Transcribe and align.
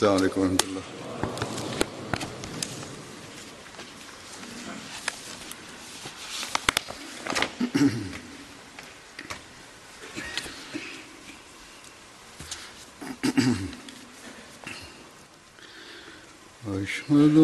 السلام 0.00 0.16
علیکم 0.16 0.40
ورحمۃ 0.40 0.62
اللہ۔ 0.66 0.84
أشهد 16.82 17.36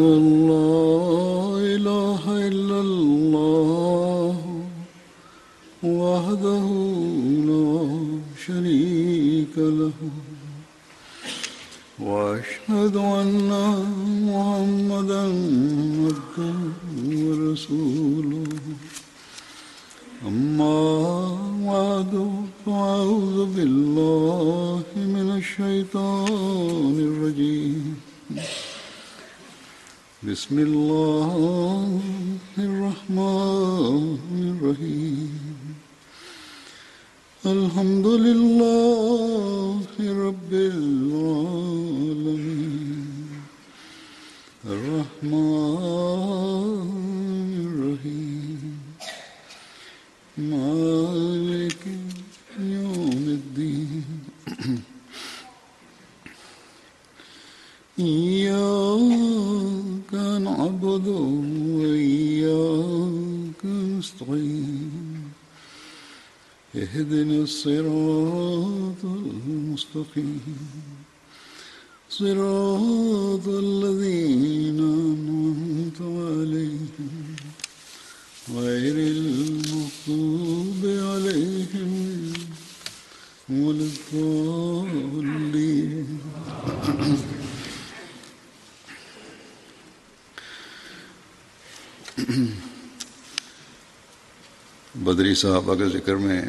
बदरी 95.14 95.34
साहबा 95.36 95.76
के 95.76 95.90
जिक्र 95.90 96.16
में 96.20 96.42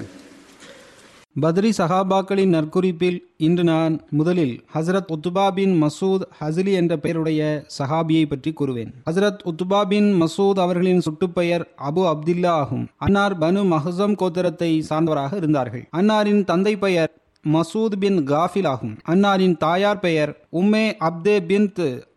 பத்ரி 1.36 1.68
சஹாபாக்களின் 1.70 2.50
நற்குறிப்பில் 2.50 3.18
இன்று 3.38 3.64
நான் 3.64 3.94
முதலில் 4.10 4.54
ஹசரத் 4.74 5.10
உத்துபா 5.10 5.44
பின் 5.50 5.74
மசூத் 5.82 6.24
ஹசிலி 6.38 6.72
என்ற 6.72 6.94
பெயருடைய 6.96 7.42
சஹாபியை 7.76 8.24
பற்றி 8.24 8.50
கூறுவேன் 8.52 8.90
ஹசரத் 9.06 9.44
உத்துபா 9.46 9.80
பின் 9.84 10.10
மசூத் 10.22 10.60
அவர்களின் 10.60 11.04
சுட்டுப்பெயர் 11.06 11.64
அபு 11.88 12.04
அப்துல்லா 12.10 12.54
ஆகும் 12.62 12.84
அன்னார் 12.98 13.36
பனு 13.38 13.62
மஹசம் 13.70 14.18
கோத்திரத்தை 14.22 14.72
சார்ந்தவராக 14.90 15.36
இருந்தார்கள் 15.36 15.84
அன்னாரின் 15.92 16.42
தந்தை 16.44 16.74
பெயர் 16.78 17.12
மசூத் 17.44 17.98
பின் 17.98 18.18
காஃபில் 18.26 18.66
ஆகும் 18.66 18.96
அன்னாரின் 19.08 19.56
தாயார் 19.58 20.00
பெயர் 20.00 20.32
உம்மே 20.59 20.85
அப்தே 21.07 21.37
பின் 21.45 21.71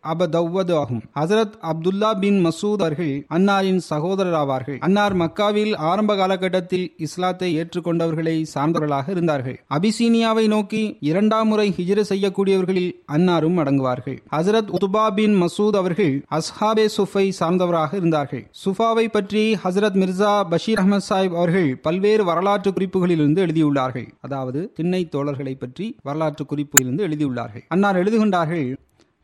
அபதவ்வது 0.09 0.73
ஆகும். 0.73 1.01
ஹசரத் 1.19 1.55
அப்துல்லா 1.69 2.09
பின் 2.19 2.37
மசூத் 2.45 2.83
அவர்கள் 2.85 3.25
அன்னாரின் 3.29 3.81
சகோதரர் 3.87 4.37
ஆவார்கள் 4.41 4.77
அன்னார் 4.79 5.15
மக்காவில் 5.17 5.75
ஆரம்ப 5.75 6.15
காலகட்டத்தில் 6.15 6.93
இஸ்லாத்தை 6.97 7.49
ஏற்றுக்கொண்டவர்களை 7.59 8.35
சார்ந்தவர்களாக 8.53 9.09
இருந்தார்கள். 9.09 9.57
அபிசீனியாவை 9.69 10.47
நோக்கி 10.47 10.97
இரண்டாம் 10.99 11.47
முறை 11.47 11.73
ஹிஜ்ர 11.77 12.03
செய்யக்கூடியவர்களில் 12.09 12.91
அன்னாரும் 13.11 13.59
அடங்குவார்கள். 13.63 14.17
ஹசரத் 14.31 14.71
உதுபா 14.77 15.09
பின் 15.09 15.35
மசூத் 15.41 15.75
அவர்கள் 15.75 16.25
அஸ்ஹாபே 16.31 16.87
சுஃபை 16.97 17.31
சார்ந்தவராக 17.39 17.93
இருந்தார்கள். 17.93 18.51
சுஃபாவை 18.65 19.05
பற்றி 19.07 19.43
ஹசரத் 19.63 19.99
மிர்சா 20.03 20.43
பஷீர் 20.49 20.79
அஹமத் 20.79 21.07
சாஹிப் 21.09 21.37
அவர்கள் 21.41 21.77
பல்வேறு 21.77 22.23
வரலாற்று 22.23 22.71
குறிப்புகளிலிருந்து 22.71 23.43
எழுதியுள்ளார்கள். 23.47 24.07
அதாவது 24.21 24.71
திண்ணை 24.75 25.09
தோழர்களை 25.15 25.55
பற்றி 25.59 25.97
வரலாற்று 26.03 26.45
குறிப்பிலிருந்து 26.45 27.05
எழுதியுள்ளார்கள். 27.09 27.65
அன்னார் 27.67 28.27
எழுதுகின்றார்கள் 28.29 28.67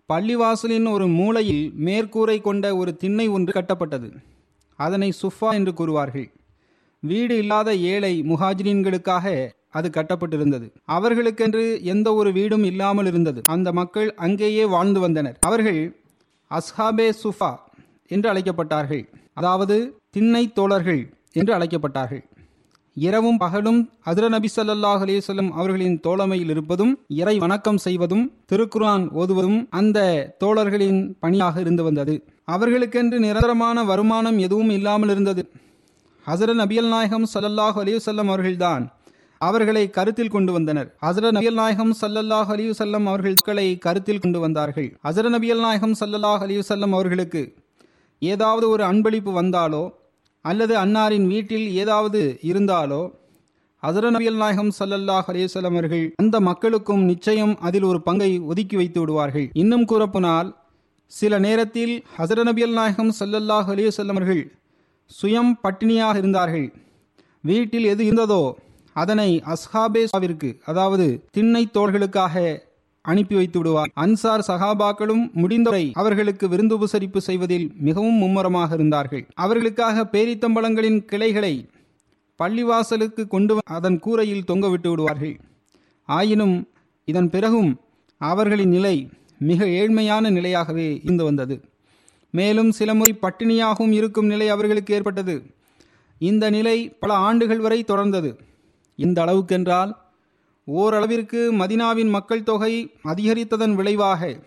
பள்ளிவாசலின் 0.10 0.88
ஒரு 0.92 1.08
மூலையில் 1.08 1.74
மேற்கூரை 1.86 2.42
கொண்ட 2.42 2.66
ஒரு 2.76 2.92
திண்ணை 2.96 3.28
ஒன்று 3.28 3.52
கட்டப்பட்டது. 3.56 4.10
அதனை 4.80 5.10
சுஃபா 5.22 5.50
என்று 5.52 5.72
கூறுவார்கள். 5.72 6.28
வீடு 7.00 7.38
இல்லாத 7.38 7.76
ஏழை 7.76 8.14
முஹாஜிரின்களுக்காக 8.22 9.50
அது 9.70 9.90
கட்டப்பட்டிருந்தது. 9.90 10.68
அவர்களுக்கென்று 10.88 11.82
எந்த 11.82 12.08
ஒரு 12.14 12.32
வீடும் 12.32 12.64
இல்லாமல் 12.64 13.06
இருந்தது. 13.06 13.42
அந்த 13.46 13.72
மக்கள் 13.72 14.14
அங்கேயே 14.14 14.66
வாழ்ந்து 14.66 15.00
வந்தனர். 15.00 15.38
அவர்கள் 15.42 15.82
அஸ்ஹாபே 16.52 17.10
சுஃபா 17.24 17.52
என்று 18.08 18.34
அழைக்கப்பட்டார்கள். 18.34 19.04
அதாவது 19.34 19.78
திண்ணை 20.12 20.54
தோழர்கள் 20.54 21.14
என்று 21.32 21.54
அழைக்கப்பட்டார்கள். 21.58 22.24
இரவும் 22.98 23.38
பகலும் 23.38 23.80
அதிர 24.04 24.26
நபி 24.30 24.50
ஸல்லல்லாஹு 24.56 25.02
அலைஹி 25.06 25.50
அவர்களின் 25.52 25.96
தோழமையில் 26.00 26.52
இருப்பதும் 26.54 26.92
இறை 27.22 27.34
வணக்கம் 27.38 27.78
செய்வதும் 27.78 28.22
திருக்குரான் 28.52 29.06
ஓதுவதும் 29.14 29.58
அந்த 29.70 30.00
தோழர்களின் 30.38 31.16
பணியாக 31.20 31.60
இருந்து 31.60 31.84
வந்தது. 31.84 32.16
அவர்களுக்கென்று 32.46 33.18
நிரந்தரமான 33.20 33.84
வருமானம் 33.84 34.38
எதுவும் 34.38 34.70
இல்லாமல் 34.70 35.10
இருந்தது. 35.10 35.44
ஹசர 36.26 36.56
நபியல் 36.62 36.88
நாயகம் 36.88 37.28
சல்லல்லாஹ் 37.34 37.80
அலிவசல்லம் 37.84 38.32
அவர்கள்தான் 38.34 38.86
அவர்களை 39.42 39.84
கருத்தில் 39.90 40.34
கொண்டு 40.38 40.52
வந்தனர். 40.52 40.90
ஹசர 41.06 41.32
நபியல் 41.32 41.60
நாயகம் 41.64 41.94
சல்லல்லாஹ் 42.02 42.50
அலிவசல்லம் 42.56 43.06
அவர்களை 43.06 43.68
கருத்தில் 43.78 44.20
கொண்டு 44.20 44.40
வந்தார்கள். 44.40 44.90
ஹசர 45.04 45.30
நபியல் 45.36 45.64
நாயகம் 45.68 45.98
சல்லல்லாஹ் 46.00 46.42
அலிவசல்லம் 46.48 46.96
அவர்களுக்கு 47.00 47.44
ஏதாவது 48.22 48.70
ஒரு 48.70 48.84
அன்பளிப்பு 48.84 49.32
வந்தாலோ 49.42 49.84
அல்லது 50.50 50.74
அன்னாரின் 50.84 51.28
வீட்டில் 51.34 51.68
ஏதாவது 51.82 52.22
இருந்தாலோ 52.50 53.04
ஹசர 53.84 54.10
நபியல் 54.16 54.40
நாயகம் 54.42 54.72
சல்லல்லாஹ் 54.80 55.28
அலேசலம் 55.32 55.76
அவர்கள் 55.78 56.06
அந்த 56.22 56.36
மக்களுக்கும் 56.50 57.04
நிச்சயம் 57.12 57.54
அதில் 57.68 57.88
ஒரு 57.90 58.00
பங்கை 58.08 58.30
ஒதுக்கி 58.52 58.76
வைத்து 58.80 59.00
விடுவார்கள். 59.02 59.48
இன்னும் 59.62 59.86
கூறப்போனால் 59.92 60.50
சில 61.12 61.40
நேரத்தில் 61.46 61.94
ஹசர 62.18 62.46
நபியல் 62.50 62.76
நாயகம் 62.80 63.12
சல்லல்லாஹ் 63.20 63.70
அலேசல்லம் 63.74 64.18
அவர்கள் 64.18 64.44
சுயம் 65.12 65.52
பட்டினியாக 65.64 66.16
இருந்தார்கள். 66.22 66.68
வீட்டில் 67.44 67.90
எது 67.94 68.04
இருந்ததோ 68.10 68.44
அதனை 68.96 69.30
அஸ்ஹாபேவிற்கு 69.54 70.50
அதாவது 70.72 71.06
திண்ணை 71.36 71.64
தோள்களுக்காக 71.78 72.36
அனுப்பி 73.12 73.36
வைத்து 73.36 73.58
விடுவார் 73.60 73.92
அன்சார் 73.96 74.44
சகாபாக்களும் 74.48 75.24
முடிந்தவரை 75.34 75.86
அவர்களுக்கு 75.94 76.46
விருந்து 76.50 76.76
உபசரிப்பு 76.78 77.18
செய்வதில் 77.18 77.68
மிகவும் 77.88 78.20
மும்முரமாக 78.24 78.74
இருந்தார்கள். 78.74 79.24
அவர்களுக்காக 79.36 80.06
பேரித்தம்பளங்களின் 80.12 81.00
கிளைகளை 81.06 81.54
பள்ளிவாசலுக்கு 82.40 83.24
கொண்டு 83.28 83.54
அதன் 83.78 84.00
கூரையில் 84.00 84.48
தொங்க 84.52 84.70
விட்டு 84.70 84.90
விடுவார்கள். 84.90 85.36
ஆயினும் 86.10 86.56
இதன் 87.08 87.30
பிறகும் 87.30 87.72
அவர்களின் 88.22 88.70
நிலை 88.70 88.96
மிக 89.40 89.66
ஏழ்மையான 89.80 90.30
நிலையாகவே 90.30 90.88
இருந்து 91.04 91.24
வந்தது. 91.24 91.56
மேலும் 92.34 92.72
சில 92.72 92.94
முறை 92.94 93.14
பட்டினியாகவும் 93.22 93.94
இருக்கும் 94.00 94.26
நிலை 94.26 94.48
அவர்களுக்கு 94.50 94.94
ஏற்பட்டது. 94.94 95.36
இந்த 96.22 96.46
நிலை 96.50 96.78
பல 97.00 97.14
ஆண்டுகள் 97.28 97.60
வரை 97.60 97.80
தொடர்ந்தது. 97.88 98.32
இந்த 99.00 99.18
அளவுக்கென்றால் 99.26 99.92
ஓரளவிற்கு 100.68 101.54
மதினாவின் 101.54 102.10
மக்கள் 102.10 102.44
தொகை 102.44 102.92
அதிகரித்ததன் 103.04 103.74
விளைவாக 103.74 104.40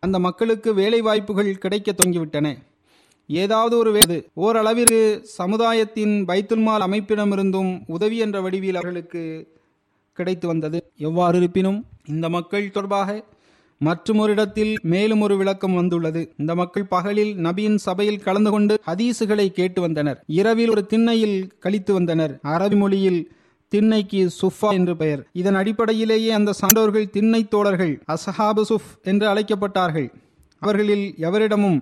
அந்த 0.00 0.18
மக்களுக்கு 0.18 0.74
வேலை 0.74 1.00
வாய்ப்புகள் 1.00 1.58
கிடைக்க 1.58 1.92
தொடங்கிவிட்டன. 1.92 2.56
ஏதாவது 3.26 3.76
ஒரு 3.76 3.90
வேது 3.94 4.16
ஓரளவிற்கு 4.34 5.20
சமுதாயத்தின் 5.22 6.24
பைத்துல்மால் 6.28 6.84
அமைப்பிடமிருந்தும் 6.86 7.82
உதவி 7.86 8.16
என்ற 8.16 8.40
வடிவில் 8.40 8.74
அவர்களுக்கு 8.74 9.22
கிடைத்து 10.12 10.46
வந்தது. 10.46 10.78
எவ்வாறு 10.98 11.38
இருப்பினும் 11.38 11.86
இந்த 12.06 12.28
மக்கள் 12.28 12.70
தொடர்பாக 12.70 13.24
மற்றும் 13.78 14.18
ஒரு 14.18 14.32
இடத்தில் 14.32 14.78
மேலும் 14.82 15.20
ஒரு 15.20 15.36
விளக்கம் 15.36 15.74
வந்துள்ளது. 15.74 16.34
இந்த 16.36 16.54
மக்கள் 16.54 16.86
பகலில் 16.86 17.32
நபியின் 17.36 17.74
சபையில் 17.74 18.22
கலந்து 18.22 18.50
கொண்டு 18.50 18.80
ஹதீசுகளை 18.86 19.46
கேட்டு 19.48 19.80
வந்தனர். 19.80 20.24
இரவில் 20.26 20.70
ஒரு 20.70 20.86
திண்ணையில் 20.86 21.38
கழித்து 21.58 21.92
வந்தனர். 21.92 22.38
அரபி 22.42 22.76
மொழியில் 22.76 23.32
திண்ணைக்கு 23.74 24.30
சுஃபா 24.42 24.70
என்று 24.70 24.96
பெயர். 24.96 25.26
இதன் 25.32 25.54
அடிப்படையிலேயே 25.54 26.30
அந்த 26.30 26.52
சான்றோர்கள் 26.52 27.10
திண்ணை 27.10 27.48
தோழர்கள் 27.48 28.02
அசஹாபு 28.12 28.62
சுஃப் 28.68 29.02
என்று 29.02 29.28
அழைக்கப்பட்டார்கள். 29.28 30.12
அவர்களில் 30.58 31.14
எவரிடமும் 31.18 31.80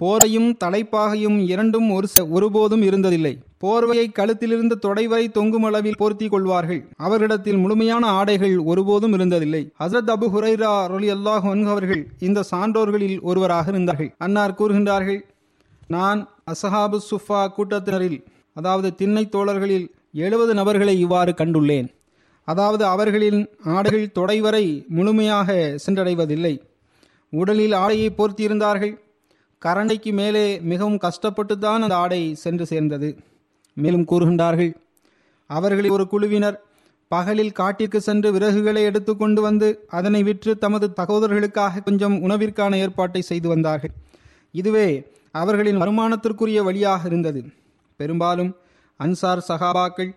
போரையும் 0.00 0.56
தலைப்பாகையும் 0.64 1.46
இரண்டும் 1.46 1.90
ஒரு 1.90 2.08
ச- 2.16 2.28
ஒருபோதும் 2.28 2.82
இருந்ததில்லை. 2.82 3.38
போர்வையை 3.64 4.12
கழுத்திலிருந்து 4.12 4.78
தொடை 4.78 5.06
வரை 5.06 5.30
தொங்கும் 5.30 5.62
அளவில் 5.62 5.96
போர்த்தி 5.98 6.28
கொள்வார்கள். 6.28 6.88
அவர்களிடத்தில் 6.96 7.56
முழுமையான 7.56 8.06
ஆடைகள் 8.06 8.58
ஒருபோதும் 8.58 9.12
இருந்ததில்லை. 9.12 9.70
ஹசரத் 9.78 10.14
அபு 10.16 10.28
ஹுரைரா 10.34 10.86
ரொலி 10.86 11.10
அல்லாஹ் 11.14 11.66
அவர்கள் 11.66 12.10
இந்த 12.18 12.42
சான்றோர்களில் 12.42 13.20
ஒருவராக 13.20 13.70
இருந்தார்கள். 13.70 14.14
அன்னார் 14.18 14.54
கூறுகின்றார்கள் 14.54 15.20
நான் 15.86 16.28
அசஹாபு 16.50 16.98
சுஃபா 17.10 17.48
கூட்டத்தினரில் 17.58 18.24
அதாவது 18.54 18.94
திண்ணை 18.94 19.28
தோழர்களில் 19.28 19.94
எழுபது 20.14 20.52
நபர்களை 20.54 20.94
இவ்வாறு 21.00 21.32
கண்டுள்ளேன். 21.32 21.88
அதாவது 22.48 22.84
அவர்களின் 22.84 23.40
ஆடைகள் 23.74 24.12
தொடை 24.12 24.40
வரை 24.40 24.64
முழுமையாக 24.88 25.78
சென்றடைவதில்லை. 25.84 26.54
உடலில் 27.32 27.72
ஆடையை 27.72 28.08
போர்த்தியிருந்தார்கள். 28.10 28.94
கரண்டைக்கு 29.62 30.12
மேலே 30.12 30.44
மிகவும் 30.60 30.98
கஷ்டப்பட்டு 30.98 31.54
தான் 31.58 31.82
அந்த 31.82 31.96
ஆடை 31.96 32.34
சென்று 32.34 32.64
சேர்ந்தது. 32.66 33.08
மேலும் 33.76 34.08
கூறுகின்றார்கள் 34.10 34.72
அவர்களில் 35.50 35.94
ஒரு 35.96 36.04
குழுவினர் 36.06 36.58
பகலில் 37.10 37.56
காட்டிற்கு 37.60 37.98
சென்று 38.00 38.28
விறகுகளை 38.32 38.82
எடுத்து 38.90 39.12
கொண்டு 39.16 39.40
வந்து 39.40 39.68
அதனை 39.88 40.20
விற்று 40.22 40.52
தமது 40.58 40.86
சகோதரர்களுக்காக 41.00 41.82
கொஞ்சம் 41.82 42.16
உணவிற்கான 42.26 42.76
ஏற்பாட்டை 42.84 43.22
செய்து 43.22 43.48
வந்தார்கள். 43.48 43.92
இதுவே 44.54 44.88
அவர்களின் 45.30 45.80
வருமானத்திற்குரிய 45.82 46.60
வழியாக 46.62 47.02
இருந்தது. 47.06 47.42
பெரும்பாலும் 48.00 48.52
அன்சார் 49.00 49.46
சகாபாக்கள் 49.48 50.12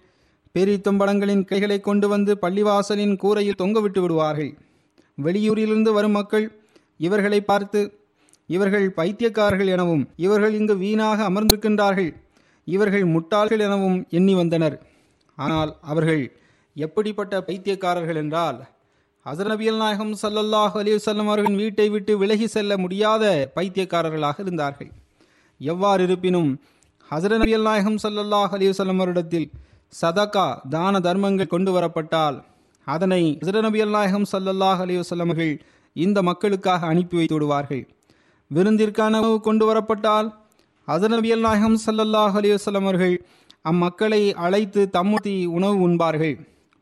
பேரித்தம்பழங்களின் 0.55 1.43
கைகளை 1.49 1.77
கொண்டு 1.87 2.07
வந்து 2.13 2.31
பள்ளிவாசலின் 2.43 3.15
கூரையில் 3.23 3.59
தொங்கவிட்டு 3.61 3.99
விடுவார்கள். 4.03 4.51
வெளியூரிலிருந்து 5.17 5.91
வரும் 5.97 6.17
மக்கள் 6.19 6.45
இவர்களை 7.05 7.39
பார்த்து 7.41 7.81
இவர்கள் 8.49 8.87
பைத்தியக்காரர்கள் 8.99 9.69
எனவும் 9.75 10.03
இவர்கள் 10.25 10.53
இங்கு 10.59 10.75
வீணாக 10.83 11.19
அமர்ந்திருக்கின்றார்கள் 11.29 12.11
இவர்கள் 12.67 13.05
முட்டாள்கள் 13.13 13.63
எனவும் 13.67 13.97
எண்ணி 14.17 14.33
வந்தனர். 14.39 14.77
ஆனால் 15.37 15.71
அவர்கள் 15.91 16.23
எப்படிப்பட்ட 16.75 17.33
பைத்தியக்காரர்கள் 17.47 18.19
என்றால் 18.23 18.57
ஹசர் 19.25 19.49
நபியல் 19.51 19.81
நாயகம் 19.81 20.13
சல்லல்லாஹ் 20.21 20.75
அலைஹி 20.81 20.97
அவர்களின் 21.25 21.59
வீட்டை 21.61 21.87
விட்டு 21.93 22.13
விலகி 22.21 22.47
செல்ல 22.55 22.73
முடியாத 22.83 23.23
பைத்தியக்காரர்களாக 23.55 24.37
இருந்தார்கள். 24.45 24.91
எவ்வாறு 25.61 26.01
இருப்பினும் 26.07 26.51
ஹசரத் 27.11 27.61
நாயகம் 27.61 27.97
சல்லாஹ் 28.03 28.53
அலிவசல்லம் 28.57 28.95
அவரிடத்தில் 28.95 29.51
சதகா 30.01 30.57
தான 30.69 30.99
தர்மங்கள் 30.99 31.47
கொண்டு 31.47 31.79
வரப்பட்டால் 31.79 32.43
அதனை 32.85 33.37
ஹசரத் 33.41 33.85
நாயகம் 33.85 34.25
சல்லாஹ் 34.31 34.81
அலிவசல்லம் 34.85 35.29
அவர்கள் 35.29 35.61
இந்த 35.93 36.21
மக்களுக்காக 36.21 36.85
அனுப்பி 36.85 37.17
வைத்து 37.17 37.33
விடுவார்கள். 37.33 37.89
விருந்திற்கான 38.53 39.19
உணவு 39.19 39.41
கொண்டு 39.41 39.73
வரப்பட்டால் 39.73 40.33
ஹசரத் 40.87 41.35
நாயகம் 41.35 41.77
சல்லல்லாஹ் 41.85 42.35
அலிவசல்லம் 42.41 42.87
அவர்கள் 42.89 43.25
அம்மக்களை 43.63 44.33
அழைத்து 44.33 44.89
தம்முத்தி 44.93 45.45
உணவு 45.45 45.89
உண்பார்கள். 45.89 46.35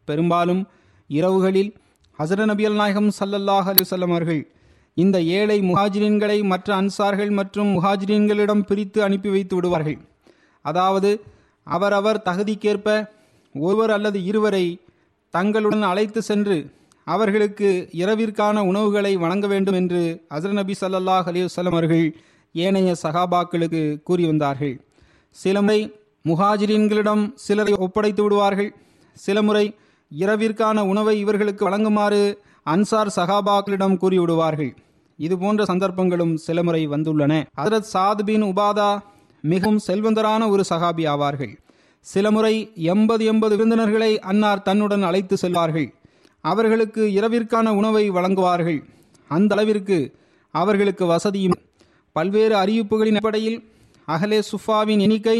பெரும்பாலும் 0.05 0.67
இரவுகளில் 1.09 1.75
ஹசரத் 2.19 2.51
நபியல் 2.53 2.75
நாயகம் 2.75 3.11
சல்லல்லாஹ் 3.19 3.69
அலைஹி 3.73 4.01
அவர்கள் 4.01 4.51
இந்த 4.93 5.21
ஏழை 5.21 5.61
முஹாஜிரின்களை 5.61 6.43
மற்ற 6.43 6.81
அன்சார்கள் 6.81 7.31
மற்றும் 7.31 7.71
முஹாஜிரின்களிடம் 7.77 8.61
பிரித்து 8.61 9.03
அனுப்பி 9.03 9.29
வைத்து 9.29 9.55
விடுவார்கள். 9.55 9.97
அதாவது 10.65 11.09
அவரவர் 11.67 12.19
தகுதிக்கேற்ப 12.25 12.87
ஒருவர் 13.55 13.91
அல்லது 13.97 14.19
இருவரை 14.29 14.65
தங்களுடன் 15.33 15.85
அழைத்து 15.91 16.21
சென்று 16.29 16.57
அவர்களுக்கு 17.07 17.69
இரவிற்கான 18.01 18.59
உணவுகளை 18.69 19.11
வழங்க 19.23 19.45
வேண்டும் 19.47 19.77
என்று 19.81 20.01
அசர் 20.35 20.55
நபி 20.59 20.73
சல்லாஹ் 20.81 21.27
அலைஹி 21.31 21.67
அவர்கள் 21.71 22.05
ஏனைய 22.55 22.91
சகாபாக்களுக்கு 23.03 23.81
கூறி 24.03 24.23
வந்தார்கள். 24.25 24.75
சில 25.35 25.61
முறை 25.61 25.79
முஹாஜிரீன்களிடம் 26.25 27.23
சிலரை 27.45 27.73
ஒப்படைத்து 27.85 28.21
விடுவார்கள். 28.23 28.71
சில 29.17 29.37
முறை 29.47 29.65
இரவிற்கான 30.11 30.79
உணவை 30.91 31.15
இவர்களுக்கு 31.23 31.63
வழங்குமாறு 31.67 32.21
அன்சார் 32.73 33.15
சகாபாக்களிடம் 33.15 33.99
கூறிவிடுவார்கள் 34.01 34.71
இதுபோன்ற 35.19 35.63
சந்தர்ப்பங்களும் 35.65 36.33
சில 36.45 36.57
முறை 36.63 36.81
வந்துள்ளன. 36.93 37.33
ஹசரத் 37.59 37.91
சாத் 37.93 38.23
பின் 38.29 38.45
உபாதா 38.51 38.89
மிகவும் 39.51 39.83
செல்வந்தரான 39.87 40.41
ஒரு 40.49 40.63
சகாபி 40.69 41.03
ஆவார்கள். 41.13 41.53
சில 42.05 42.25
முறை 42.31 42.55
எண்பது 42.91 43.23
எண்பது 43.25 43.53
விருந்தினர்களை 43.55 44.11
அன்னார் 44.31 44.65
தன்னுடன் 44.67 45.03
அழைத்து 45.03 45.35
செல்வார்கள். 45.43 45.87
அவர்களுக்கு 46.43 47.03
இரவிற்கான 47.19 47.69
உணவை 47.79 48.03
வழங்குவார்கள். 48.11 48.79
அந்த 49.31 49.51
அளவிற்கு 49.55 49.97
அவர்களுக்கு 50.53 51.05
வசதியும் 51.05 51.57
பல்வேறு 52.15 52.55
அறிவிப்புகளின் 52.55 53.17
அடிப்படையில் 53.19 53.57
அகலே 54.07 54.39
சுஃபாவின் 54.51 55.01
எண்ணிக்கை 55.05 55.37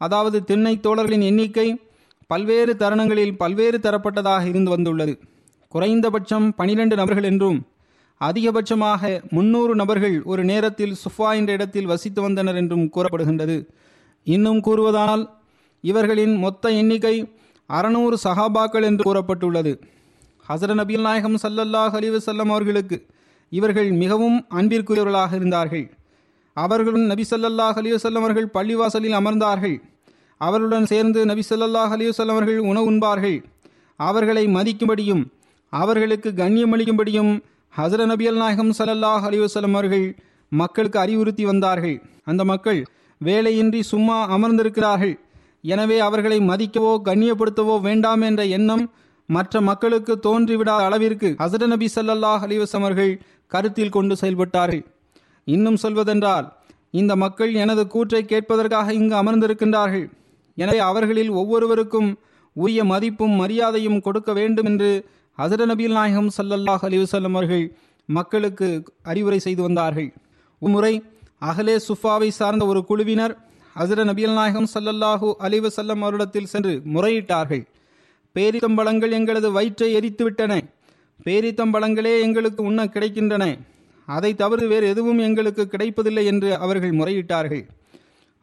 அதாவது 0.00 0.38
திண்ணை 0.44 0.74
தோழர்களின் 0.76 1.26
எண்ணிக்கை 1.30 1.68
பல்வேறு 2.30 2.72
தருணங்களில் 2.76 3.34
பல்வேறு 3.42 3.78
தரப்பட்டதாக 3.78 4.44
இருந்து 4.52 4.70
வந்துள்ளது. 4.70 5.14
குறைந்தபட்சம் 5.74 6.46
பனிரெண்டு 6.54 6.94
நபர்கள் 6.96 7.28
என்றும் 7.30 7.58
அதிகபட்சமாக 8.20 9.02
முன்னூறு 9.30 9.74
நபர்கள் 9.74 10.22
ஒரு 10.22 10.44
நேரத்தில் 10.44 10.94
சுஃபா 11.02 11.30
என்ற 11.38 11.50
இடத்தில் 11.52 11.90
வசித்து 11.92 12.20
வந்தனர் 12.22 12.58
என்றும் 12.60 12.86
கூறப்படுகின்றது. 12.94 13.56
இன்னும் 14.26 14.60
கூறுவதானால் 14.60 15.24
இவர்களின் 15.80 16.36
மொத்த 16.36 16.70
எண்ணிக்கை 16.70 17.16
அறநூறு 17.70 18.16
சஹாபாக்கள் 18.24 18.86
என்று 18.88 19.02
கூறப்பட்டுள்ளது. 19.08 19.72
ஹசர 20.48 20.74
நபிகள் 20.80 21.06
நாயகம் 21.08 21.36
சல்லல்லாஹ் 21.42 21.94
அலிவசல்லம் 22.00 22.50
அவர்களுக்கு 22.54 22.96
இவர்கள் 23.52 23.90
மிகவும் 24.02 24.38
அன்பிற்குரியவர்களாக 24.58 25.32
இருந்தார்கள். 25.34 25.86
அவர்களுடன் 26.56 27.10
நபி 27.12 27.24
சல்லல்லாஹ் 27.30 27.78
அலிவசல்லம் 27.82 28.24
அவர்கள் 28.26 28.48
பள்ளிவாசலில் 28.54 29.16
அமர்ந்தார்கள். 29.20 29.76
அவர்களுடன் 30.40 30.88
சேர்ந்து 30.92 31.20
நபி 31.26 31.42
ஸல்லல்லாஹு 31.50 31.92
அலிவசல்லம் 31.96 32.36
அவர்கள் 32.36 32.58
உணவு 32.70 32.86
உண்பார்கள். 32.92 33.38
அவர்களை 34.00 34.44
மதிக்கும்படியும் 34.56 35.22
அவர்களுக்கு 35.72 36.30
கண்ணியமளிக்கும்படியும் 36.40 37.32
ஹசர 37.78 38.02
நபியல் 38.10 38.38
நாயகம் 38.40 38.70
சலல்லாஹ் 38.76 39.24
அலிவசலம் 39.28 39.74
அவர்கள் 39.76 40.04
மக்களுக்கு 40.52 40.98
அறிவுறுத்தி 41.02 41.44
வந்தார்கள். 41.48 41.96
அந்த 42.30 42.42
மக்கள் 42.50 42.78
வேலையின்றி 43.20 43.80
சும்மா 43.90 44.16
அமர்ந்திருக்கிறார்கள். 44.36 45.12
எனவே 45.72 45.98
அவர்களை 46.06 46.38
மதிக்கவோ 46.50 46.92
கண்ணியப்படுத்தவோ 47.08 47.74
வேண்டாம் 47.86 48.22
என்ற 48.28 48.42
எண்ணம் 48.58 48.84
மற்ற 49.28 49.60
மக்களுக்கு 49.68 50.14
தோன்றிவிடாத 50.26 50.84
அளவிற்கு 50.88 51.30
ஹசர 51.42 51.66
நபி 51.72 51.88
ஸல்லல்லாஹு 51.96 52.46
அலிவசம் 52.48 52.84
அவர்கள் 52.86 53.12
கருத்தில் 53.54 53.94
கொண்டு 53.96 54.16
செயல்பட்டார்கள். 54.22 54.82
இன்னும் 55.46 55.78
சொல்வதென்றால் 55.84 56.46
இந்த 57.00 57.12
மக்கள் 57.24 57.52
எனது 57.64 57.84
கூற்றை 57.94 58.22
கேட்பதற்காக 58.32 58.94
இங்கு 59.00 59.16
அமர்ந்திருக்கின்றார்கள். 59.22 60.06
எனவே 60.58 60.80
அவர்களில் 60.90 61.32
ஒவ்வொருவருக்கும் 61.40 62.10
உரிய 62.56 62.80
மதிப்பும் 62.94 63.36
மரியாதையும் 63.42 64.02
கொடுக்க 64.08 64.30
வேண்டும் 64.40 64.68
என்று 64.72 64.90
ஹசர 65.38 65.62
நபில் 65.70 65.94
நாயகம் 65.98 66.28
சல்லல்லாஹ் 66.36 66.84
அலிவசல்லம் 66.88 67.34
அவர்கள் 67.36 67.64
மக்களுக்கு 68.08 68.68
அறிவுரை 69.02 69.38
செய்து 69.46 69.62
வந்தார்கள். 69.62 70.08
ஒருமுறை 70.62 70.92
அகலே 71.50 71.76
சுஃபாவை 71.88 72.28
சார்ந்த 72.28 72.66
ஒரு 72.66 72.80
குழுவினர் 72.90 73.34
ஹசர 73.76 74.04
நபியல் 74.10 74.36
நாயகம் 74.38 74.68
சல்லல்லாஹூ 74.74 75.28
அலிவசல்லம் 75.46 76.02
அவரிடத்தில் 76.06 76.50
சென்று 76.52 76.72
முறையிட்டார்கள். 76.94 77.64
பேரித்தம்பழங்கள் 78.36 79.12
எங்களது 79.18 79.48
வயிற்றை 79.52 79.90
எரித்து 79.98 80.24
விட்டன 80.24 80.52
பேரித்தம்பழங்களே 81.26 82.14
எங்களுக்கு 82.26 82.62
உண்ண 82.62 82.80
கிடைக்கின்றன. 82.84 83.44
அதை 84.08 84.30
தவிர 84.34 84.66
வேறு 84.72 84.86
எதுவும் 84.92 85.20
எங்களுக்கு 85.28 85.64
கிடைப்பதில்லை 85.68 86.24
என்று 86.32 86.50
அவர்கள் 86.64 86.98
முறையிட்டார்கள். 87.00 87.64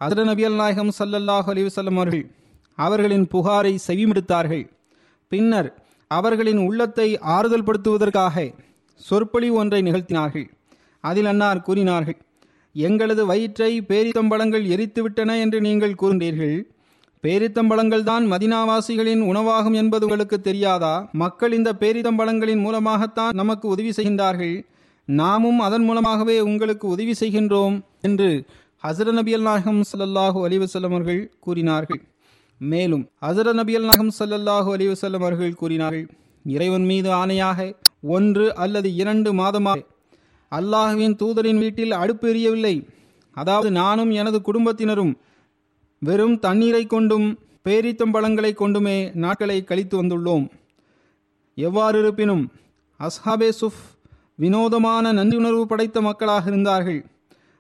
ஹசர 0.01 0.21
நபியல் 0.31 0.59
நாயகம் 0.61 0.91
சல்லல்லாஹு 0.99 1.49
அலிவசல்லம் 1.53 1.99
அவர்கள் 1.99 2.25
அவர்களின் 2.77 3.27
புகாரை 3.33 3.73
செவிமிடுத்தார்கள். 3.87 4.65
பின்னர் 5.31 5.69
அவர்களின் 6.17 6.61
உள்ளத்தை 6.67 7.07
ஆறுதல் 7.35 7.65
படுத்துவதற்காக 7.67 8.45
சொற்பொழிவு 9.01 9.55
ஒன்றை 9.61 9.79
நிகழ்த்தினார்கள். 9.87 10.47
அதில் 11.03 11.29
அன்னார் 11.31 11.65
கூறினார்கள் 11.67 12.19
எங்களது 12.75 13.23
வயிற்றை 13.31 13.71
பேரித்தம்பழங்கள் 13.89 14.65
எரித்துவிட்டன 14.75 15.31
என்று 15.43 15.57
நீங்கள் 15.67 15.99
கூறினீர்கள் 16.01 16.55
பேரித்தம்பழங்கள் 17.23 18.05
தான் 18.07 18.25
மதினாவாசிகளின் 18.31 19.21
உணவாகும் 19.31 19.75
என்பது 19.81 20.03
உங்களுக்கு 20.07 20.37
தெரியாதா? 20.47 20.95
மக்கள் 21.21 21.53
இந்த 21.57 21.69
பேரித்தம்பழங்களின் 21.81 22.63
மூலமாகத்தான் 22.65 23.37
நமக்கு 23.41 23.65
உதவி 23.73 23.91
செய்கின்றார்கள். 23.97 24.55
நாமும் 25.07 25.59
அதன் 25.67 25.85
மூலமாகவே 25.87 26.35
உங்களுக்கு 26.49 26.85
உதவி 26.95 27.13
செய்கின்றோம் 27.21 27.77
என்று 28.07 28.29
ஹசர 28.83 29.13
நபியல் 29.19 29.45
நாயகம் 29.47 29.81
ஸல்லல்லாஹு 29.91 30.39
அலைஹி 30.47 30.83
அவர்கள் 30.89 31.21
கூறினார்கள். 31.45 32.01
மேலும் 32.71 33.03
ஹசர 33.25 33.47
நபியல் 33.59 33.87
நகம் 33.91 34.11
ஸல்லல்லாஹு 34.17 34.69
அலைஹி 34.75 34.91
வஸல்லம் 34.93 35.23
அவர்கள் 35.25 35.59
கூறினார்கள் 35.61 36.05
இறைவன் 36.45 36.85
மீது 36.91 37.09
ஆணையாக 37.21 37.59
ஒன்று 38.15 38.45
அல்லது 38.63 38.89
இரண்டு 39.01 39.29
மாதமாக 39.39 39.81
அல்லாஹுவின் 40.51 41.15
தூதரின் 41.21 41.61
வீட்டில் 41.63 41.93
அடுப்பு 42.01 42.25
எரியவில்லை. 42.31 42.75
அதாவது 43.37 43.69
நானும் 43.81 44.11
எனது 44.21 44.39
குடும்பத்தினரும் 44.47 45.13
வெறும் 46.01 46.35
தண்ணீரை 46.45 46.83
கொண்டும் 46.93 47.27
பேரித்தம்பழங்களை 47.67 48.51
கொண்டுமே 48.61 48.97
நாட்களை 49.23 49.57
கழித்து 49.63 49.95
வந்துள்ளோம். 50.01 50.45
எவ்வாறு 51.57 51.97
இருப்பினும் 52.03 52.43
அஸ்ஹாபே 52.99 53.49
சுஃப் 53.61 53.81
வினோதமான 54.43 55.13
நன்றியுணர்வு 55.19 55.65
படைத்த 55.71 55.97
மக்களாக 56.07 56.45
இருந்தார்கள். 56.51 57.01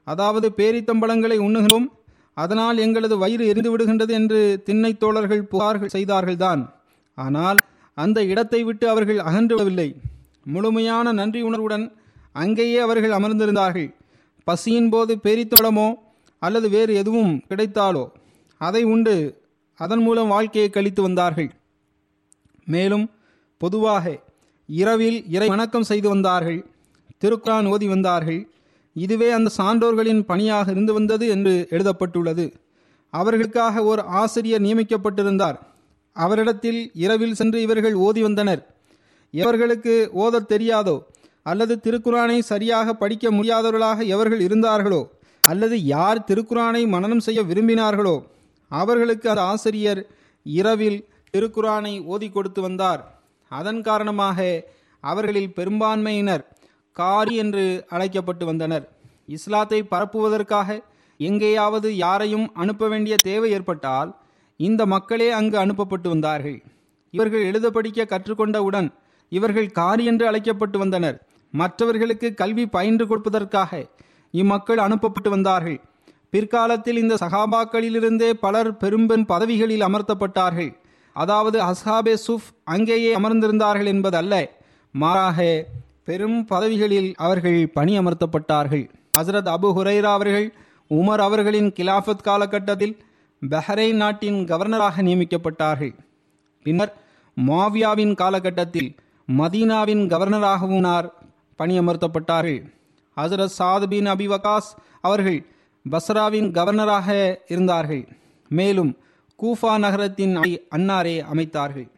அதாவது 0.07 0.47
பேரித்தம்பழங்களை 0.59 1.37
உண்ணுகிறோம் 1.47 1.87
அதனால் 2.33 2.77
எங்களது 2.77 3.17
வயிறு 3.17 3.47
எரிந்து 3.47 3.77
விடுகின்றது 3.77 4.09
என்று 4.09 4.63
திண்ணைத் 4.65 4.99
தோழர்கள் 4.99 5.47
புகார்கள் 5.51 5.93
செய்தார்கள்தான். 5.93 6.69
ஆனால் 7.15 7.61
அந்த 7.95 8.23
இடத்தை 8.23 8.63
விட்டு 8.63 8.89
அவர்கள் 8.89 9.19
அகன்று 9.19 9.55
விடவில்லை. 9.55 9.95
முழுமையான 10.43 11.11
நன்றி 11.11 11.41
உணர்வுடன் 11.41 11.91
அங்கேயே 12.31 12.77
அவர்கள் 12.77 13.11
அமர்ந்திருந்தார்கள். 13.11 13.93
பசியின் 14.43 14.89
போது 14.89 15.19
பேரித்தோளமோ 15.23 15.93
அல்லது 16.39 16.69
வேறு 16.69 16.93
எதுவும் 16.93 17.43
கிடைத்தாலோ 17.49 18.11
அதை 18.57 18.83
உண்டு 18.83 19.41
அதன் 19.75 19.99
மூலம் 19.99 20.27
வாழ்க்கையை 20.27 20.69
கழித்து 20.69 21.01
வந்தார்கள். 21.01 21.51
மேலும் 22.65 23.11
பொதுவாக 23.57 24.19
இரவில் 24.67 25.29
இறை 25.29 25.47
வணக்கம் 25.47 25.83
செய்து 25.83 26.09
வந்தார்கள். 26.09 26.65
திருக்குறான் 27.21 27.67
ஓதி 27.67 27.87
வந்தார்கள். 27.87 28.52
இதுவே 28.95 29.29
அந்த 29.31 29.49
சான்றோர்களின் 29.57 30.25
பணியாக 30.25 30.71
இருந்து 30.71 30.93
வந்தது 30.93 31.27
என்று 31.27 31.67
எழுதப்பட்டுள்ளது. 31.69 32.53
அவர்களுக்காக 33.09 33.83
ஓர் 33.83 34.01
ஆசிரியர் 34.21 34.61
நியமிக்கப்பட்டிருந்தார். 34.61 35.57
அவரிடத்தில் 36.15 36.91
இரவில் 36.93 37.33
சென்று 37.33 37.61
இவர்கள் 37.61 37.93
ஓதி 37.93 38.21
வந்தனர். 38.21 38.61
எவர்களுக்கு 39.33 39.93
ஓதத் 40.13 40.51
தெரியாதோ 40.53 40.95
அல்லது 41.41 41.79
திருக்குரானை 41.83 42.39
சரியாக 42.39 42.93
படிக்க 42.93 43.31
முடியாதவர்களாக 43.31 44.05
எவர்கள் 44.05 44.39
இருந்தார்களோ 44.39 45.01
அல்லது 45.43 45.83
யார் 45.83 46.25
திருக்குரானை 46.27 46.87
மனனம் 46.87 47.19
செய்ய 47.19 47.39
விரும்பினார்களோ 47.41 48.13
அவர்களுக்கு 48.71 49.29
அந்த 49.29 49.41
ஆசிரியர் 49.41 50.01
இரவில் 50.45 50.99
திருக்குரானை 51.33 51.93
ஓதி 52.03 52.29
கொடுத்து 52.29 52.61
வந்தார். 52.61 53.01
அதன் 53.51 53.81
காரணமாக 53.81 54.39
அவர்களில் 55.03 55.53
பெரும்பான்மையினர் 55.53 56.43
காரி 56.99 57.35
என்று 57.35 57.63
அழைக்கப்பட்டு 57.89 58.45
வந்தனர். 58.45 58.85
இஸ்லாத்தை 59.27 59.79
பரப்புவதற்காக 59.83 60.79
எங்கேயாவது 61.19 61.89
யாரையும் 61.95 62.47
அனுப்ப 62.53 62.87
வேண்டிய 62.87 63.15
தேவை 63.17 63.49
ஏற்பட்டால் 63.51 64.09
இந்த 64.59 64.81
மக்களே 64.85 65.29
அங்கு 65.31 65.57
அனுப்பப்பட்டு 65.57 66.07
வந்தார்கள். 66.09 66.57
இவர்கள் 67.13 67.45
எழுத 67.45 67.67
படிக்க 67.69 68.05
கற்றுக்கொண்டவுடன் 68.05 68.89
இவர்கள் 69.31 69.69
காரி 69.71 70.03
என்று 70.05 70.25
அழைக்கப்பட்டு 70.27 70.77
வந்தனர். 70.79 71.17
மற்றவர்களுக்கு 71.53 72.27
கல்வி 72.33 72.65
பயின்று 72.67 73.05
கொடுப்பதற்காக 73.05 73.71
இம்மக்கள் 74.33 74.77
அனுப்பப்பட்டு 74.77 75.29
வந்தார்கள். 75.29 75.79
பிற்காலத்தில் 76.29 76.97
இந்த 76.97 77.15
சகாபாக்களிலிருந்தே 77.15 78.29
பலர் 78.45 78.71
பெரும்பெண் 78.77 79.25
பதவிகளில் 79.25 79.85
அமர்த்தப்பட்டார்கள். 79.87 80.71
அதாவது 81.15 81.57
அஸ்ஹாபே 81.61 82.15
சுஃப் 82.27 82.47
அங்கேயே 82.63 83.11
அமர்ந்திருந்தார்கள் 83.15 83.91
என்பதல்ல. 83.93 84.33
மாறாக 84.95 85.39
பெரும் 86.05 86.45
பதவிகளில் 86.45 87.13
அவர்கள் 87.15 87.69
பணி 87.73 87.99
அமர்த்தப்பட்டார்கள் 87.99 88.89
ஹசரத் 89.19 89.51
அபு 89.55 89.69
ஹுரைரா 89.77 90.11
அவர்கள் 90.17 90.53
உமர் 90.89 91.21
அவர்களின் 91.27 91.71
கிலாஃபத் 91.71 92.23
காலகட்டத்தில் 92.23 92.95
பஹ்ரைன் 93.49 93.93
நாட்டின் 93.93 94.45
கவர்னராக 94.45 95.01
நியமிக்கப்பட்டார்கள். 95.01 95.93
பின்னர் 96.63 96.93
மாவியாவின் 97.47 98.15
காலகட்டத்தில் 98.15 98.95
மதீனாவின் 99.37 100.03
கவர்னராகவும் 100.13 101.09
பணியமர்த்தப்பட்டார்கள். 101.59 102.61
ஹசரத் 103.17 103.55
சாத் 103.57 103.85
பின் 103.85 104.05
அபி 104.05 104.27
வகாஸ் 104.33 104.69
அவர்கள் 105.01 105.45
பஸ்ராவின் 105.91 106.49
கவர்னராக 106.51 107.35
இருந்தார்கள். 107.47 108.07
மேலும் 108.49 108.97
கூஃபா 109.43 109.77
நகரத்தின் 109.77 110.37
அன்னாரே 110.75 111.15
அமைத்தார்கள். 111.33 111.89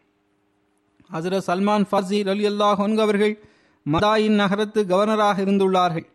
ஹசரத் 1.12 1.46
சல்மான் 1.46 1.84
ஃபாசி 1.90 2.28
அலி 2.28 2.48
அல்லாஹ் 2.48 2.98
அவர்கள் 2.98 3.34
மதாயின் 3.92 4.34
நகரத்து 4.34 4.84
கவர்னராக 4.88 5.42
இருந்துள்ளார்கள். 5.42 6.06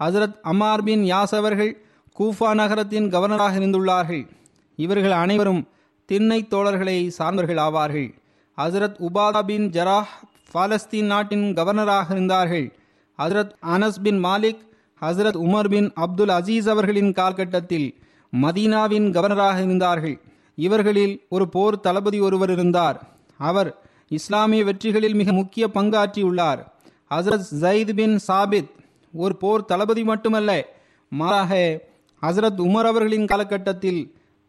ஹசரத் 0.00 0.34
அமார் 0.44 0.82
பின் 0.82 1.02
யாஸ் 1.02 1.34
அவர்கள் 1.34 1.82
கூஃபா 2.18 2.54
நகரத்தின் 2.54 3.10
கவர்னராக 3.10 3.58
இருந்துள்ளார்கள். 3.58 4.28
இவர்கள் 4.76 5.10
அனைவரும் 5.10 5.68
திண்ணை 6.06 6.46
தோழர்களை 6.50 7.10
சார்ந்தவர்கள் 7.18 7.56
ஆவார்கள். 7.56 8.14
ஹசரத் 8.56 9.06
உபாதா 9.08 9.42
பின் 9.42 9.70
ஜராஹ் 9.70 10.12
பாலஸ்தீன் 10.54 11.04
நாட்டின் 11.04 11.54
கவர்னராக 11.54 12.10
இருந்தார்கள். 12.10 12.78
ஹசரத் 13.18 13.50
அனஸ் 13.66 14.00
பின் 14.02 14.24
மாலிக் 14.24 14.66
ஹசரத் 15.00 15.36
உமர் 15.36 15.68
பின் 15.68 15.92
அப்துல் 15.92 16.28
அசீஸ் 16.28 16.68
அவர்களின் 16.68 17.12
காலகட்டத்தில் 17.12 17.98
மதீனாவின் 18.42 19.12
கவர்னராக 19.12 19.62
இருந்தார்கள். 19.62 20.20
இவர்களில் 20.54 21.26
ஒரு 21.28 21.48
போர் 21.48 21.80
தளபதி 21.80 22.20
ஒருவர் 22.20 22.50
இருந்தார். 22.50 23.02
அவர் 23.38 23.78
இஸ்லாமிய 24.08 24.64
வெற்றிகளில் 24.64 25.14
மிக 25.14 25.32
முக்கிய 25.32 25.68
பங்காற்றியுள்ளார். 25.74 26.64
ஹசரத் 27.10 27.52
ஜயித் 27.60 27.92
பின் 27.92 28.18
சாபித் 28.28 28.70
ஒரு 29.12 29.36
போர் 29.36 29.64
தளபதி 29.64 30.04
மட்டுமல்ல 30.04 30.66
மாறாக 31.08 31.80
ஹசரத் 32.22 32.60
உமர் 32.60 32.88
அவர்களின் 32.90 33.26
காலகட்டத்தில் 33.26 34.00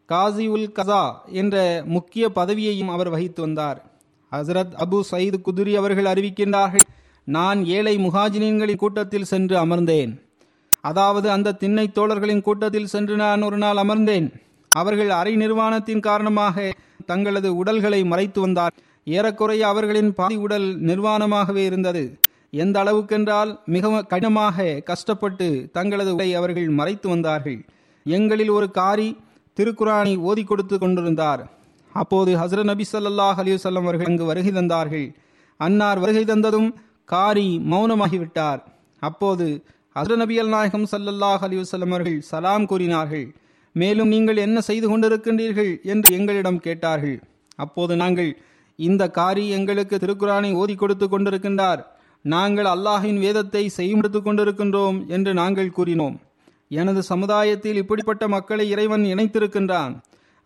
காசி 0.05 0.49
உல் 0.49 0.71
கசா 0.75 1.03
என்ற 1.25 1.83
முக்கிய 1.85 2.29
பதவியையும் 2.35 2.89
அவர் 2.89 3.09
வகித்து 3.09 3.41
வந்தார். 3.41 3.85
ஹசரத் 4.31 4.73
அபு 4.79 4.99
சயீத் 5.11 5.41
குதுரி 5.45 5.73
அவர்கள் 5.73 6.05
அறிவிக்கின்றார்கள் 6.05 6.85
நான் 7.23 7.65
ஏழை 7.65 7.97
முகாஜினின்களின் 7.97 8.75
கூட்டத்தில் 8.75 9.23
சென்று 9.23 9.65
அமர்ந்தேன். 9.65 10.21
அதாவது 10.81 11.31
அந்த 11.31 11.51
திண்ணை 11.51 11.87
தோழர்களின் 11.87 12.41
கூட்டத்தில் 12.41 12.87
சென்று 12.87 13.15
நான் 13.15 13.41
ஒரு 13.41 13.57
நாள் 13.57 13.75
அமர்ந்தேன். 13.75 14.27
அவர்கள் 14.71 15.09
அரை 15.09 15.35
நிர்வாணத்தின் 15.35 15.99
காரணமாக 15.99 16.71
தங்களது 17.05 17.55
உடல்களை 17.55 18.03
மறைத்து 18.03 18.41
வந்தார் 18.41 18.73
ஏறக்குறைய 19.05 19.67
அவர்களின் 19.67 20.13
பாதி 20.13 20.35
உடல் 20.35 20.81
நிர்வாணமாகவே 20.81 21.63
இருந்தது. 21.65 22.19
எந்த 22.51 22.83
அளவுக்கென்றால் 22.83 23.59
மிகவும் 23.65 24.07
கடினமாக 24.07 24.79
கஷ்டப்பட்டு 24.79 25.69
தங்களது 25.71 26.13
உடை 26.13 26.35
அவர்கள் 26.35 26.69
மறைத்து 26.69 27.09
வந்தார்கள். 27.09 27.65
எங்களில் 28.05 28.49
ஒரு 28.49 28.71
காரி 28.71 29.17
திருக்குரானை 29.57 30.17
ஓதி 30.17 30.43
கொடுத்து 30.43 30.77
கொண்டிருந்தார். 30.77 31.41
அப்போது 31.93 32.35
ஹசரத் 32.35 32.63
நபி 32.63 32.85
சல்லாஹ் 32.93 33.39
அலிவசல்லம் 33.43 33.87
அவர்கள் 33.87 34.05
அங்கு 34.05 34.25
வருகை 34.25 34.51
தந்தார்கள். 34.51 35.15
அன்னார் 35.57 35.99
வருகை 35.99 36.23
தந்ததும் 36.23 36.69
காரி 37.05 37.61
மௌனமாகிவிட்டார். 37.71 38.59
அப்போது 38.99 39.63
ஹசர 39.95 40.15
நபி 40.15 40.39
அல் 40.39 40.47
நாயகம் 40.47 40.87
சல்லல்லாஹ் 40.91 41.43
அலிவசல்லம் 41.47 41.93
அவர்கள் 41.93 42.21
சலாம் 42.21 42.65
கூறினார்கள். 42.65 43.35
மேலும் 43.71 44.07
நீங்கள் 44.07 44.37
என்ன 44.37 44.61
செய்து 44.61 44.87
கொண்டிருக்கின்றீர்கள்? 44.89 45.83
என்று 45.83 46.13
எங்களிடம் 46.13 46.59
கேட்டார்கள். 46.59 47.21
அப்போது 47.55 47.95
நாங்கள் 47.95 48.41
இந்த 48.75 49.09
காரி 49.09 49.49
எங்களுக்கு 49.49 49.95
திருக்குரானை 49.97 50.53
ஓதி 50.53 50.75
கொடுத்து 50.75 51.05
கொண்டிருக்கின்றார். 51.05 51.81
நாங்கள் 52.25 52.67
அல்லாஹின் 52.73 53.19
வேதத்தை 53.25 53.63
செய்முடுத்து 53.77 54.19
கொண்டிருக்கின்றோம் 54.21 54.97
என்று 55.15 55.31
நாங்கள் 55.41 55.75
கூறினோம். 55.77 56.17
எனது 56.79 57.01
சமுதாயத்தில் 57.11 57.79
இப்படிப்பட்ட 57.81 58.23
மக்களை 58.35 58.65
இறைவன் 58.73 59.05
இணைத்திருக்கின்றான். 59.13 59.93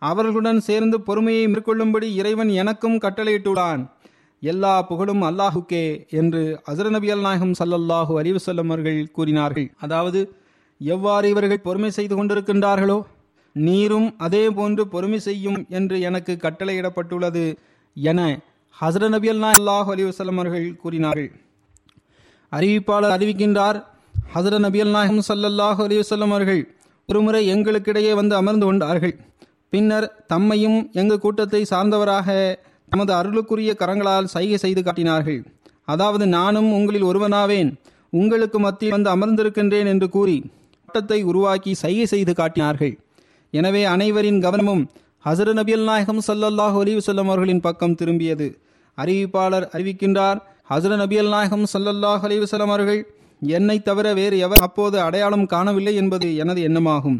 அவர்களுடன் 0.02 0.60
சேர்ந்து 0.68 0.96
பொறுமையை 1.08 1.44
மேற்கொள்ளும்படி 1.52 2.08
இறைவன் 2.20 2.50
எனக்கும் 2.62 2.96
கட்டளையிட்டுள்ளான். 3.04 3.82
எல்லா 4.42 4.72
புகழும் 4.88 5.22
அல்லாஹுக்கே 5.28 5.84
என்று 6.20 6.42
அசர 6.70 6.86
நபி 6.94 7.08
அல் 7.14 7.24
நாயகம் 7.26 7.54
சல்லல்லாஹு 7.60 8.12
அலிவசல்லம் 8.20 8.70
அவர்கள் 8.72 8.98
கூறினார்கள். 9.18 9.68
அதாவது 9.84 10.20
எவ்வாறு 10.80 11.26
இவர்கள் 11.34 11.64
பொறுமை 11.66 11.90
செய்து 11.98 12.14
கொண்டிருக்கின்றார்களோ 12.16 12.98
நீரும் 13.56 14.08
அதே 14.26 14.44
போன்று 14.58 14.82
பொறுமை 14.94 15.20
செய்யும் 15.28 15.60
என்று 15.78 15.96
எனக்கு 16.08 16.32
கட்டளையிடப்பட்டுள்ளது 16.44 17.44
என 17.96 18.20
ஹசர 18.82 19.08
நபி 19.14 19.28
அல்லாஹு 19.34 19.88
அலிவசல்லம் 19.94 20.38
அவர்கள் 20.40 20.68
கூறினார்கள். 20.84 21.30
அறிவிப்பாளர் 22.56 23.14
அறிவிக்கின்றார். 23.16 23.78
ஹசர 24.34 24.58
நபியல் 24.64 24.92
நாயகம் 24.96 25.24
சல்லல்லாஹு 25.28 25.80
அலிவசல்லம் 25.86 26.32
அவர்கள் 26.34 26.62
ஒருமுறை 27.08 27.42
எங்களுக்கிடையே 27.54 28.12
வந்து 28.20 28.34
அமர்ந்து 28.40 28.66
கொண்டார்கள். 28.68 29.14
பின்னர் 29.72 30.06
தம்மையும் 30.32 30.78
எங்கள் 31.00 31.22
கூட்டத்தை 31.24 31.60
சார்ந்தவராக 31.72 32.28
தமது 32.92 33.12
அருளுக்குரிய 33.18 33.70
கரங்களால் 33.80 34.32
சைகை 34.34 34.58
செய்து 34.64 34.82
காட்டினார்கள். 34.82 35.40
அதாவது 35.92 36.24
நானும் 36.36 36.68
உங்களில் 36.78 37.08
ஒருவனாவேன். 37.10 37.70
உங்களுக்கு 38.20 38.58
மத்தியில் 38.64 38.96
வந்து 38.96 39.10
அமர்ந்திருக்கின்றேன் 39.14 39.88
என்று 39.92 40.08
கூறி 40.16 40.36
கூட்டத்தை 40.82 41.18
உருவாக்கி 41.30 41.72
சைகை 41.82 42.06
செய்து 42.12 42.32
காட்டினார்கள். 42.40 42.94
எனவே 43.52 43.82
அனைவரின் 43.94 44.40
கவனமும் 44.44 44.84
ஹசர 45.24 45.48
நபியல் 45.58 45.86
நாயகம் 45.90 46.22
சல்லல்லாஹு 46.28 46.78
அலிவசல்லம் 46.84 47.30
அவர்களின் 47.30 47.64
பக்கம் 47.66 47.96
திரும்பியது. 48.00 48.48
அறிவிப்பாளர் 48.98 49.66
அறிவிக்கின்றார். 49.74 50.40
ஹசர 50.70 50.92
நபியல் 51.00 51.30
நாயகம் 51.32 51.64
சல்லல்லாஹ் 51.72 52.22
அலிவசலம் 52.26 52.70
அவர்கள் 52.74 53.00
என்னை 53.56 53.74
தவிர 53.88 54.06
வேறு 54.18 54.36
எவர் 54.46 54.62
அப்போது 54.66 54.96
அடையாளம் 55.06 55.44
காணவில்லை 55.46 55.92
என்பது 56.02 56.28
எனது 56.42 56.60
எண்ணமாகும். 56.68 57.18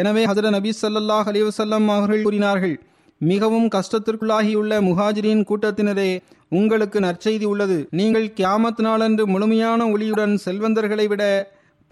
எனவே 0.00 0.22
ஹசர 0.30 0.50
நபி 0.56 0.70
சல்லல்லாஹ் 0.82 1.28
அலிவசல்லம் 1.32 1.86
அவர்கள் 1.94 2.26
கூறினார்கள் 2.26 2.74
மிகவும் 3.20 3.68
கஷ்டத்திற்குள்ளாகியுள்ள 3.76 4.72
முஹாஜிரின் 4.88 5.42
கூட்டத்தினரே 5.50 6.10
உங்களுக்கு 6.58 6.98
நற்செய்தி 7.06 7.46
உள்ளது. 7.52 7.78
நீங்கள் 8.00 8.28
கியாமத் 8.40 8.84
நாளன்று 8.88 9.26
முழுமையான 9.32 9.80
ஒளியுடன் 9.94 10.34
செல்வந்தர்களை 10.46 11.08
விட 11.14 11.24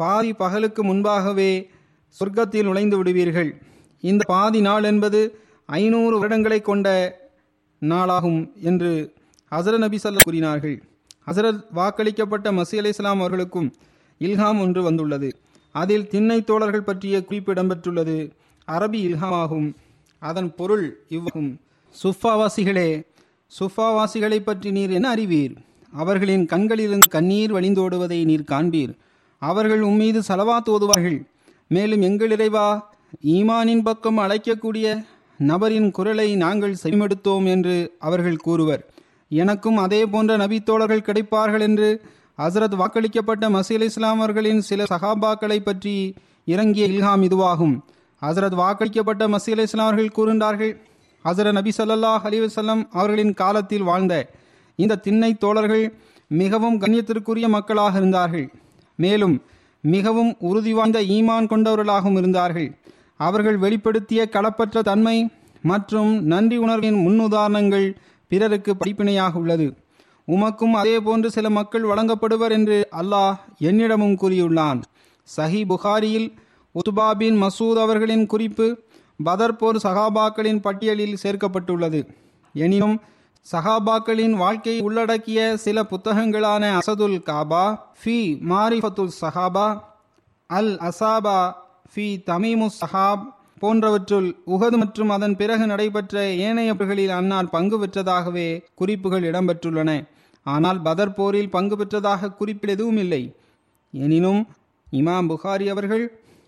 பாதி 0.00 0.33
பகலுக்கு 0.42 0.83
முன்பாகவே 0.90 1.50
சொர்க்கத்தில் 2.16 2.68
நுழைந்து 2.71 2.97
விடுவீர்கள். 3.02 3.50
இந்த 4.02 4.23
பாதி 4.35 4.61
நாள் 4.61 4.85
என்பது 4.85 5.21
ஐநூறு 5.68 6.16
வருடங்களை 6.23 6.62
கொண்ட 6.71 6.88
நாளாகும் 7.83 8.40
என்று 8.71 8.92
ஹசரத் 9.50 9.78
நபி 9.78 9.98
சல்லா 10.02 10.18
கூறினார்கள். 10.24 10.82
ஹசரத் 11.26 11.64
வாக்களிக்கப்பட்ட 11.74 12.52
மசி 12.52 12.76
அலி 12.76 12.88
இஸ்லாம் 12.88 13.18
அவர்களுக்கும் 13.18 13.74
இல்ஹாம் 14.20 14.60
ஒன்று 14.60 14.82
வந்துள்ளது. 14.82 15.38
அதில் 15.72 16.08
திண்ணை 16.08 16.44
தோழர்கள் 16.44 16.82
பற்றிய 16.82 17.24
குறிப்பு 17.24 17.54
இடம்பெற்றுள்ளது. 17.54 18.30
அரபி 18.68 18.98
இல்ஹாமாகும். 19.08 19.74
அதன் 20.18 20.54
பொருள் 20.54 21.04
இவ்வாகும். 21.08 21.60
சுஃபாவாசிகளே 22.02 23.06
சுஃபாவாசிகளை 23.60 24.38
பற்றி 24.38 24.70
நீர் 24.70 24.90
என்ன 24.90 25.08
அறிவீர்? 25.08 25.52
அவர்களின் 25.92 26.46
கண்களிலிருந்து 26.46 27.08
கண்ணீர் 27.08 27.52
வழிந்தோடுவதை 27.52 28.24
நீர் 28.24 28.44
காண்பீர். 28.50 28.98
அவர்கள் 29.38 29.80
உம்மீது 29.80 30.22
செலவா 30.28 30.58
ஓதுவார்கள். 30.66 31.26
மேலும் 31.68 32.02
எங்கள் 32.02 32.30
இறைவா 32.30 32.94
ஈமானின் 33.24 33.82
பக்கம் 33.82 34.18
அழைக்கக்கூடிய 34.18 35.04
நபரின் 35.38 35.90
குரலை 35.90 36.36
நாங்கள் 36.36 36.76
செவிமடுத்தோம் 36.82 37.46
என்று 37.46 37.94
அவர்கள் 37.98 38.36
கூறுவர். 38.36 38.90
எனக்கும் 39.28 39.76
அதே 39.76 40.06
போன்ற 40.06 40.37
நபித்தோழர்கள் 40.37 41.06
கிடைப்பார்கள் 41.09 41.61
என்று 41.61 42.02
ஹசரத் 42.38 42.76
வாக்களிக்கப்பட்ட 42.83 43.45
மசீல் 43.56 43.88
இஸ்லாமர்களின் 43.88 44.59
சில 44.59 44.85
சஹாபாக்களை 44.85 45.59
பற்றி 45.59 46.14
இறங்கிய 46.45 46.87
இல்ஹாம் 46.87 47.23
இதுவாகும். 47.23 47.80
ஹசரத் 48.23 48.59
வாக்களிக்கப்பட்ட 48.62 49.37
மசீல் 49.37 49.64
இஸ்லாமர்கள் 49.66 50.14
கூறுகின்றார்கள் 50.16 50.76
ஹசரத் 51.25 51.52
நபி 51.52 51.73
சல்லாஹ் 51.76 52.25
அலிவசல்லம் 52.28 52.83
அவர்களின் 52.90 53.35
காலத்தில் 53.35 53.83
வாழ்ந்த 53.83 54.30
இந்த 54.76 54.97
திண்ணை 54.97 55.35
தோழர்கள் 55.35 55.99
மிகவும் 56.28 56.80
கண்ணியத்திற்குரிய 56.80 57.49
மக்களாக 57.49 57.99
இருந்தார்கள். 57.99 58.52
மேலும் 58.97 59.42
மிகவும் 59.80 60.37
உறுதி 60.38 60.73
வாய்ந்த 60.73 61.00
ஈமான் 61.00 61.49
கொண்டவர்களாகவும் 61.49 62.16
இருந்தார்கள். 62.16 62.78
அவர்கள் 63.16 63.59
வெளிப்படுத்திய 63.59 64.28
களப்பற்ற 64.28 64.83
தன்மை 64.83 65.28
மற்றும் 65.62 66.25
நன்றி 66.25 66.56
உணர்வின் 66.56 66.99
முன்னுதாரணங்கள் 67.06 67.97
பிறருக்கு 68.28 68.75
படிப்பினையாக 68.75 69.35
உள்ளது. 69.35 69.76
உமக்கும் 70.28 70.73
அதே 70.73 71.00
போன்று 71.00 71.30
சில 71.30 71.50
மக்கள் 71.50 71.83
வழங்கப்படுவர் 71.83 72.50
என்று 72.50 72.88
அல்லாஹ் 72.92 73.35
என்னிடமும் 73.61 74.16
கூறியுள்ளான். 74.23 74.83
சஹி 75.37 75.66
புகாரியில் 75.66 76.28
உத்துபா 76.75 77.11
பின் 77.14 77.42
மசூத் 77.42 77.83
அவர்களின் 77.83 78.26
குறிப்பு 78.26 78.66
பதர் 79.25 79.56
போர் 79.56 79.76
சகாபாக்களின் 79.76 80.61
பட்டியலில் 80.61 81.16
சேர்க்கப்பட்டுள்ளது. 81.23 82.00
எனினும் 82.54 83.00
சஹாபாக்களின் 83.52 84.33
வாழ்க்கையை 84.33 84.83
உள்ளடக்கிய 84.83 85.56
சில 85.56 85.83
புத்தகங்களான 85.83 86.78
அசதுல் 86.78 87.18
காபா 87.28 87.64
ஃபி 88.00 88.18
மாரிஃபத்துல் 88.50 89.14
சஹாபா 89.21 89.66
அல் 90.47 90.73
அசாபா 90.88 91.38
ஃபி 91.95 92.06
தமீமு 92.26 92.66
சஹாப் 92.80 93.25
போன்றவற்றுள் 93.60 94.28
உகது 94.46 94.76
மற்றும் 94.76 95.08
அதன் 95.08 95.36
பிறகு 95.36 95.66
நடைபெற்ற 95.66 96.22
ஏனையவர்களில் 96.46 97.08
அன்னார் 97.08 97.50
பங்கு 97.50 97.76
பெற்றதாகவே 97.82 98.48
குறிப்புகள் 98.75 99.30
இடம்பெற்றுள்ளன. 99.30 99.90
ஆனால் 100.46 100.82
பதர் 100.82 101.14
போரில் 101.14 101.50
பங்கு 101.50 101.76
பெற்றதாக 101.76 102.34
குறிப்பில் 102.34 102.70
எதுவும் 102.70 102.96
இல்லை. 102.96 103.22
எனினும் 103.90 104.42
இமாம் 104.92 105.28
புகாரி 105.30 105.66
அவர்கள் 105.68 106.04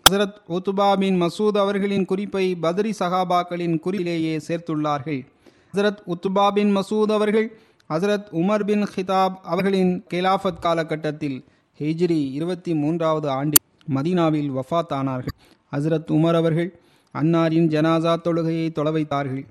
ஹசரத் 0.07 0.37
ஒத்துபா 0.49 0.89
பின் 0.99 1.17
மசூத் 1.23 1.59
அவர்களின் 1.59 2.05
குறிப்பை 2.05 2.45
பத்ரி 2.63 2.93
சஹாபாக்களின் 2.99 3.79
குறிப்பிலேயே 3.79 4.35
சேர்த்துள்ளார்கள். 4.49 5.27
ஹசரத் 5.73 6.03
உத்துபா 6.07 6.51
பின் 6.51 6.77
மசூத் 6.77 7.13
அவர்கள் 7.13 7.49
ஹசரத் 7.91 8.29
உமர் 8.33 8.65
பின் 8.65 8.85
ஹிதாப் 8.95 9.37
அவர்களின் 9.43 10.05
கிலாஃபத் 10.15 10.61
காலகட்டத்தில் 10.61 11.45
ஹிஜ்ரி 11.81 12.21
இருபத்தி 12.31 12.75
மூன்றாவது 12.75 13.29
ஆண்டில் 13.29 13.65
மதீனாவில் 13.95 14.51
வஃபாத் 14.57 14.95
ஆனார்கள் 14.99 15.37
ஹசரத் 15.73 16.11
உமர் 16.17 16.35
அவர்கள் 16.35 16.71
அன்னாரின் 17.15 17.69
ஜனாசா 17.69 18.17
தொழுகையை 18.25 18.67
தொலைவைத்தார்கள் 18.71 19.45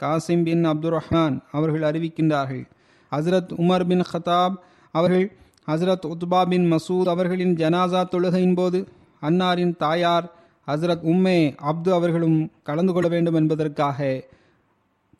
காசிம் 0.00 0.42
பின் 0.42 0.64
அப்துல் 0.64 0.96
ரஹ்மான் 0.96 1.40
அவர்கள் 1.52 1.82
அறிவிக்கின்றார்கள். 1.82 2.64
ஹசரத் 3.12 3.52
உமர் 3.62 3.86
பின் 3.86 4.04
ஹதாப் 4.12 4.56
அவர்கள் 4.90 5.36
ஹசரத் 5.66 6.06
உத்பா 6.06 6.48
பின் 6.48 6.66
மசூத் 6.72 7.08
அவர்களின் 7.08 7.54
ஜனாசா 7.54 8.02
தொழுகையின் 8.12 8.54
போது 8.54 8.88
அன்னாரின் 9.22 9.76
தாயார் 9.76 10.32
ஹசரத் 10.66 11.04
உம்மே 11.04 11.56
அப்து 11.70 11.90
அவர்களும் 11.90 12.50
கலந்து 12.62 12.92
கொள்ள 12.92 13.08
வேண்டும் 13.08 13.34
என்பதற்காக 13.34 14.22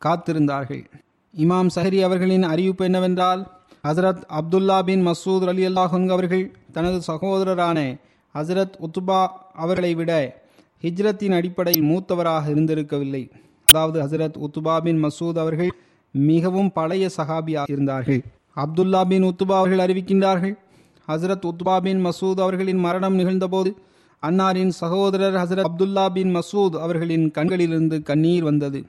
காத்திருந்தார்கள். 0.05 0.83
இமாம் 1.33 1.69
சஹரி 1.75 1.99
அவர்களின் 2.01 2.43
அறிவிப்பு 2.43 2.85
என்னவென்றால் 2.85 3.41
ஹசரத் 3.87 4.23
அப்துல்லா 4.39 4.83
பின் 4.83 5.07
மசூத் 5.07 5.47
அலி 5.47 5.67
அல்லாஹன் 5.67 6.09
அவர்கள் 6.09 6.51
தனது 6.71 6.99
சகோதரரான 7.07 7.99
ஹசரத் 8.35 8.77
உத்துபா 8.87 9.27
அவர்களை 9.53 9.95
விட 9.95 10.38
ஹிஜ்ரத்தின் 10.81 11.33
அடிப்படையில் 11.33 11.83
மூத்தவராக 11.83 12.49
இருந்திருக்கவில்லை. 12.49 13.31
அதாவது 13.65 14.01
ஹசரத் 14.03 14.43
உத்துபா 14.43 14.79
பின் 14.79 15.03
மசூத் 15.03 15.37
அவர்கள் 15.37 15.71
மிகவும் 16.11 16.71
பழைய 16.71 17.09
சஹாபியாக 17.17 17.63
இருந்தார்கள். 17.67 18.23
அப்துல்லா 18.55 19.05
பின் 19.05 19.23
உத்துபா 19.23 19.57
அவர்கள் 19.57 19.85
அறிவிக்கின்றார்கள் 19.85 20.57
ஹசரத் 21.07 21.45
உத்துபா 21.45 21.79
பின் 21.79 22.05
மசூத் 22.05 22.39
அவர்களின் 22.39 22.77
மரணம் 22.77 23.19
நிகழ்ந்தபோது 23.19 23.73
அன்னாரின் 24.21 24.67
சகோதரர் 24.67 25.33
ஹசரத் 25.33 25.63
அப்துல்லா 25.63 26.09
பின் 26.09 26.35
மசூத் 26.35 26.79
அவர்களின் 26.79 27.31
கண்களிலிருந்து 27.31 28.03
கண்ணீர் 28.03 28.43
வந்தது. 28.43 28.85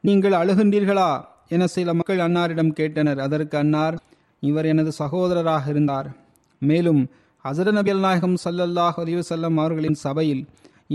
நீங்கள் 0.00 0.32
அழுகின்றீர்களா? 0.32 1.24
என 1.48 1.66
சில 1.66 1.94
மக்கள் 1.94 2.18
அன்னாரிடம் 2.18 2.72
கேட்டனர். 2.80 3.18
அதற்கு 3.18 3.58
அன்னார் 3.58 4.02
இவர் 4.40 4.64
எனது 4.64 4.92
சகோதரராக 4.98 5.68
இருந்தார். 5.68 6.16
மேலும் 6.58 7.08
ஹசரத் 7.44 7.72
நபி 7.72 7.94
நாயகம் 7.94 8.36
சல்லல்லாஹ் 8.44 8.92
அலிவசல்லம் 8.96 9.54
அவர்களின் 9.54 9.94
சபையில் 9.94 10.46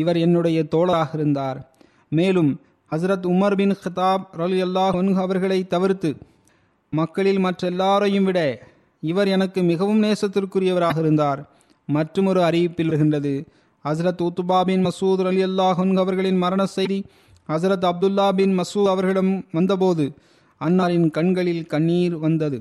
இவர் 0.01 0.17
என்னுடைய 0.25 0.59
தோழராக 0.73 1.11
இருந்தார். 1.19 1.59
மேலும் 2.17 2.51
ஹசரத் 2.91 3.27
உமர் 3.33 3.55
பின் 3.59 3.75
ஹிதாப் 3.83 4.25
ரலி 4.41 4.59
அல்லாஹ் 4.65 5.19
அவர்களை 5.25 5.59
தவிர்த்து 5.73 6.09
மக்களில் 6.93 7.39
மற்றெல்லாரையும் 7.45 8.27
விட 8.29 8.39
இவர் 9.03 9.29
எனக்கு 9.35 9.59
மிகவும் 9.71 10.01
நேசத்திற்குரியவராக 10.03 10.97
இருந்தார். 11.03 11.41
மற்றொரு 11.89 12.41
அறிவிப்பில் 12.49 12.91
வருகின்றது 12.91 13.33
ஹசரத் 13.85 14.21
உத்துபா 14.27 14.59
பின் 14.69 14.83
மசூத் 14.85 15.23
அலி 15.31 15.41
அல்லாஹ் 15.45 15.81
அவர்களின் 16.03 16.39
மரண 16.43 16.61
செய்தி. 16.75 16.99
ஹசரத் 17.49 17.85
அப்துல்லா 17.89 18.27
பின் 18.39 18.53
மசூத் 18.59 18.91
அவர்களிடம் 18.93 19.33
வந்தபோது 19.51 20.05
அன்னாரின் 20.61 21.07
கண்களில் 21.17 21.65
கண்ணீர் 21.73 22.15
வந்தது. 22.25 22.59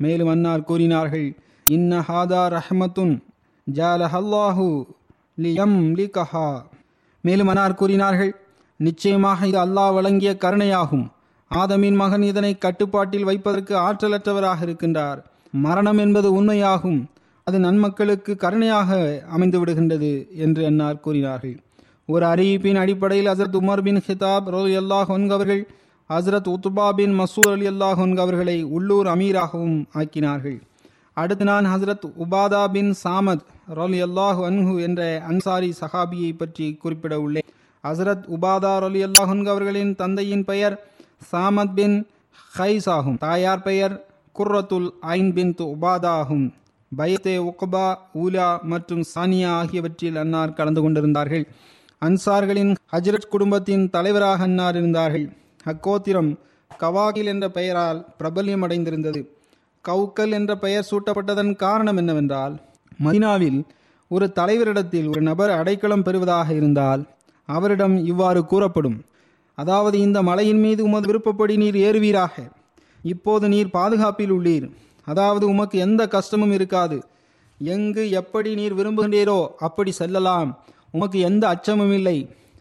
மேலும் 0.00 0.30
அன்னார் 0.34 0.66
கூறினார்கள் 0.68 1.28
இன்ன 1.76 2.00
ஹாதா 2.08 2.42
ரஹமத்துன் 2.56 3.14
ஜாலஹல்லாஹு 3.66 4.66
லியம் 5.44 5.78
லிகஹா 5.98 6.48
மேலும் 7.26 7.48
அனார் 7.48 7.78
கூறினார்கள் 7.80 8.32
நிச்சயமாக 8.80 9.46
இது 9.50 9.58
அல்லாஹ் 9.64 9.92
வழங்கிய 9.96 10.30
கருணையாகும். 10.44 11.04
ஆதமின் 11.50 11.96
மகன் 12.02 12.24
இதனை 12.30 12.52
கட்டுப்பாட்டில் 12.58 13.24
வைப்பதற்கு 13.24 13.74
ஆற்றலற்றவராக 13.88 14.60
இருக்கின்றார். 14.66 15.20
மரணம் 15.66 16.00
என்பது 16.04 16.28
உண்மையாகும். 16.38 17.00
அது 17.46 17.58
நன்மக்களுக்கு 17.58 18.32
கருணையாக 18.36 18.98
அமைந்து 19.30 19.58
விடுகின்றது 19.64 20.10
என்று 20.44 20.62
அன்னார் 20.66 21.02
கூறினார்கள். 21.06 21.56
ஒரு 22.06 22.24
அறிவிப்பின் 22.26 22.80
அடிப்படையில் 22.82 23.30
ஹசரத் 23.30 23.58
உமர் 23.60 23.82
பின் 23.82 24.00
ஹிதாப் 24.06 24.50
ரோல் 24.54 24.74
அல்லாஹ் 24.82 25.30
அவர்கள் 25.36 25.62
ஹசரத் 26.10 26.50
உத்பா 26.54 26.86
பின் 26.90 27.14
மசூர் 27.20 27.52
அலி 27.52 27.68
அல்லாஹ் 27.68 28.22
அவர்களை 28.24 28.62
உள்ளூர் 28.76 29.06
அமீராகவும் 29.06 29.78
ஆக்கினார்கள். 29.94 30.58
அடுத்து 31.14 31.44
நான் 31.44 31.66
ஹசரத் 31.66 32.12
உபாதா 32.18 32.66
பின் 32.66 32.94
சாமத் 33.04 33.40
ரலி 33.74 34.02
அல்லாஹ் 34.02 34.38
அன்ஹு 34.48 34.80
என்ற 34.80 35.22
அன்சாரி 35.28 35.74
சஹாபியை 35.80 36.36
பற்றி 36.36 36.74
குறிப்பிட 36.74 37.16
உள்ளேன். 37.16 37.48
ஹசரத் 37.82 38.24
உபாதா 38.36 38.72
ரொலி 38.84 39.12
அல்லாஹ் 39.12 39.46
அவர்களின் 39.46 39.94
தந்தையின் 39.94 40.44
பெயர் 40.44 40.86
சாமத் 41.32 41.74
பின் 41.74 42.06
ஹைஸ் 42.58 42.88
ஆகும். 42.88 43.18
தாயார் 43.18 43.62
பெயர் 43.62 44.06
குர்ரத்துல் 44.38 44.90
ஐன் 45.00 45.32
பின் 45.32 45.54
உபாதா 45.54 46.06
ஆகும். 46.06 46.54
பயத்தே 46.96 47.38
உக்பா 47.38 47.94
ஊலா 48.14 48.62
மற்றும் 48.62 49.04
சானியா 49.14 49.46
ஆகியவற்றில் 49.46 50.16
அன்னார் 50.16 50.52
கலந்து 50.52 50.82
கொண்டிருந்தார்கள். 50.82 51.48
அன்சார்களின் 51.98 52.76
ஹஜ்ரத் 52.92 53.28
குடும்பத்தின் 53.30 53.90
தலைவராக 53.90 54.42
அன்னார் 54.42 54.76
இருந்தார்கள். 54.76 55.32
அக்கோத்திரம் 55.64 56.38
கவாகில் 56.80 57.24
என்ற 57.24 57.48
பெயரால் 57.48 58.06
பிரபல்யம் 58.18 58.62
அடைந்திருந்தது 58.62 59.33
கவுக்கல் 59.88 60.32
என்ற 60.38 60.52
பெயர் 60.56 60.88
சூட்டப்பட்டதன் 60.90 61.52
காரணம் 61.56 61.96
என்னவென்றால் 61.96 62.54
மதினாவில் 63.04 63.58
ஒரு 64.10 64.26
தலைவரிடத்தில் 64.38 65.08
ஒரு 65.08 65.22
நபர் 65.22 65.52
அடைக்கலம் 65.60 66.04
பெறுவதாக 66.06 66.48
இருந்தால் 66.54 67.02
அவரிடம் 67.48 67.96
இவ்வாறு 68.04 68.40
கூறப்படும். 68.46 68.98
அதாவது 69.58 69.96
இந்த 69.98 70.18
மலையின் 70.22 70.60
மீது 70.60 70.80
உமது 70.84 71.06
விருப்பப்படி 71.10 71.54
நீர் 71.62 71.78
ஏறுவீராக. 71.88 72.34
இப்போது 73.12 73.46
நீர் 73.48 73.70
பாதுகாப்பில் 73.70 74.32
உள்ளீர். 74.36 74.66
அதாவது 75.06 75.44
உமக்கு 75.48 75.76
எந்த 75.78 76.02
கஷ்டமும் 76.06 76.54
இருக்காது. 76.58 76.98
எங்கு 77.58 78.04
எப்படி 78.20 78.50
நீர் 78.54 78.76
விரும்புகின்றீரோ 78.78 79.40
அப்படி 79.66 79.92
செல்லலாம். 80.00 80.50
உமக்கு 80.90 81.18
எந்த 81.20 81.44
அச்சமும் 81.48 81.94
இல்லை. 81.98 82.16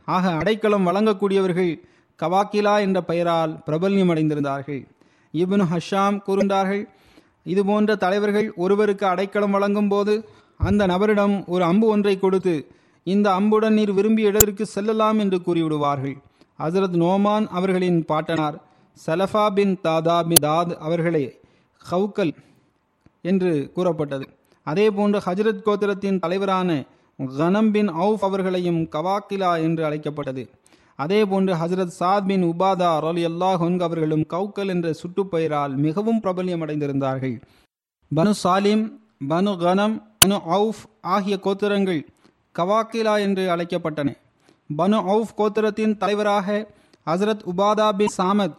ஆக 0.05 0.25
அடைக்கலம் 0.39 0.87
வழங்கக்கூடியவர்கள் 0.87 1.71
கவாக்கிலா 2.19 2.73
என்ற 2.79 2.99
பெயரால் 3.01 3.53
பிரபல்யம் 3.67 4.11
அடைந்திருந்தார்கள் 4.13 4.81
இப்னு 5.33 5.65
ஹஷாம் 5.73 6.17
கூறுகின்றார்கள் 6.27 6.83
இதுபோன்ற 7.43 7.95
தலைவர்கள் 7.95 8.53
ஒருவருக்கு 8.55 9.05
அடைக்கலம் 9.05 9.51
வழங்கும் 9.51 9.87
போது 9.87 10.29
அந்த 10.57 10.87
நபரிடம் 10.87 11.45
ஒரு 11.45 11.63
அம்பு 11.63 11.87
ஒன்றை 11.87 12.19
கொடுத்து 12.19 12.67
இந்த 13.03 13.29
அம்புடன் 13.31 13.73
நீர் 13.73 13.93
விரும்பிய 13.93 14.27
இடத்திற்கு 14.27 14.65
செல்லலாம் 14.65 15.19
என்று 15.19 15.37
கூறிவிடுவார்கள். 15.37 16.15
ஹசரத் 16.59 16.97
நோமான் 17.03 17.47
அவர்களின் 17.47 18.05
பாட்டனார் 18.05 18.57
சலஃபா 19.05 19.49
பின் 19.49 19.79
தாதா 19.83 20.23
பின் 20.23 20.39
தாத் 20.39 20.77
அவர்களே 20.79 21.39
ஹவுக்கல் 21.91 22.33
என்று 23.21 23.71
கூறப்பட்டது. 23.73 24.27
அதே 24.63 24.91
போன்று 24.91 25.21
ஹஜரத் 25.25 25.65
கோத்திரத்தின் 25.65 26.19
தலைவரான 26.19 26.83
கனம் 27.37 27.71
பின் 27.71 27.89
அவுஃப் 27.89 28.23
அவர்களையும் 28.29 28.81
கவாக்கிலா 28.91 29.61
என்று 29.61 29.85
அழைக்கப்பட்டது. 29.85 30.49
அதே 30.95 31.25
போன்று 31.25 31.53
ஹசரத் 31.53 31.95
சாத் 31.99 32.25
பின் 32.25 32.43
உபாதா 32.43 32.89
அலி 32.99 33.25
அல்லாஹ் 33.25 33.81
அவர்களும் 33.81 34.25
கவுக்கல் 34.25 34.67
என்ற 34.67 34.93
சுட்டுப்பெயரால் 35.01 35.75
மிகவும் 35.75 36.19
பிரபல்யம் 36.19 36.61
அடைந்திருந்தார்கள் 36.61 37.41
பனு 38.15 38.33
சாலிம் 38.43 38.83
பனு 39.29 39.57
கனம் 39.57 39.95
பனு 40.25 40.37
அவுஃப் 40.55 40.83
ஆகிய 41.01 41.39
கோத்திரங்கள் 41.43 42.01
கவாக்கிலா 42.55 43.19
என்று 43.19 43.55
அழைக்கப்பட்டன. 43.55 44.09
பனு 44.77 44.97
அவுஃப் 45.13 45.33
கோத்திரத்தின் 45.37 45.97
தலைவராக 45.97 46.67
ஹசரத் 47.05 47.43
உபாதா 47.51 47.91
பின் 47.91 48.13
சாமத் 48.17 48.57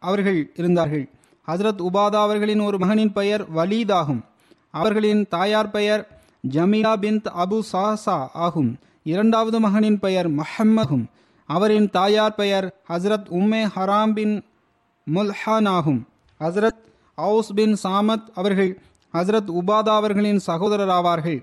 அவர்கள் 0.00 0.52
இருந்தார்கள். 0.56 1.10
ஹசரத் 1.48 1.82
உபாதா 1.88 2.20
அவர்களின் 2.26 2.60
ஒரு 2.60 2.78
மகனின் 2.78 3.12
பெயர் 3.12 3.42
வலீத் 3.54 3.92
ஆகும் 3.92 4.22
அவர்களின் 4.70 5.26
தாயார் 5.28 5.70
பெயர் 5.70 6.02
ஜமீலா 6.48 6.92
பின் 6.96 7.20
அபு 7.44 7.60
சாஹா 7.72 8.26
ஆகும். 8.32 8.70
இரண்டாவது 9.02 9.60
மகனின் 9.60 9.98
பெயர் 9.98 10.28
மஹம்மகும் 10.30 11.04
அவரின் 11.56 11.88
தாயார் 11.90 12.34
பெயர் 12.34 12.66
ஹசரத் 12.88 13.28
உம்மே 13.38 13.62
ஹராம் 13.76 14.12
பின் 14.12 14.34
முல்ஹான் 15.06 15.68
ஆகும். 15.76 16.00
ஹசரத் 16.40 16.80
அவுஸ் 17.18 17.50
பின் 17.54 17.74
சாமத் 17.82 18.28
அவர்கள் 18.34 18.72
ஹசரத் 19.14 19.50
உபாதா 19.60 19.92
அவர்களின் 20.00 20.40
சகோதரர் 20.48 20.92
ஆவார்கள் 20.98 21.40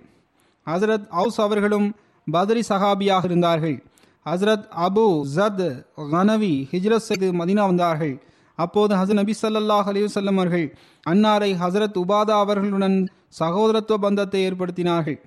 ஹசரத் 0.65 1.07
அவுஸ் 1.19 1.39
அவர்களும் 1.41 1.87
பத்ரி 2.27 2.61
சஹாபியாக 2.69 3.23
இருந்தார்கள். 3.23 3.77
ஹசரத் 4.25 4.65
அபு 4.85 5.05
ஜத் 5.35 5.65
கனவி 6.11 6.53
ஹிஜ்ரத் 6.71 7.07
செய்து 7.09 7.27
மதினா 7.33 7.63
வந்தார்கள். 7.71 8.15
அப்போது 8.59 8.93
ஹசரத் 8.95 9.19
நபி 9.21 9.33
சல்லாஹ் 9.41 9.87
அலிவசல்லம் 9.91 10.37
அவர்கள் 10.37 10.67
அன்னாரை 11.09 11.51
ஹசரத் 11.63 11.97
உபாதா 12.01 12.35
அவர்களுடன் 12.45 12.97
சகோதரத்துவ 13.39 13.97
பந்தத்தை 14.05 14.39
ஏற்படுத்தினார்கள். 14.47 15.19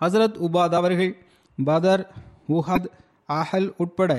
ஹசரத் 0.00 0.38
உபாதா 0.46 0.78
அவர்கள் 0.82 1.12
பதர் 1.58 2.02
உஹத் 2.48 2.90
அஹல் 3.38 3.72
உட்பட 3.76 4.12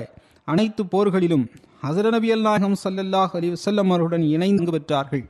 அனைத்து 0.44 0.82
போர்களிலும் 0.84 1.44
ஹசரத் 1.82 2.10
நபி 2.10 2.28
அல்லாஹம் 2.34 2.74
சல்லல்லாஹ் 2.84 3.32
அலி 3.38 3.48
வசல்லம் 3.50 3.88
அவர்களுடன் 3.90 4.22
இணைந்து 4.22 4.70
பெற்றார்கள். 4.72 5.24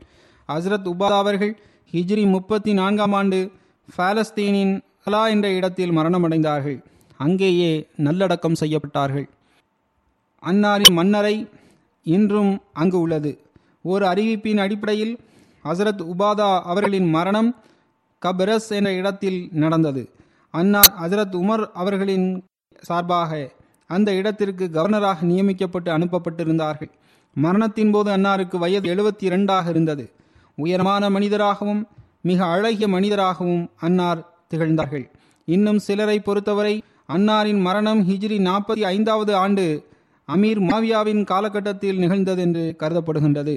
ஹசரத் 0.49 0.89
உபாதா 0.93 1.19
அவர்கள் 1.25 1.53
ஹிஜ்ரி 1.93 2.25
முப்பத்தி 2.27 2.73
நான்காம் 2.73 3.13
ஆண்டு 3.13 3.39
பாலஸ்தீனின் 3.97 4.81
அலா 5.05 5.23
என்ற 5.29 5.51
இடத்தில் 5.51 5.97
மரணமடைந்தார்கள். 5.99 6.79
அங்கேயே 7.17 7.87
நல்லடக்கம் 7.97 8.61
செய்யப்பட்டார்கள். 8.61 9.27
அன்னாரின் 10.43 10.93
மன்னரை 10.93 11.49
இன்றும் 12.03 12.53
அங்கு 12.73 13.01
உள்ளது. 13.01 13.33
ஒரு 13.83 14.05
அறிவிப்பின் 14.07 14.59
அடிப்படையில் 14.59 15.19
ஹசரத் 15.65 16.05
உபாதா 16.13 16.51
அவர்களின் 16.63 17.09
மரணம் 17.11 17.51
கபரஸ் 18.23 18.69
என்ற 18.69 18.93
இடத்தில் 18.93 19.49
நடந்தது. 19.53 20.03
அன்னார் 20.55 20.95
ஹசரத் 21.03 21.37
உமர் 21.43 21.65
அவர்களின் 21.75 22.29
சார்பாக 22.81 23.51
அந்த 23.95 24.11
இடத்திற்கு 24.13 24.65
கவர்னராக 24.71 25.19
நியமிக்கப்பட்டு 25.31 25.91
அனுப்பப்பட்டிருந்தார்கள். 25.97 26.91
மரணத்தின் 27.37 27.91
போது 27.91 28.09
அன்னாருக்கு 28.17 28.57
வயது 28.59 28.87
எழுபத்தி 28.95 29.25
இரண்டாக 29.29 29.71
இருந்தது. 29.71 30.05
உயரமான 30.59 31.11
மனிதராகவும் 31.11 31.83
மிக 32.23 32.39
அழகிய 32.45 32.87
மனிதராகவும் 32.89 33.65
அன்னார் 33.81 34.21
திகழ்ந்தார்கள். 34.51 35.07
இன்னும் 35.49 35.79
சிலரை 35.79 36.19
பொறுத்தவரை 36.21 36.75
அன்னாரின் 37.09 37.61
மரணம் 37.61 38.01
ஹிஜ்ரி 38.09 38.39
நாற்பத்தி 38.49 38.83
ஐந்தாவது 38.95 39.33
ஆண்டு 39.35 39.65
அமீர் 40.29 40.61
மாவியாவின் 40.71 41.23
காலகட்டத்தில் 41.25 41.99
நிகழ்ந்தது 41.99 42.43
என்று 42.43 42.65
கருதப்படுகின்றது. 42.79 43.55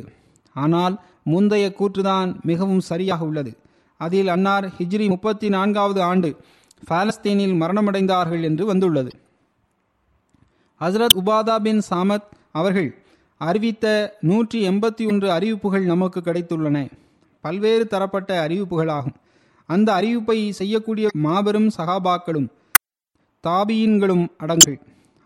ஆனால் 0.55 0.95
முந்தைய 1.23 1.65
கூற்றுதான் 1.79 2.29
மிகவும் 2.41 2.83
சரியாக 2.91 3.23
உள்ளது. 3.25 3.51
அதில் 3.99 4.27
அன்னார் 4.27 4.65
ஹிஜ்ரி 4.77 5.07
முப்பத்தி 5.07 5.47
நான்காவது 5.49 6.01
ஆண்டு 6.01 6.29
பாலஸ்தீனில் 6.89 7.55
மரணமடைந்தார்கள் 7.61 8.43
என்று 8.43 8.63
வந்துள்ளது. 8.65 9.11
ஹசரத் 10.85 11.17
உபாதா 11.21 11.55
பின் 11.57 11.81
சாமத் 11.89 12.25
அவர்கள் 12.51 12.89
அறிவித்த 13.41 13.85
நூற்றி 14.21 14.59
எண்பத்தி 14.69 15.07
ஒன்று 15.07 15.31
அறிவிப்புகள் 15.31 15.85
நமக்கு 15.85 16.19
கிடைத்துள்ளன. 16.19 16.77
பல்வேறு 17.43 17.87
தரப்பட்ட 17.87 18.47
அறிவிப்புகளாகும். 18.47 19.15
அந்த 19.69 19.89
அறிவிப்பை 19.93 20.49
செய்யக்கூடிய 20.49 21.07
மாபெரும் 21.13 21.69
சகாபாக்களும் 21.77 22.47
தாபியின்களும் 23.43 24.27
அடங்கு 24.37 24.79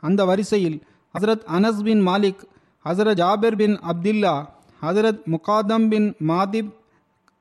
அந்த 0.04 0.26
வரிசையில் 0.26 0.78
ஹசரத் 1.16 1.44
அனஸ் 1.58 1.84
பின் 1.84 2.08
மாலிக் 2.08 2.42
ஹசரத் 2.86 3.20
ஜாபிர் 3.22 3.56
பின் 3.56 3.76
அப்துல்லா 3.80 4.36
ஹசரத் 4.82 5.22
முகாதம் 5.34 5.88
பின் 5.90 6.16
மாதிப் 6.28 6.72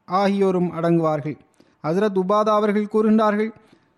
ஆகியோரும் 0.05 0.71
அடங்குவார்கள். 0.73 1.39
ஹசரத் 1.83 2.19
உபாதா 2.23 2.53
அவர்கள் 2.61 2.93
கூறுகின்றார்கள் 2.93 3.51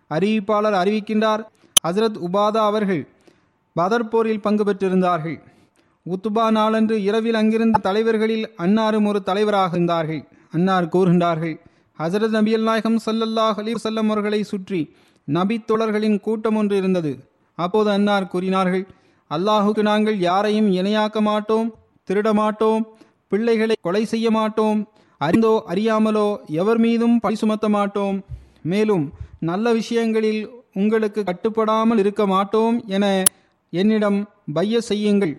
அறிவிப்பாளர் 0.09 0.77
அறிவிக்கின்றார் 0.83 1.43
ஹசரத் 1.87 2.19
உபாதா 2.27 2.61
அவர்கள் 2.71 3.07
பதர் 3.75 4.09
போரில் 4.11 4.43
பங்கு 4.45 4.63
பெற்றிருந்தார்கள். 4.67 5.37
உத்துபா 6.05 6.45
நாளன்று 6.57 6.95
இரவில் 7.07 7.37
அங்கிருந்த 7.39 7.81
தலைவர்களில் 7.87 8.45
அன்னாரும் 8.63 9.07
ஒரு 9.11 9.19
தலைவராக 9.29 9.75
இருந்தார்கள். 9.77 10.21
அன்னார் 10.55 10.91
கூறுகின்றார்கள் 10.93 11.55
ஹசரத் 11.99 12.35
நபியல் 12.37 12.65
நாயகம் 12.69 12.99
சல்லல்லாஹ் 13.05 13.59
அலி 13.61 13.73
வல்லம் 13.77 14.09
அவர்களை 14.11 14.41
சுற்றி 14.51 14.81
நபி 15.27 15.55
தோழர்களின் 15.69 16.17
கூட்டம் 16.25 16.57
ஒன்று 16.61 16.75
இருந்தது. 16.81 17.11
அப்போது 17.57 17.89
அன்னார் 17.97 18.31
கூறினார்கள் 18.33 18.85
அல்லாஹுக்கு 19.31 19.81
நாங்கள் 19.89 20.17
யாரையும் 20.29 20.69
இணையாக்க 20.79 21.17
மாட்டோம் 21.29 21.67
திருட 22.09 22.29
மாட்டோம் 22.39 22.83
பிள்ளைகளை 23.31 23.75
கொலை 23.85 24.03
செய்ய 24.13 24.27
மாட்டோம் 24.37 24.79
அறிந்தோ 25.21 25.51
அறியாமலோ 25.71 26.27
எவர் 26.61 26.79
மீதும் 26.85 27.15
பழி 27.23 27.37
சுமத்த 27.41 27.65
மாட்டோம். 27.75 28.17
மேலும் 28.71 29.05
நல்ல 29.49 29.65
விஷயங்களில் 29.77 30.41
உங்களுக்கு 30.81 31.21
கட்டுப்படாமல் 31.29 32.01
இருக்க 32.03 32.23
மாட்டோம் 32.33 32.75
என 32.95 33.05
என்னிடம் 33.73 34.19
பைய 34.55 34.81
செய்யுங்கள் 34.81 35.33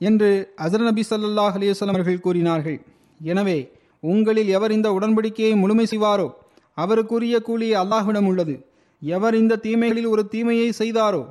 என்று 0.00 0.30
அசர் 0.64 0.84
நபி 0.86 1.02
சல்லாஹ் 1.08 1.56
அலிவசலம் 1.58 1.96
அவர்கள் 1.96 2.24
கூறினார்கள். 2.24 2.78
எனவே 3.20 3.58
உங்களில் 4.02 4.50
எவர் 4.56 4.72
இந்த 4.76 4.88
உடன்படிக்கையை 4.98 5.54
முழுமை 5.62 5.86
செய்வாரோ? 5.92 6.28
அவருக்குரிய 6.78 7.36
கூலி 7.48 7.68
அல்லாஹ்விடம் 7.82 8.28
உள்ளது. 8.30 8.54
எவர் 9.02 9.34
இந்த 9.34 9.60
தீமைகளில் 9.66 10.08
ஒரு 10.14 10.22
தீமையை 10.34 10.68
செய்தாரோ? 10.80 11.22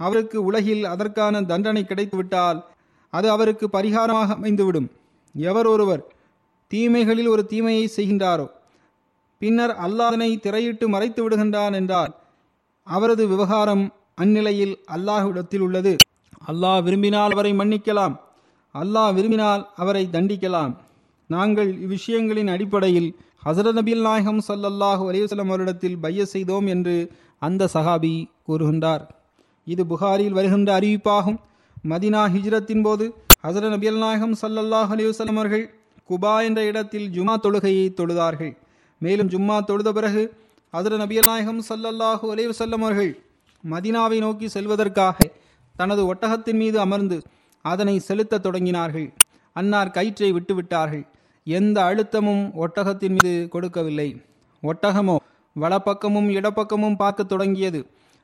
அவருக்கு 0.00 0.38
உலகில் 0.44 0.82
அதற்கான 0.84 1.42
தண்டனை 1.50 1.82
கிடைத்துவிட்டால் 1.84 2.58
அது 3.12 3.26
அவருக்கு 3.30 3.66
பரிகாரமாக 3.72 4.34
அமைந்துவிடும். 4.38 4.88
எவர் 5.34 5.68
ஒருவர் 5.74 6.02
தீமைகளில் 6.70 7.30
ஒரு 7.34 7.42
தீமையை 7.52 7.84
செய்கின்றாரோ? 7.96 8.46
பின்னர் 9.40 9.74
அல்லாஹனை 9.86 10.30
திரையிட்டு 10.44 10.86
மறைத்து 10.94 11.20
விடுகின்றான் 11.22 11.74
என்றால் 11.80 12.12
அவரது 12.86 13.24
விவகாரம் 13.32 13.84
அந்நிலையில் 14.18 14.74
அல்லாஹ்விடத்தில் 14.94 15.58
உள்ளது. 15.58 15.96
அல்லாஹ் 16.48 16.82
விரும்பினால் 16.82 17.30
அவரை 17.30 17.52
மன்னிக்கலாம். 17.52 18.14
அல்லாஹ் 18.74 19.14
விரும்பினால் 19.14 19.62
அவரை 19.76 20.08
தண்டிக்கலாம். 20.12 20.72
நாங்கள் 21.26 21.70
இவ்விஷயங்களின் 21.84 22.50
அடிப்படையில் 22.52 23.16
ஹசரத் 23.44 23.78
நபில் 23.78 24.00
நாயகம் 24.00 24.40
சல்லல்லாஹு 24.48 25.04
அலிவசலம் 25.10 25.48
அவரிடத்தில் 25.48 25.98
பைய 25.98 26.24
செய்தோம் 26.24 26.66
என்று 26.66 27.12
அந்த 27.38 27.68
சஹாபி 27.74 28.28
கூறுகின்றார். 28.48 29.04
இது 29.64 29.86
புகாரில் 29.86 30.32
வருகின்ற 30.32 30.80
அறிவிப்பாகும். 30.80 31.38
மதினா 31.88 32.22
ஹிஜ்ரத்தின் 32.34 32.82
போது 32.82 33.14
ஹசரத் 33.42 33.72
நபியல் 33.74 33.98
நாயகம் 33.98 34.34
சல்லல்லாஹ் 34.42 34.90
அலிவசலம் 34.96 35.38
அவர்கள் 35.40 35.66
குபா 36.10 36.44
என்ற 36.44 36.64
இடத்தில் 36.64 37.08
ஜுமா 37.08 37.36
தொழுகையை 37.44 37.86
தொழுதார்கள். 38.00 38.52
மேலும் 38.98 39.28
ஜும்மா 39.28 39.56
தொழுத 39.64 39.92
பிறகு 39.92 40.24
ஹசரத் 40.72 41.02
நபியல் 41.04 41.30
நாயகம் 41.32 41.62
சல்லல்லாஹு 41.68 42.24
அலையுசல்லம் 42.34 42.84
அவர்கள் 42.86 43.12
மதினாவை 43.64 44.18
நோக்கி 44.18 44.48
செல்வதற்காக 44.48 45.18
தனது 45.76 46.02
ஒட்டகத்தின் 46.14 46.60
மீது 46.62 46.80
அமர்ந்து 46.80 47.16
அதனை 47.64 47.98
செலுத்த 47.98 48.38
தொடங்கினார்கள். 48.38 49.08
அன்னார் 49.56 49.90
கயிற்றை 49.90 50.30
விட்டுவிட்டார்கள். 50.32 51.04
எந்த 51.46 51.78
அழுத்தமும் 51.88 52.44
ஒட்டகத்தின் 52.64 53.14
மீது 53.16 53.48
கொடுக்கவில்லை. 53.48 54.08
ஒட்டகமோ 54.62 55.16
வலப்பக்கமும் 55.56 56.28
இடப்பக்கமும் 56.28 56.96
பார்க்க 56.96 57.24
தொடங்கியது. 57.24 57.80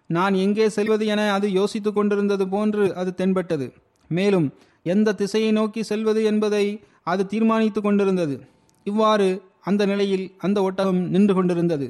நான் 0.06 0.34
எங்கே 0.34 0.68
செல்வது 0.68 1.06
என 1.06 1.20
அது 1.32 1.46
யோசித்துக் 1.52 1.94
கொண்டிருந்தது 1.94 2.44
போன்று 2.48 2.84
அது 2.94 3.10
தென்பட்டது. 3.14 3.66
மேலும் 4.10 4.48
எந்த 4.82 5.12
திசையை 5.12 5.50
நோக்கி 5.52 5.82
செல்வது 5.82 6.24
என்பதை 6.24 6.64
அது 7.02 7.22
தீர்மானித்து 7.26 7.80
கொண்டிருந்தது. 7.80 8.34
இவ்வாறு 8.86 9.28
அந்த 9.60 9.82
நிலையில் 9.86 10.26
அந்த 10.38 10.58
ஒட்டகம் 10.62 11.00
நின்று 11.10 11.34
கொண்டிருந்தது. 11.34 11.86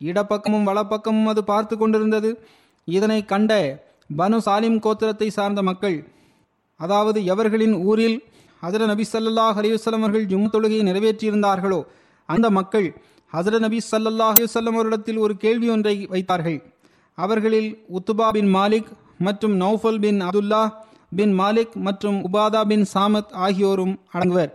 இடப்பக்கமும் 0.00 0.66
வலப்பக்கமும் 0.68 1.30
அது 1.32 1.44
பார்த்து 1.44 1.74
கொண்டிருந்தது. 1.76 2.30
இதனை 2.88 3.24
கண்ட 3.24 3.52
பனு 4.10 4.38
சாலிம் 4.46 4.78
கோத்திரத்தை 4.84 5.28
சார்ந்த 5.36 5.60
மக்கள் 5.62 5.96
அதாவது 6.80 7.18
எவர்களின் 7.32 7.76
ஊரில் 7.88 8.16
ஹசர 8.62 8.86
நபி 8.90 9.04
சல்லாஹ் 9.12 9.58
அலிவசல்லம் 9.60 10.04
அவர்கள் 10.04 10.28
ஜும் 10.32 10.50
தொழுகையை 10.52 10.84
நிறைவேற்றியிருந்தார்களோ 10.88 11.80
அந்த 12.28 12.46
மக்கள் 12.50 12.88
ஹசர 13.32 13.58
நபி 13.58 13.78
சல்லாஹ் 13.90 14.34
அலிவசல்லம் 14.36 14.76
அவரிடத்தில் 14.78 15.18
ஒரு 15.24 15.34
கேள்வி 15.36 15.68
ஒன்றை 15.68 15.94
வைத்தார்கள். 16.12 16.58
அவர்களில் 17.18 17.70
உத்துபா 17.96 18.28
பின் 18.36 18.50
மாலிக் 18.56 18.90
மற்றும் 19.18 19.54
நௌஃபல் 19.60 20.00
பின் 20.04 20.20
அப்துல்லா 20.26 20.62
பின் 21.18 21.34
மாலிக் 21.40 21.74
மற்றும் 21.86 22.18
உபாதா 22.28 22.62
பின் 22.70 22.84
சாமத் 22.94 23.34
ஆகியோரும் 23.46 23.94
அடங்குவர். 24.14 24.52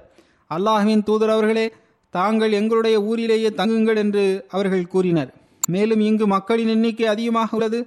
அல்லாஹின் 0.51 1.03
தூதர் 1.03 1.33
அவர்களே 1.35 1.65
தாங்கள் 2.13 2.51
எங்களுடைய 2.51 2.97
ஊரிலேயே 3.09 3.49
தங்குங்கள் 3.59 3.99
என்று 4.03 4.23
அவர்கள் 4.49 4.91
கூறினர். 4.93 5.31
மேலும் 5.67 5.99
இங்கு 5.99 6.27
மக்களின் 6.27 6.67
எண்ணிக்கை 6.67 7.07
அதிகமாக 7.07 7.55
உள்ளது. 7.57 7.79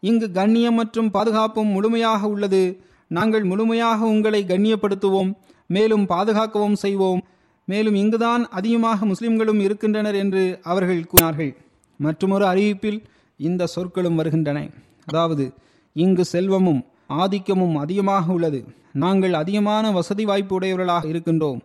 இங்கு 0.00 0.32
கண்ணியம் 0.32 0.74
மற்றும் 0.74 1.10
பாதுகாப்பும் 1.10 1.66
முழுமையாக 1.66 2.28
உள்ளது. 2.28 2.80
நாங்கள் 3.08 3.44
முழுமையாக 3.44 4.04
உங்களை 4.04 4.44
கண்ணியப்படுத்துவோம் 4.44 5.32
மேலும் 5.66 6.06
பாதுகாக்கவும் 6.06 6.76
செய்வோம். 6.76 7.22
மேலும் 7.64 7.94
இங்குதான் 7.94 8.48
அதிகமாக 8.48 9.06
முஸ்லிம்களும் 9.06 9.60
இருக்கின்றனர் 9.60 10.14
என்று 10.14 10.60
அவர்கள் 10.62 11.06
கூறினார்கள். 11.06 11.56
மற்றொரு 11.96 12.44
அறிவிப்பில் 12.44 13.00
இந்த 13.36 13.66
சொற்களும் 13.66 14.14
வருகின்றன. 14.14 14.68
அதாவது 15.06 15.52
இங்கு 15.92 16.24
செல்வமும் 16.24 16.82
ஆதிக்கமும் 17.08 17.74
அதிகமாக 17.74 18.32
உள்ளது. 18.32 18.64
நாங்கள் 18.92 19.34
அதிகமான 19.34 19.90
வசதி 19.90 20.24
வாய்ப்பு 20.24 20.54
உடையவர்களாக 20.54 21.08
இருக்கின்றோம். 21.08 21.60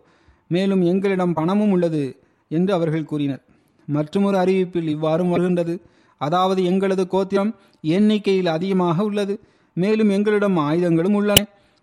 மேலும் 0.48 0.82
எங்களிடம் 0.82 1.32
பணமும் 1.32 1.70
உள்ளது 1.70 2.20
என்று 2.48 2.72
அவர்கள் 2.74 3.04
கூறினர். 3.04 3.42
மற்றொரு 3.86 4.36
அறிவிப்பில் 4.36 4.88
இவ்வாறும் 4.94 5.28
வருகின்றது. 5.28 5.80
அதாவது 6.20 6.64
எங்களது 6.64 7.08
கோத்திரம் 7.08 7.52
எண்ணிக்கையில் 7.80 8.46
அதிகமாக 8.46 9.04
உள்ளது. 9.04 9.34
மேலும் 9.76 10.10
எங்களிடம் 10.10 10.56
ஆயுதங்களும் 10.56 11.14
உள்ளன. 11.14 11.40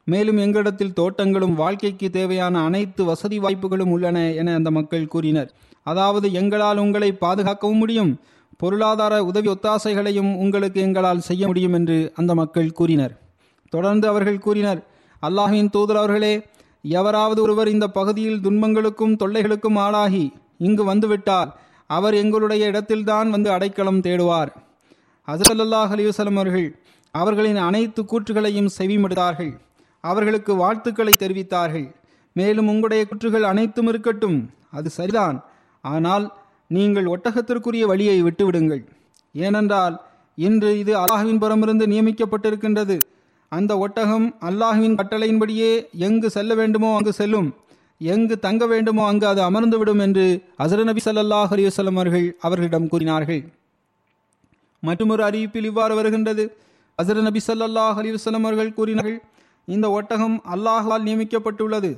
மேலும் 0.07 0.37
எங்களிடத்தில் 0.37 0.93
தோட்டங்களும் 0.93 1.55
வாழ்க்கைக்கு 1.55 2.09
தேவையான 2.09 2.63
அனைத்து 2.63 3.05
வசதி 3.05 3.39
வாய்ப்புகளும் 3.39 3.91
உள்ளன 3.91 4.33
என 4.33 4.53
அந்த 4.53 4.71
மக்கள் 4.71 5.07
கூறினர். 5.07 5.49
அதாவது 5.83 6.31
எங்களால் 6.31 6.77
உங்களை 6.77 7.09
பாதுகாக்கவும் 7.13 7.81
முடியும். 7.83 8.11
பொருளாதார 8.57 9.13
உதவி 9.23 9.49
ஒத்தாசைகளையும் 9.49 10.35
உங்களுக்கு 10.35 10.81
எங்களால் 10.81 11.19
செய்ய 11.19 11.47
முடியும் 11.47 11.73
என்று 11.73 12.11
அந்த 12.15 12.35
மக்கள் 12.35 12.71
கூறினர். 12.71 13.13
தொடர்ந்து 13.69 14.07
அவர்கள் 14.07 14.39
கூறினர் 14.39 14.81
அல்லாஹின் 15.23 15.69
தூதர் 15.69 15.95
அவர்களே 15.95 16.33
எவராவது 16.83 17.41
ஒருவர் 17.41 17.67
இந்த 17.67 17.87
பகுதியில் 17.87 18.41
துன்பங்களுக்கும் 18.41 19.15
தொல்லைகளுக்கும் 19.15 19.77
ஆளாகி 19.77 20.25
இங்கு 20.57 20.83
வந்துவிட்டால் 20.83 21.51
அவர் 21.87 22.13
எங்களுடைய 22.13 22.65
இடத்தில்தான் 22.65 23.29
வந்து 23.29 23.51
அடைக்கலம் 23.51 24.01
தேடுவார். 24.01 24.51
ஹசரல்லாஹ் 25.27 25.91
அலிவசலம் 25.95 26.35
அவர்கள் 26.35 26.79
அவர்களின் 27.11 27.55
அனைத்து 27.55 28.03
கூற்றுகளையும் 28.03 28.69
செவிமடுத்தார்கள். 28.77 29.59
அவர்களுக்கு 30.01 30.55
வாழ்த்துக்களை 30.55 31.13
தெரிவித்தார்கள். 31.19 31.95
மேலும் 32.33 32.67
உங்களுடைய 32.67 33.05
குற்றுகள் 33.05 33.43
அனைத்தும் 33.43 33.87
இருக்கட்டும். 33.87 34.51
அது 34.71 34.89
சரிதான். 34.89 35.43
ஆனால் 35.81 36.33
நீங்கள் 36.67 37.05
ஒட்டகத்திற்குரிய 37.05 37.81
வழியை 37.81 38.23
விட்டுவிடுங்கள். 38.23 38.83
ஏனென்றால் 39.33 40.01
இன்று 40.35 40.79
இது 40.79 40.97
அல்லாஹுவின் 40.97 41.39
புறமிருந்து 41.39 41.87
நியமிக்கப்பட்டிருக்கின்றது. 41.87 43.01
அந்த 43.49 43.77
ஒட்டகம் 43.77 44.35
அல்லாஹுவின் 44.41 44.95
கட்டளையின்படியே 44.95 45.89
எங்கு 45.97 46.29
செல்ல 46.29 46.53
வேண்டுமோ 46.55 46.95
அங்கு 46.95 47.13
செல்லும். 47.13 47.55
எங்கு 48.11 48.35
தங்க 48.39 48.63
வேண்டுமோ 48.67 49.03
அங்கு 49.07 49.25
அது 49.27 49.41
அமர்ந்து 49.41 49.77
விடும் 49.77 49.99
என்று 49.99 50.25
அசர 50.63 50.83
நபி 50.83 51.01
சல்லாஹ் 51.05 51.51
அலிவசல்லம் 51.55 51.97
அவர்கள் 51.99 52.25
அவர்களிடம் 52.41 52.87
கூறினார்கள். 52.87 53.41
மற்றொரு 54.83 55.23
அறிவிப்பில் 55.29 55.67
இவ்வாறு 55.69 55.95
வருகின்றது. 55.95 56.45
அசர 56.99 57.21
நபி 57.21 57.41
சல்லாஹ் 57.47 57.99
அலிவசல்லம் 58.01 58.45
அவர்கள் 58.47 58.73
கூறினார்கள் 58.73 59.19
இந்த 59.67 59.85
ஒட்டகம் 59.89 60.37
அல்லாஹால் 60.53 61.05
நியமிக்கப்பட்டுள்ளது. 61.07 61.91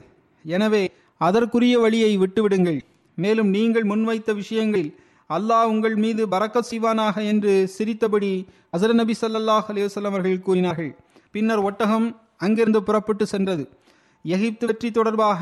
எனவே 0.45 0.83
அதற்குரிய 1.21 1.75
வழியை 1.79 2.11
விட்டுவிடுங்கள். 2.17 2.79
மேலும் 3.17 3.49
நீங்கள் 3.49 3.89
முன்வைத்த 3.91 4.33
விஷயங்களில் 4.33 4.91
அல்லாஹ் 5.29 5.69
உங்கள் 5.73 5.95
மீது 5.95 6.23
பறக்கத் 6.33 6.69
செய்வானாக 6.71 7.15
என்று 7.31 7.53
சிரித்தபடி 7.75 8.33
அசர 8.77 8.93
நபி 8.93 9.13
சல்லாஹ் 9.21 9.69
அலிவசல்லம் 9.73 10.15
அவர்கள் 10.15 10.45
கூறினார்கள். 10.47 10.91
பின்னர் 11.31 11.63
ஒட்டகம் 11.69 12.07
அங்கிருந்து 12.37 12.83
புறப்பட்டு 12.83 13.25
சென்றது. 13.33 13.63
எகிப்து 14.25 14.65
வெற்றி 14.65 14.89
தொடர்பாக 14.91 15.41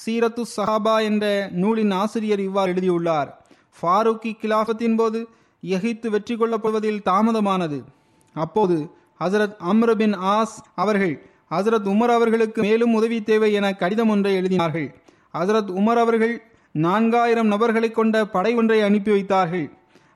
சீரத்து 0.00 0.42
சஹாபா 0.56 1.02
என்ற 1.02 1.48
நூலின் 1.52 1.90
ஆசிரியர் 1.90 2.40
இவ்வாறு 2.40 2.70
எழுதியுள்ளார். 2.70 3.30
ஃபாரூக்கி 3.78 4.32
கிலாஃபத்தின் 4.42 4.96
போது 4.96 5.28
எகித்து 5.62 6.08
வெற்றி 6.08 6.34
கொள்ளப்படுவதில் 6.36 7.04
தாமதமானது. 7.04 7.78
அப்போது 8.34 8.76
ஹசரத் 9.20 9.56
அம்ரபின் 9.72 10.16
ஆஸ் 10.36 10.56
அவர்கள் 10.74 11.14
ஹசரத் 11.50 11.88
உமர் 11.92 12.12
அவர்களுக்கு 12.18 12.62
மேலும் 12.62 12.94
உதவி 12.94 13.22
தேவை 13.22 13.52
என 13.52 13.74
கடிதம் 13.74 14.08
ஒன்றை 14.08 14.32
எழுதினார்கள். 14.40 14.88
ஹசரத் 15.38 15.70
உமர் 15.80 16.00
அவர்கள் 16.04 16.34
நான்காயிரம் 16.72 17.50
நபர்களை 17.54 17.90
கொண்ட 17.90 18.24
படை 18.26 18.54
ஒன்றை 18.54 18.80
அனுப்பி 18.80 19.10
வைத்தார்கள். 19.10 19.66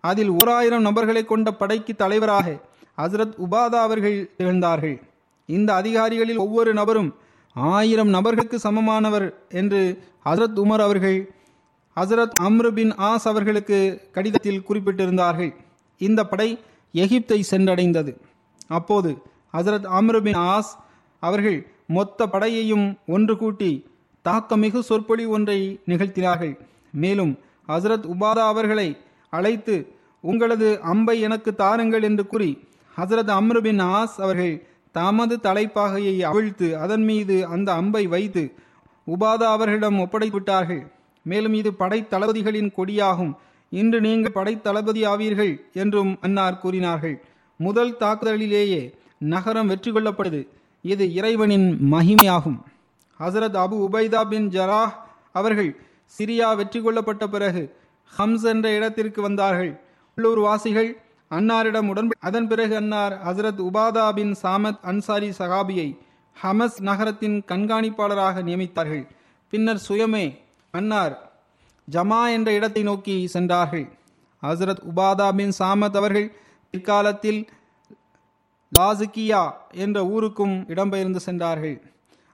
அதில் 0.00 0.28
ஓராயிரம் 0.28 0.86
நபர்களை 0.88 1.24
கொண்ட 1.24 1.48
படைக்கு 1.52 1.94
தலைவராக 1.94 2.58
ஹசரத் 2.98 3.36
உபாதா 3.46 3.80
அவர்கள் 3.86 4.18
திகழ்ந்தார்கள். 4.36 4.96
இந்த 5.48 5.74
அதிகாரிகளில் 5.74 6.36
ஒவ்வொரு 6.36 6.74
நபரும் 6.74 7.10
ஆயிரம் 7.54 8.08
நபர்களுக்கு 8.08 8.70
சமமானவர் 8.70 9.34
என்று 9.48 10.02
ஹசரத் 10.24 10.58
உமர் 10.58 10.80
அவர்கள் 10.80 11.34
ஹசரத் 11.96 12.32
அம்ருபின் 12.42 12.92
ஆஸ் 12.94 13.24
அவர்களுக்கு 13.24 14.08
கடிதத்தில் 14.12 14.64
குறிப்பிட்டிருந்தார்கள். 14.68 15.54
இந்த 15.98 16.26
படை 16.26 16.58
எகிப்தை 16.92 17.42
சென்றடைந்தது. 17.50 18.16
அப்போது 18.66 19.18
ஹசரத் 19.52 19.87
அம்ரு 20.00 20.20
பின் 20.20 20.34
ஆஸ் 20.34 20.76
அவர்கள் 21.20 21.66
மொத்த 21.87 22.26
படையையும் 22.26 22.98
ஒன்று 23.06 23.37
கூட்டி 23.37 23.87
தாக்கமிகு 24.24 24.80
சொற்பொழி 24.80 25.24
ஒன்றை 25.24 25.80
நிகழ்த்தினார்கள். 25.87 26.58
மேலும் 26.92 27.38
ஹசரத் 27.68 28.14
உபாதா 28.14 28.46
அவர்களை 28.46 28.96
அழைத்து 29.30 29.92
உங்களது 30.20 30.80
அம்பை 30.82 31.20
எனக்கு 31.20 31.54
தாருங்கள் 31.54 32.02
என்று 32.02 32.26
கூறி 32.26 32.68
ஹசரத் 32.96 33.30
அம்ருபின் 33.30 33.82
ஆஸ் 33.82 34.14
அவர்கள் 34.18 34.67
தமது 34.96 35.35
தலைப்பாகையை 35.46 36.16
அவிழ்த்து 36.31 36.68
அதன் 36.85 37.05
மீது 37.11 37.37
அந்த 37.55 37.68
அம்பை 37.81 38.05
வைத்து 38.14 38.44
உபாதா 39.07 39.46
அவர்களிடம் 39.57 39.98
ஒப்படைத்துவிட்டார்கள். 40.05 40.83
மேலும் 41.27 41.55
இது 41.61 41.70
படைத்தளபதிகளின் 41.83 42.70
கொடியாகும். 42.79 43.33
இன்று 43.72 43.98
நீங்கள் 44.07 44.37
படைத்தளபதி 44.37 45.03
ஆவீர்கள் 45.12 45.53
என்றும் 45.83 46.12
அன்னார் 46.27 46.61
கூறினார்கள். 46.62 47.16
முதல் 47.61 47.92
தாக்குதலிலேயே 48.03 48.83
நகரம் 49.35 49.70
வெற்றி 49.72 49.90
கொள்ளப்படுது 49.92 50.40
இது 50.85 51.05
இறைவனின் 51.18 51.68
மகிமையாகும். 51.94 52.59
ஹசரத் 53.20 53.59
அபு 53.64 53.77
உபைதா 53.87 54.20
பின் 54.33 54.48
ஜராஹ் 54.57 54.94
அவர்கள் 55.38 55.70
சிரியா 56.14 56.48
வெற்றி 56.59 56.81
கொள்ளப்பட்ட 56.81 57.24
பிறகு 57.35 57.62
ஹம்ஸ் 58.12 58.46
என்ற 58.53 58.66
இடத்திற்கு 58.77 59.20
வந்தார்கள். 59.22 59.72
உள்ளூர் 60.18 60.40
வாசிகள் 60.46 60.90
அன்னாரிடம் 61.30 61.88
உடன் 61.88 62.08
அதன் 62.18 62.48
பிறகு 62.48 62.76
அன்னார் 62.76 63.14
ஹசரத் 63.26 63.58
உபாதா 63.58 64.12
பின் 64.12 64.34
சாமத் 64.42 64.80
அன்சாரி 64.80 65.28
சகாபியை 65.28 65.98
ஹமஸ் 66.42 66.80
நகரத்தின் 66.80 67.44
கண்காணிப்பாளராக 67.46 68.42
நியமித்தார்கள். 68.42 69.06
பின்னர் 69.50 69.82
சுயமே 69.88 70.38
அன்னார் 70.70 71.32
ஜமா 71.90 72.30
என்ற 72.30 72.52
இடத்தை 72.52 72.82
நோக்கி 72.82 73.26
சென்றார்கள். 73.26 73.88
ஹசரத் 74.42 74.82
உபாதா 74.94 75.32
பின் 75.32 75.52
சாமத் 75.58 75.96
அவர்கள் 75.96 76.36
பிற்காலத்தில் 76.70 77.48
லாசுக்கியா 78.78 79.52
என்ற 79.70 80.06
ஊருக்கும் 80.06 80.64
இடம்பெயர்ந்து 80.68 81.16
சென்றார்கள். 81.16 81.82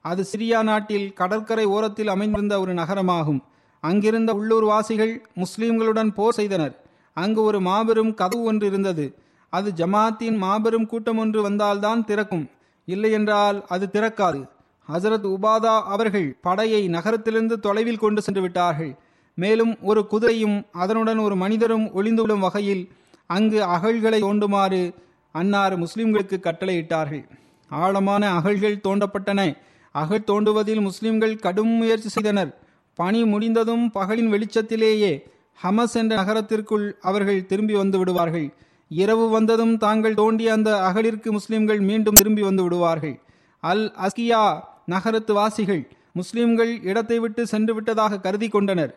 அது 0.01 0.25
சிரியா 0.33 0.63
நாட்டில் 0.63 1.13
கடற்கரை 1.13 1.65
ஓரத்தில் 1.65 2.09
அமைந்திருந்த 2.09 2.61
ஒரு 2.61 2.75
நகரமாகும். 2.75 3.41
அங்கிருந்த 3.81 4.35
உள்ளூர் 4.35 4.65
வாசிகள் 4.65 5.29
முஸ்லிம்களுடன் 5.37 6.15
போர் 6.15 6.33
செய்தனர். 6.33 6.84
அங்கு 7.15 7.43
ஒரு 7.43 7.61
மாபெரும் 7.61 8.15
கதவு 8.15 8.43
ஒன்று 8.43 8.67
இருந்தது. 8.67 9.15
அது 9.49 9.73
ஜமாத்தின் 9.77 10.37
மாபெரும் 10.37 10.87
கூட்டம் 10.87 11.19
ஒன்று 11.19 11.43
வந்தால்தான் 11.43 12.05
திறக்கும். 12.05 12.51
இல்லையென்றால் 12.85 13.65
அது 13.69 13.89
திறக்காது. 13.93 14.49
ஹசரத் 14.93 15.37
உபாதா 15.37 15.83
அவர்கள் 15.83 16.39
படையை 16.41 16.89
நகரத்திலிருந்து 16.89 17.61
தொலைவில் 17.61 17.99
கொண்டு 17.99 18.23
சென்று 18.23 18.41
விட்டார்கள். 18.41 18.97
மேலும் 19.35 19.77
ஒரு 19.83 20.07
குதிரையும் 20.11 20.67
அதனுடன் 20.73 21.19
ஒரு 21.19 21.37
மனிதரும் 21.37 21.87
ஒளிந்துவிடும் 21.87 22.39
வகையில் 22.39 22.93
அங்கு 23.27 23.63
அகழ்களை 23.63 24.23
தோண்டுமாறு 24.23 24.95
அன்னார் 25.33 25.79
முஸ்லிம்களுக்கு 25.79 26.37
கட்டளையிட்டார்கள். 26.41 27.29
ஆழமான 27.69 28.31
அகழ்கள் 28.31 28.77
தோண்டப்பட்டன. 28.77 29.57
அகழ் 29.93 30.23
தோண்டுவதில் 30.27 30.81
முஸ்லிம்கள் 30.81 31.37
கடும் 31.37 31.69
முயற்சி 31.69 32.09
செய்தனர். 32.09 32.59
பணி 32.95 33.25
முடிந்ததும் 33.25 33.91
பகலின் 33.95 34.31
வெளிச்சத்திலேயே 34.31 35.23
ஹமஸ் 35.63 35.97
என்ற 36.01 36.13
நகரத்திற்குள் 36.21 36.87
அவர்கள் 37.01 37.47
திரும்பி 37.51 37.75
வந்து 37.75 37.99
விடுவார்கள். 37.99 38.47
இரவு 38.91 39.27
வந்ததும் 39.29 39.75
தாங்கள் 39.77 40.19
தோண்டிய 40.21 40.53
அந்த 40.53 40.71
அகலிற்கு 40.89 41.29
முஸ்லிம்கள் 41.31 41.81
மீண்டும் 41.81 42.15
திரும்பி 42.15 42.43
வந்து 42.43 42.63
விடுவார்கள். 42.63 43.17
அல் 43.63 43.85
அஸ்கியா 44.07 44.43
நகரத்து 44.87 45.33
வாசிகள் 45.33 45.83
முஸ்லிம்கள் 46.13 46.73
இடத்தை 46.83 47.19
விட்டு 47.19 47.43
சென்று 47.53 47.73
விட்டதாக 47.75 48.19
கருதி 48.19 48.49
கொண்டனர். 48.49 48.93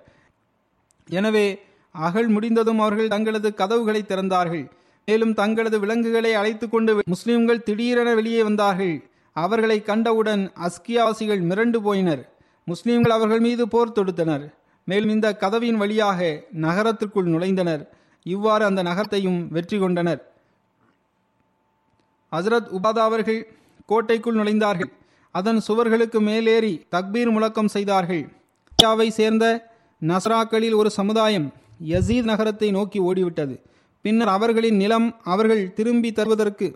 எனவே 1.08 1.48
அகழ் 1.92 2.28
முடிந்ததும் 2.28 2.80
அவர்கள் 2.80 3.14
தங்களது 3.14 3.50
கதவுகளை 3.54 4.02
திறந்தார்கள். 4.06 4.66
மேலும் 5.08 5.34
தங்களது 5.34 5.78
விலங்குகளை 5.80 6.32
அழைத்து 6.34 6.66
கொண்டு 6.70 6.92
முஸ்லிம்கள் 7.14 7.64
திடீரென 7.68 8.10
வெளியே 8.16 8.42
வந்தார்கள். 8.44 8.96
அவர்களை 9.36 9.78
கண்டவுடன் 9.90 10.44
அஸ்கியாவாசிகள் 10.68 11.42
மிரண்டு 11.50 11.80
போயினர். 11.88 12.24
முஸ்லிம்கள் 12.68 13.16
அவர்கள் 13.18 13.44
மீது 13.48 13.64
போர் 13.74 13.96
தொடுத்தனர். 13.98 14.46
மேலும் 14.90 15.14
இந்த 15.16 15.28
கதவின் 15.36 15.78
வழியாக 15.78 16.20
நகரத்திற்குள் 16.66 17.32
நுழைந்தனர். 17.34 17.84
இவ்வாறு 18.26 18.64
அந்த 18.66 18.82
நகரத்தையும் 18.90 19.40
வெற்றி 19.56 19.78
கொண்டனர். 19.80 20.22
ஹசரத் 22.32 22.70
உபாதா 22.78 23.04
அவர்கள் 23.10 23.42
கோட்டைக்குள் 23.86 24.40
நுழைந்தார்கள். 24.40 24.92
அதன் 25.36 25.60
சுவர்களுக்கு 25.68 26.20
மேலேறி 26.20 26.74
தக்பீர் 26.92 27.32
முழக்கம் 27.32 27.74
செய்தார்கள். 27.76 28.24
இந்தியாவை 28.72 29.10
சேர்ந்த 29.10 29.46
நஸ்ராக்களில் 30.02 30.76
ஒரு 30.76 30.90
சமுதாயம் 30.90 31.48
யசீத் 31.88 32.30
நகரத்தை 32.32 32.70
நோக்கி 32.72 33.00
ஓடிவிட்டது. 33.02 33.56
பின்னர் 34.06 34.32
அவர்களின் 34.38 34.76
நிலம் 34.76 35.08
அவர்கள் 35.24 35.64
திரும்பி 35.78 36.10
தருவதற்கு 36.12 36.68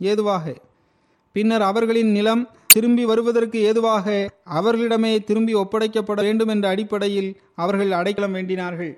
ஏதுவாக 0.00 0.54
பின்னர் 1.36 1.64
அவர்களின் 1.70 2.12
நிலம் 2.16 2.42
திரும்பி 2.74 3.04
வருவதற்கு 3.10 3.58
ஏதுவாக 3.68 4.06
அவர்களிடமே 4.58 5.10
திரும்பி 5.28 5.54
ஒப்படைக்கப்பட 5.62 6.20
வேண்டும் 6.26 6.50
என்ற 6.54 6.66
அடிப்படையில் 6.74 7.30
அவர்கள் 7.64 7.92
அடைக்கலம் 7.98 8.34
வேண்டினார்கள். 8.36 8.92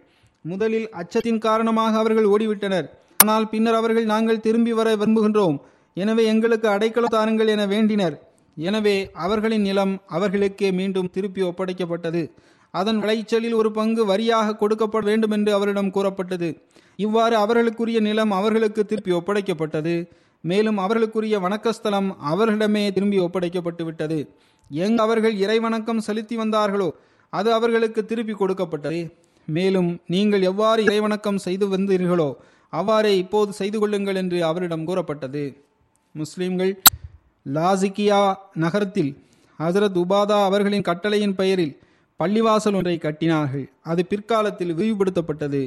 முதலில் 0.45 0.87
அச்சத்தின் 1.01 1.41
காரணமாக 1.47 1.99
அவர்கள் 2.03 2.29
ஓடிவிட்டனர். 2.35 2.87
ஆனால் 3.23 3.47
பின்னர் 3.53 3.79
அவர்கள் 3.79 4.07
நாங்கள் 4.13 4.45
திரும்பி 4.47 4.73
வர 4.79 4.89
விரும்புகின்றோம். 5.01 5.57
எனவே 5.97 6.25
எங்களுக்கு 6.33 6.69
அடைக்கலம் 6.75 7.15
தாருங்கள் 7.17 7.53
என 7.55 7.65
வேண்டினர். 7.75 8.17
எனவே 8.57 8.95
அவர்களின் 9.25 9.67
நிலம் 9.69 9.95
அவர்களுக்கே 10.17 10.69
மீண்டும் 10.79 11.11
திருப்பி 11.17 11.43
ஒப்படைக்கப்பட்டது. 11.49 12.23
அதன் 12.75 13.01
விளைச்சலில் 13.03 13.59
ஒரு 13.61 13.71
பங்கு 13.79 14.03
வரியாக 14.13 14.57
கொடுக்கப்பட 14.63 15.05
வேண்டும் 15.11 15.35
என்று 15.37 15.51
அவரிடம் 15.59 15.93
கூறப்பட்டது. 15.97 16.49
இவ்வாறு 17.05 17.37
அவர்களுக்குரிய 17.45 17.99
நிலம் 18.09 18.33
அவர்களுக்கு 18.39 18.83
திருப்பி 18.91 19.13
ஒப்படைக்கப்பட்டது. 19.19 19.95
மேலும் 20.45 20.79
அவர்களுக்குரிய 20.79 21.37
வணக்கஸ்தலம் 21.45 22.09
அவர்களிடமே 22.33 22.93
திரும்பி 22.93 23.19
ஒப்படைக்கப்பட்டு 23.21 23.83
விட்டது 23.83 24.19
எங்கு 24.71 25.03
அவர்கள் 25.03 25.35
இறைவணக்கம் 25.37 26.05
செலுத்தி 26.07 26.37
வந்தார்களோ 26.37 26.89
அது 27.31 27.53
அவர்களுக்கு 27.53 28.05
திருப்பி 28.05 28.33
கொடுக்கப்பட்டது. 28.33 29.01
மேலும் 29.49 29.91
நீங்கள் 30.07 30.43
எவ்வாறு 30.43 30.85
இறைவணக்கம் 30.85 31.43
செய்து 31.47 31.77
வந்தீர்களோ 31.77 32.35
அவ்வாறே 32.69 33.17
இப்போது 33.17 33.53
செய்து 33.53 33.79
கொள்ளுங்கள் 33.79 34.15
என்று 34.15 34.45
அவரிடம் 34.45 34.85
கூறப்பட்டது. 34.85 35.45
முஸ்லிம்கள் 36.15 36.73
லாசிக்கியா 37.47 38.35
நகரத்தில் 38.55 39.11
ஹசரத் 39.59 40.01
உபாதா 40.03 40.39
அவர்களின் 40.45 40.83
கட்டளையின் 40.83 41.35
பெயரில் 41.35 41.75
பள்ளிவாசல் 42.21 42.77
ஒன்றை 42.79 42.97
கட்டினார்கள். 43.03 43.67
அது 43.83 44.07
பிற்காலத்தில் 44.07 44.77
விரிவுபடுத்தப்பட்டது. 44.77 45.63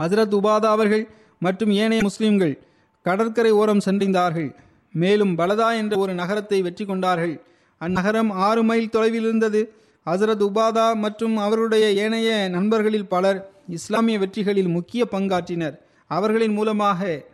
ஹசரத் 0.00 0.36
உபாதா 0.38 0.68
அவர்கள் 0.76 1.04
மற்றும் 1.38 1.70
ஏனைய 1.70 2.02
முஸ்லிம்கள் 2.02 2.54
கடற்கரை 3.02 3.50
ஓரம் 3.50 3.84
சென்றிருந்தார்கள் 3.84 4.54
மேலும் 4.92 5.38
பலதா 5.38 5.76
என்ற 5.76 5.98
ஒரு 5.98 6.14
நகரத்தை 6.14 6.62
வெற்றி 6.62 6.84
கொண்டார்கள். 6.84 7.40
அந்நகரம் 7.80 8.30
ஆறு 8.30 8.62
மைல் 8.62 8.90
தொலைவில் 8.90 9.22
இருந்தது. 9.22 9.72
ஹசரத் 10.06 10.44
உபாதா 10.48 10.94
மற்றும் 10.94 11.36
அவருடைய 11.36 11.92
ஏனைய 11.92 12.48
நண்பர்களில் 12.48 13.06
பலர் 13.06 13.50
இஸ்லாமிய 13.68 14.18
வெற்றிகளில் 14.18 14.68
முக்கிய 14.68 15.06
பங்காற்றினர். 15.10 15.76
அவர்களின் 16.06 16.52
மூலமாக 16.52 17.24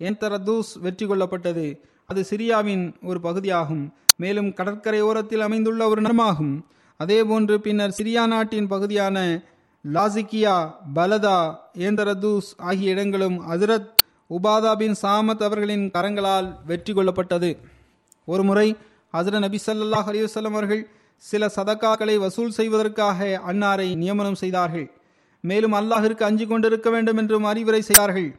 ஏந்தரதூஸ் 0.00 0.70
வெற்றி 0.80 1.06
கொள்ளப்பட்டது. 1.06 1.80
அது 2.06 2.24
சிரியாவின் 2.30 2.94
ஒரு 3.02 3.20
பகுதியாகும். 3.20 3.92
மேலும் 4.16 4.52
கடற்கரை 4.52 5.00
ஓரத்தில் 5.00 5.40
அமைந்துள்ள 5.40 5.88
ஒரு 5.88 6.02
நகரமாகும். 6.02 6.60
அதேபோன்று 7.04 7.56
பின்னர் 7.56 7.96
சிரியா 8.02 8.26
நாட்டின் 8.26 8.66
பகுதியான 8.66 9.42
லாசிக்கியா 9.92 10.72
பலதா 10.94 11.56
ஏந்தரதூஸ் 11.78 12.50
ஆகிய 12.56 12.90
இடங்களும் 12.90 13.50
ஹசரத் 13.50 13.88
உபாதா 14.36 14.72
பின் 14.80 14.96
சாமத் 15.02 15.42
அவர்களின் 15.46 15.84
கரங்களால் 15.94 16.48
வெற்றி 16.68 16.92
கொள்ளப்பட்டது. 16.92 17.50
ஒருமுறை 18.28 18.68
ஹசர 19.14 19.38
நபி 19.44 19.58
சல்லாஹ் 19.66 20.08
அலிவசல்லம் 20.12 20.54
அவர்கள் 20.56 20.82
சில 21.22 21.48
சதக்காக்களை 21.56 22.14
வசூல் 22.22 22.54
செய்வதற்காக 22.58 23.18
அன்னாரை 23.50 23.88
நியமனம் 24.02 24.38
செய்தார்கள். 24.42 24.86
மேலும் 25.44 25.74
அல்லாஹிற்கு 25.80 26.24
அஞ்சு 26.28 26.46
கொண்டிருக்க 26.46 26.88
வேண்டும் 26.90 27.20
என்றும் 27.22 27.48
அறிவுரை 27.50 27.82
செய்தார்கள். 27.88 28.30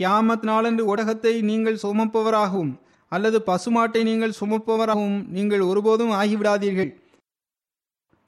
கியாமத் 0.00 0.46
நாளன்று 0.50 0.82
ஒட்டகத்தை 0.90 1.34
நீங்கள் 1.50 1.82
சுமப்பவராகவும் 1.84 2.72
அல்லது 3.12 3.38
பசுமாட்டை 3.46 4.02
நீங்கள் 4.10 4.38
சுமப்பவராகவும் 4.40 5.20
நீங்கள் 5.36 5.62
ஒருபோதும் 5.70 6.12
ஆகிவிடாதீர்கள். 6.20 6.90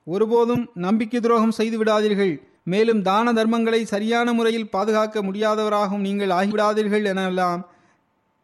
ஒருபோதும் 0.06 0.62
நம்பிக்கை 0.86 1.20
துரோகம் 1.20 1.58
செய்து 1.58 1.76
விடாதீர்கள் 1.82 2.34
மேலும் 2.66 3.02
தான 3.08 3.32
தர்மங்களை 3.38 3.80
சரியான 3.92 4.32
முறையில் 4.38 4.70
பாதுகாக்க 4.74 5.22
முடியாதவராகவும் 5.28 6.06
நீங்கள் 6.08 6.34
ஆகிவிடாதீர்கள் 6.38 7.08
எனலாம் 7.12 7.62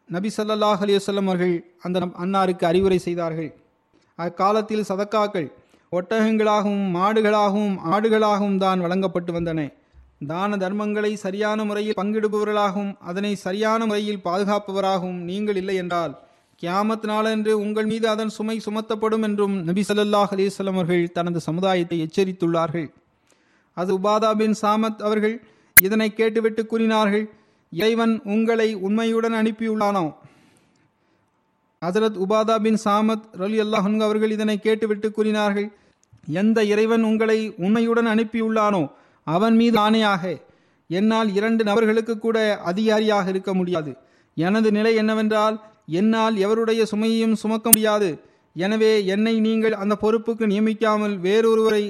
நபி 0.09 0.29
சல்லாஹ் 0.37 0.83
அலிவசல்லம் 0.85 1.29
அவர்கள் 1.31 1.55
அந்த 1.87 1.99
அன்னாருக்கு 2.25 2.65
அறிவுரை 2.71 2.99
செய்தார்கள். 3.07 3.51
அக்காலத்தில் 4.19 4.89
சதக்காக்கள் 4.91 5.49
ஒட்டகங்களாகவும் 5.93 6.87
மாடுகளாகவும் 6.97 7.77
ஆடுகளாகவும் 7.95 8.61
தான் 8.65 8.83
வழங்கப்பட்டு 8.85 9.33
வந்தன. 9.37 9.61
தான 10.31 10.57
தர்மங்களை 10.63 11.11
சரியான 11.25 11.65
முறையில் 11.69 11.99
பங்கிடுபவர்களாகவும் 11.99 12.93
அதனை 13.11 13.33
சரியான 13.47 13.81
முறையில் 13.89 14.23
பாதுகாப்பவராகவும் 14.27 15.21
நீங்கள் 15.31 15.59
இல்லை 15.63 15.77
என்றால் 15.83 16.15
கியாமத் 16.63 17.07
நாளன்று 17.11 17.53
உங்கள் 17.65 17.89
மீது 17.91 18.07
அதன் 18.13 18.33
சுமை 18.37 18.57
சுமத்தப்படும் 18.67 19.25
என்றும் 19.29 19.57
நபி 19.69 19.83
ஸல்லல்லாஹு 19.89 20.33
அலைஹி 20.37 20.69
அவர்கள் 20.75 21.05
தனது 21.19 21.41
சமுதாயத்தை 21.49 21.99
எச்சரித்துள்ளார்கள். 22.07 22.89
அது 23.77 23.91
உபாதா 23.99 24.31
பின் 24.37 24.55
சாமத் 24.63 25.03
அவர்கள் 25.09 25.35
இதனை 25.77 26.09
கேட்டுவிட்டு 26.13 26.63
கூறினார்கள் 26.67 27.25
இறைவன் 27.73 28.15
உங்களை 28.25 28.69
உண்மையுடன் 28.77 29.37
அனுப்பியுள்ளானோ? 29.41 30.05
ஹசரத் 31.83 32.19
உபாதா 32.25 32.57
பின் 32.63 32.79
சாமத் 32.85 33.27
ரலி 33.39 33.59
அல்லாஹன் 33.65 33.99
அவர்கள் 34.01 34.35
இதனை 34.37 34.57
கேட்டுவிட்டு 34.61 35.09
கூறினார்கள் 35.11 35.69
எந்த 36.41 36.59
இறைவன் 36.65 37.03
உங்களை 37.03 37.39
உண்மையுடன் 37.59 38.09
அனுப்பியுள்ளானோ 38.15 38.83
அவன் 39.27 39.57
மீது 39.57 39.79
ஆணையாக 39.79 40.25
என்னால் 40.91 41.29
இரண்டு 41.35 41.63
நபர்களுக்கு 41.65 42.15
கூட 42.19 42.39
அதிகாரியாக 42.71 43.29
இருக்க 43.29 43.55
முடியாது. 43.55 43.93
எனது 44.37 44.69
நிலை 44.73 44.93
என்னவென்றால் 44.95 45.57
என்னால் 46.01 46.35
எவருடைய 46.37 46.83
சுமையையும் 46.93 47.39
சுமக்க 47.43 47.67
முடியாது. 47.71 48.09
எனவே 48.57 48.93
என்னை 49.05 49.35
நீங்கள் 49.41 49.81
அந்த 49.83 49.95
பொறுப்புக்கு 50.03 50.45
நியமிக்காமல் 50.53 51.17
வேறொருவரை 51.27 51.85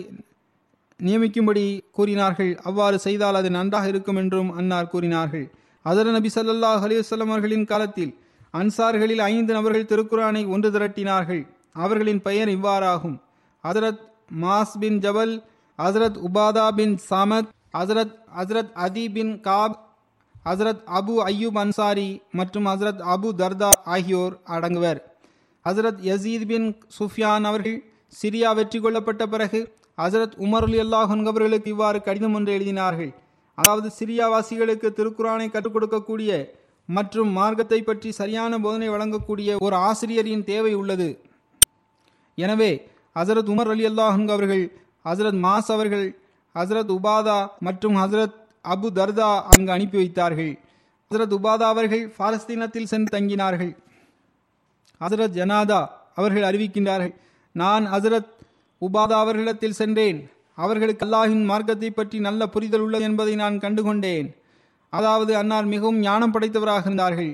நியமிக்கும்படி 1.03 1.81
கூறினார்கள். 1.93 2.59
அவ்வாறு 2.63 2.99
செய்தால் 2.99 3.35
அது 3.35 3.51
நன்றாக 3.51 3.89
இருக்கும் 3.89 4.17
என்றும் 4.17 4.51
அன்னார் 4.53 4.89
கூறினார்கள். 4.89 5.47
அதர 5.85 6.13
நபி 6.13 6.31
சல்லாஹ் 6.35 6.85
அலிவசல்லம் 6.87 7.33
அவர்களின் 7.33 7.65
காலத்தில் 7.65 8.19
அன்சார்களில் 8.55 9.21
ஐந்து 9.21 9.53
நபர்கள் 9.55 9.89
திருக்குரானை 9.91 10.49
ஒன்று 10.49 10.71
திரட்டினார்கள். 10.71 11.43
அவர்களின் 11.73 12.23
பெயர் 12.23 12.49
இவ்வாறாகும். 12.49 13.19
ஹசரத் 13.65 14.01
மாஸ் 14.41 14.75
பின் 14.81 14.99
ஜபல் 14.99 15.35
ஹசரத் 15.79 16.19
உபாதா 16.27 16.69
பின் 16.69 16.99
சாமத் 17.11 17.49
ஹசரத் 17.79 18.15
ஹசரத் 18.39 18.73
அதி 18.73 19.11
பின் 19.11 19.41
காப் 19.41 19.75
ஹசரத் 20.45 20.83
அபு 20.99 21.15
அய்யூப் 21.27 21.59
அன்சாரி 21.59 22.23
மற்றும் 22.33 22.67
ஹசரத் 22.67 23.03
அபு 23.15 23.31
தர்தா 23.39 23.73
ஆகியோர் 23.85 24.35
அடங்குவர். 24.47 25.01
ஹசரத் 25.69 26.01
யசீத் 26.11 26.47
பின் 26.47 26.69
சுஃபியான் 26.99 27.45
அவர்கள் 27.45 27.79
சிரியா 28.23 28.55
வெற்றி 28.55 28.81
கொள்ளப்பட்ட 28.81 29.27
பிறகு 29.27 29.61
ஹசரத் 29.99 30.35
உமர் 30.45 30.67
அலி 30.69 30.79
அல்லாஹன் 30.81 31.23
அவர்களுக்கு 31.31 31.71
இவ்வாறு 31.71 31.99
கடிதம் 32.07 32.35
ஒன்று 32.35 32.51
எழுதினார்கள். 32.59 33.13
அதாவது 33.59 33.89
சிரியாவாசிகளுக்கு 33.99 34.89
திருக்குரானை 34.99 35.47
கற்றுக் 35.51 35.77
கொடுக்கக்கூடிய 35.77 36.31
மற்றும் 36.89 37.31
மார்க்கத்தை 37.39 37.79
பற்றி 37.83 38.11
சரியான 38.13 38.59
போதனை 38.65 38.89
வழங்கக்கூடிய 38.91 39.57
ஒரு 39.67 39.77
ஆசிரியரின் 39.89 40.45
தேவை 40.51 40.75
உள்ளது. 40.75 41.09
எனவே 42.35 42.71
ஹசரத் 43.19 43.51
உமர் 43.55 43.71
அலி 43.75 43.87
அல்லாஹன் 43.87 44.29
அவர்கள் 44.37 44.65
ஹசரத் 45.05 45.41
மாஸ் 45.47 45.73
அவர்கள் 45.77 46.07
ஹசரத் 46.55 46.93
உபாதா 46.97 47.39
மற்றும் 47.61 47.97
ஹசரத் 48.03 48.37
அபு 48.75 48.89
தர்தா 48.99 49.31
அங்கு 49.53 49.73
அனுப்பி 49.73 49.97
வைத்தார்கள். 50.03 50.53
ஹசரத் 51.11 51.35
உபாதா 51.39 51.67
அவர்கள் 51.75 52.05
பாலஸ்தீனத்தில் 52.19 52.91
சென்று 52.93 53.11
தங்கினார்கள். 53.17 53.73
ஹசரத் 55.01 55.37
ஜனாதா 55.39 55.81
அவர்கள் 56.15 56.49
அறிவிக்கின்றார்கள் 56.51 57.15
நான் 57.53 57.85
ஹசரத் 57.93 58.31
உபாதா 58.81 59.17
அவர்களிடத்தில் 59.25 59.79
சென்றேன். 59.81 60.19
அவர்களுக்கு 60.59 61.05
அல்லாஹின் 61.07 61.45
மார்க்கத்தை 61.45 61.91
பற்றி 61.91 62.19
நல்ல 62.27 62.47
புரிதல் 62.55 62.81
உள்ளது 62.81 63.05
என்பதை 63.09 63.35
நான் 63.35 63.57
கண்டுகொண்டேன். 63.59 64.29
அதாவது 64.93 65.33
அன்னார் 65.37 65.67
மிகவும் 65.75 66.01
ஞானம் 66.01 66.35
படைத்தவராக 66.35 66.87
இருந்தார்கள். 66.87 67.33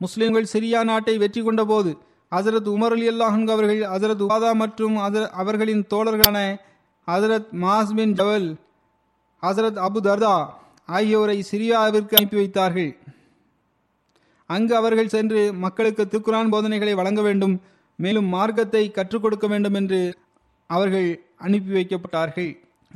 முஸ்லிம்கள் 0.00 0.52
சிரியா 0.52 0.80
நாட்டை 0.84 1.14
வெற்றி 1.18 1.40
கொண்டபோது 1.42 1.90
ஹசரத் 2.30 2.68
உமர் 2.74 2.94
அலி 2.96 3.06
அல்லாஹன் 3.08 3.50
அவர்கள் 3.54 3.80
ஹசரத் 3.92 4.24
உபாதா 4.26 4.50
மற்றும் 4.62 4.96
அவர்களின் 5.42 5.84
தோழர்களான 5.90 6.38
ஹசரத் 7.08 7.50
மாஸ் 7.62 7.94
பின் 7.96 8.12
ஜவல் 8.12 8.48
ஹசரத் 9.42 9.80
அபு 9.86 10.00
தர்தா 10.06 10.34
ஆகியோரை 10.96 11.38
சிரியாவிற்கு 11.50 12.16
அனுப்பி 12.18 12.36
வைத்தார்கள். 12.36 12.90
அங்கு 14.50 14.74
அவர்கள் 14.76 15.12
சென்று 15.14 15.40
மக்களுக்கு 15.64 16.04
திருக்குரான் 16.04 16.52
போதனைகளை 16.54 16.94
வழங்க 16.94 17.22
வேண்டும். 17.22 17.56
மேலும் 17.98 18.24
மார்க்கத்தை 18.24 18.90
கற்றுக் 18.90 19.22
கொடுக்க 19.22 19.46
வேண்டும் 19.46 19.74
என்று 19.74 20.00
அவர்கள் 20.66 21.08
அனுப்பி 21.36 21.70
வைக்கப்பட்டார்கள். 21.72 22.50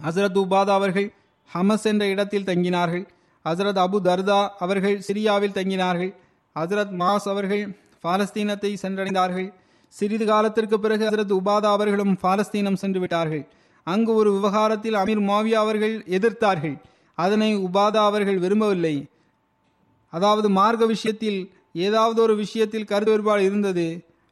ஹசரத் 0.05 0.39
உபாதா 0.43 0.73
அவர்கள் 0.79 1.09
ஹமஸ் 1.55 1.83
என்ற 1.83 2.07
இடத்தில் 2.07 2.45
தங்கினார்கள். 2.45 3.05
ஹசரத் 3.45 3.81
அபு 3.85 3.99
தர்தா 4.05 4.49
அவர்கள் 4.59 5.03
சிரியாவில் 5.09 5.57
தங்கினார்கள். 5.59 6.13
ஹசரத் 6.55 6.95
மாஸ் 7.01 7.29
அவர்கள் 7.33 7.65
பாலஸ்தீனத்தை 8.03 8.71
சென்றடைந்தார்கள். 8.83 9.49
சிறிது 9.89 10.27
காலத்திற்கு 10.27 10.81
பிறகு 10.81 11.09
ஹசரத் 11.09 11.37
உபாதா 11.39 11.71
அவர்களும் 11.77 12.19
பாலஸ்தீனம் 12.23 12.75
சென்று 12.75 13.01
விட்டார்கள். 13.01 13.45
அங்கு 13.87 14.15
ஒரு 14.15 14.33
விவகாரத்தில் 14.33 14.95
அமீர் 14.95 15.27
மாவியா 15.31 15.61
அவர்கள் 15.65 15.95
எதிர்த்தார்கள். 16.19 16.77
அதனை 17.15 17.59
உபாதா 17.59 18.03
அவர்கள் 18.05 18.39
விரும்பவில்லை. 18.39 19.07
அதாவது 20.13 20.49
மார்க்க 20.51 20.87
விஷயத்தில் 20.87 21.41
ஏதாவது 21.73 22.23
ஒரு 22.23 22.37
விஷயத்தில் 22.37 22.85
கருத்து 22.85 23.11
வேறுபாடு 23.11 23.45
இருந்தது. 23.45 23.87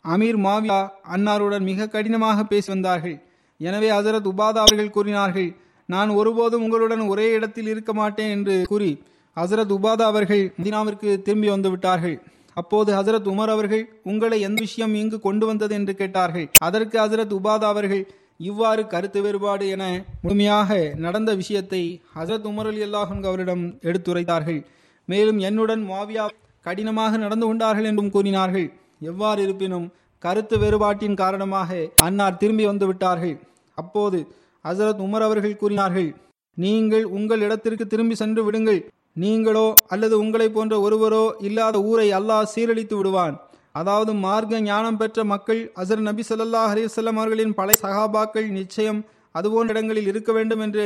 அமீர் 0.04 0.38
மாவியா 0.46 0.78
அன்னாருடன் 1.14 1.60
மிக 1.60 1.86
கடினமாக 1.86 2.44
பேசி 2.44 2.68
வந்தார்கள். 2.72 3.16
எனவே 3.60 3.90
ஹசரத் 3.90 4.28
உபாதா 4.32 4.60
அவர்கள் 4.64 4.90
கூறினார்கள் 4.90 5.50
நான் 5.88 6.10
ஒருபோதும் 6.10 6.62
உங்களுடன் 6.62 7.00
ஒரே 7.00 7.26
இடத்தில் 7.30 7.66
இருக்க 7.66 7.92
மாட்டேன் 7.92 8.30
என்று 8.30 8.54
கூறி 8.66 9.02
ஹசரத் 9.36 9.74
உபாதா 9.76 10.04
அவர்கள் 10.12 10.54
மதினாவிற்கு 10.62 11.08
திரும்பி 11.22 11.48
வந்து 11.48 11.70
விட்டார்கள். 11.70 12.16
அப்போது 12.54 12.90
ஹசரத் 12.94 13.28
உமர் 13.32 13.52
அவர்கள் 13.56 13.84
உங்களை 14.02 14.40
எந்த 14.40 14.60
விஷயம் 14.60 14.94
இங்கு 14.94 15.20
கொண்டு 15.20 15.46
வந்தது? 15.46 15.74
என்று 15.74 15.94
கேட்டார்கள். 15.94 16.46
அதற்கு 16.58 16.96
ஹசரத் 16.98 17.36
உபாதா 17.38 17.68
அவர்கள் 17.74 18.02
இவ்வாறு 18.36 18.86
கருத்து 18.86 19.22
வேறுபாடு 19.22 19.68
என 19.68 19.84
முழுமையாக 20.22 20.92
நடந்த 20.96 21.34
விஷயத்தை 21.34 22.02
ஹசரத் 22.16 22.46
உமர் 22.50 22.66
அலி 22.66 22.82
அல்லாஹன் 22.84 23.24
அவரிடம் 23.24 23.64
எடுத்துரைத்தார்கள். 23.82 24.60
மேலும் 25.08 25.38
என்னுடன் 25.38 25.82
மாவியா 25.90 26.24
கடினமாக 26.66 27.16
நடந்து 27.16 27.46
கொண்டார்கள் 27.46 27.84
என்றும் 27.84 28.10
கூறினார்கள். 28.10 28.68
எவ்வாறு 29.00 29.40
இருப்பினும் 29.46 29.86
கருத்து 30.22 30.56
வேறுபாட்டின் 30.62 31.20
காரணமாக 31.20 31.76
அன்னார் 32.06 32.40
திரும்பி 32.40 32.64
வந்து 32.70 32.86
விட்டார்கள் 32.90 33.36
அப்போது 33.78 34.18
ஹசரத் 34.64 35.04
உமர் 35.04 35.24
அவர்கள் 35.26 35.60
கூறினார்கள் 35.60 36.10
நீங்கள் 36.56 37.04
உங்கள் 37.16 37.44
இடத்திற்கு 37.46 37.84
திரும்பி 37.92 38.16
சென்று 38.22 38.42
விடுங்கள். 38.46 38.80
நீங்களோ 39.22 39.66
அல்லது 39.94 40.14
உங்களை 40.22 40.48
போன்ற 40.56 40.74
ஒருவரோ 40.86 41.22
இல்லாத 41.48 41.76
ஊரை 41.90 42.08
அல்லாஹ் 42.18 42.50
சீரழித்து 42.54 42.96
விடுவான். 42.98 43.34
அதாவது 43.80 44.12
மார்க்க 44.24 44.60
ஞானம் 44.68 44.98
பெற்ற 45.00 45.24
மக்கள் 45.32 45.60
அசர் 45.82 46.02
நபி 46.08 46.22
சல்லா 46.28 46.62
அலைஹி 46.70 47.08
அவர்களின் 47.12 47.56
பழைய 47.58 47.78
சகாபாக்கள் 47.84 48.48
நிச்சயம் 48.58 49.00
அதுபோன்ற 49.34 49.74
இடங்களில் 49.74 50.08
இருக்க 50.12 50.30
வேண்டும் 50.38 50.62
என்று 50.66 50.84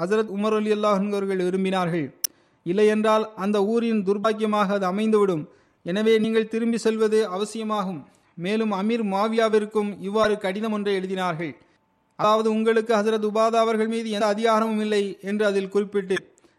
ஹசரத் 0.00 0.30
உமர் 0.36 0.56
அலி 0.58 0.70
அல்லாஹ் 0.76 1.02
அவர்கள் 1.16 1.46
விரும்பினார்கள். 1.48 2.06
இல்லையென்றால் 2.66 3.24
அந்த 3.44 3.58
ஊரின் 3.72 4.04
துர்பாக்கியமாக 4.08 4.68
அது 4.78 4.86
அமைந்துவிடும். 4.92 5.44
எனவே 5.86 6.18
நீங்கள் 6.18 6.48
திரும்பி 6.48 6.78
செல்வது 6.78 7.18
அவசியமாகும். 7.28 8.00
மேலும் 8.34 8.72
அமீர் 8.72 9.04
மாவியாவிற்கும் 9.14 9.90
இவ்வாறு 10.00 10.34
கடிதம் 10.38 10.72
ஒன்றை 10.72 10.92
எழுதினார்கள். 10.98 11.52
அதாவது 12.18 12.48
உங்களுக்கு 12.50 12.92
ஹசரத் 12.94 13.26
உபாதா 13.28 13.58
அவர்கள் 13.64 13.90
மீது 13.94 14.10
எந்த 14.10 14.26
அதிகாரமும் 14.26 14.80
இல்லை 14.80 15.18
என்று 15.22 15.44
அதில் 15.46 15.68
குறிப்பிட்டு 15.68 16.16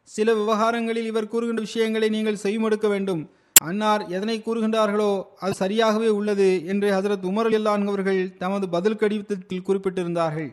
சில 0.09 0.33
விவகாரங்களில் 0.33 1.09
இவர் 1.11 1.31
கூறுகின்ற 1.33 1.61
விஷயங்களை 1.61 2.09
நீங்கள் 2.09 2.41
செய்யுமெடுக்க 2.43 2.87
வேண்டும். 2.87 3.21
அன்னார் 3.61 4.03
எதனை 4.07 4.37
கூறுகின்றார்களோ 4.39 5.11
அது 5.39 5.53
சரியாகவே 5.59 6.09
உள்ளது 6.17 6.47
என்று 6.65 6.87
ஹசரத் 6.91 7.27
உமர் 7.29 7.49
அல்லான் 7.59 7.87
அவர்கள் 7.87 8.21
தமது 8.37 8.65
பதில் 8.69 8.99
கடிதத்தில் 9.01 9.65
குறிப்பிட்டிருந்தார்கள். 9.67 10.49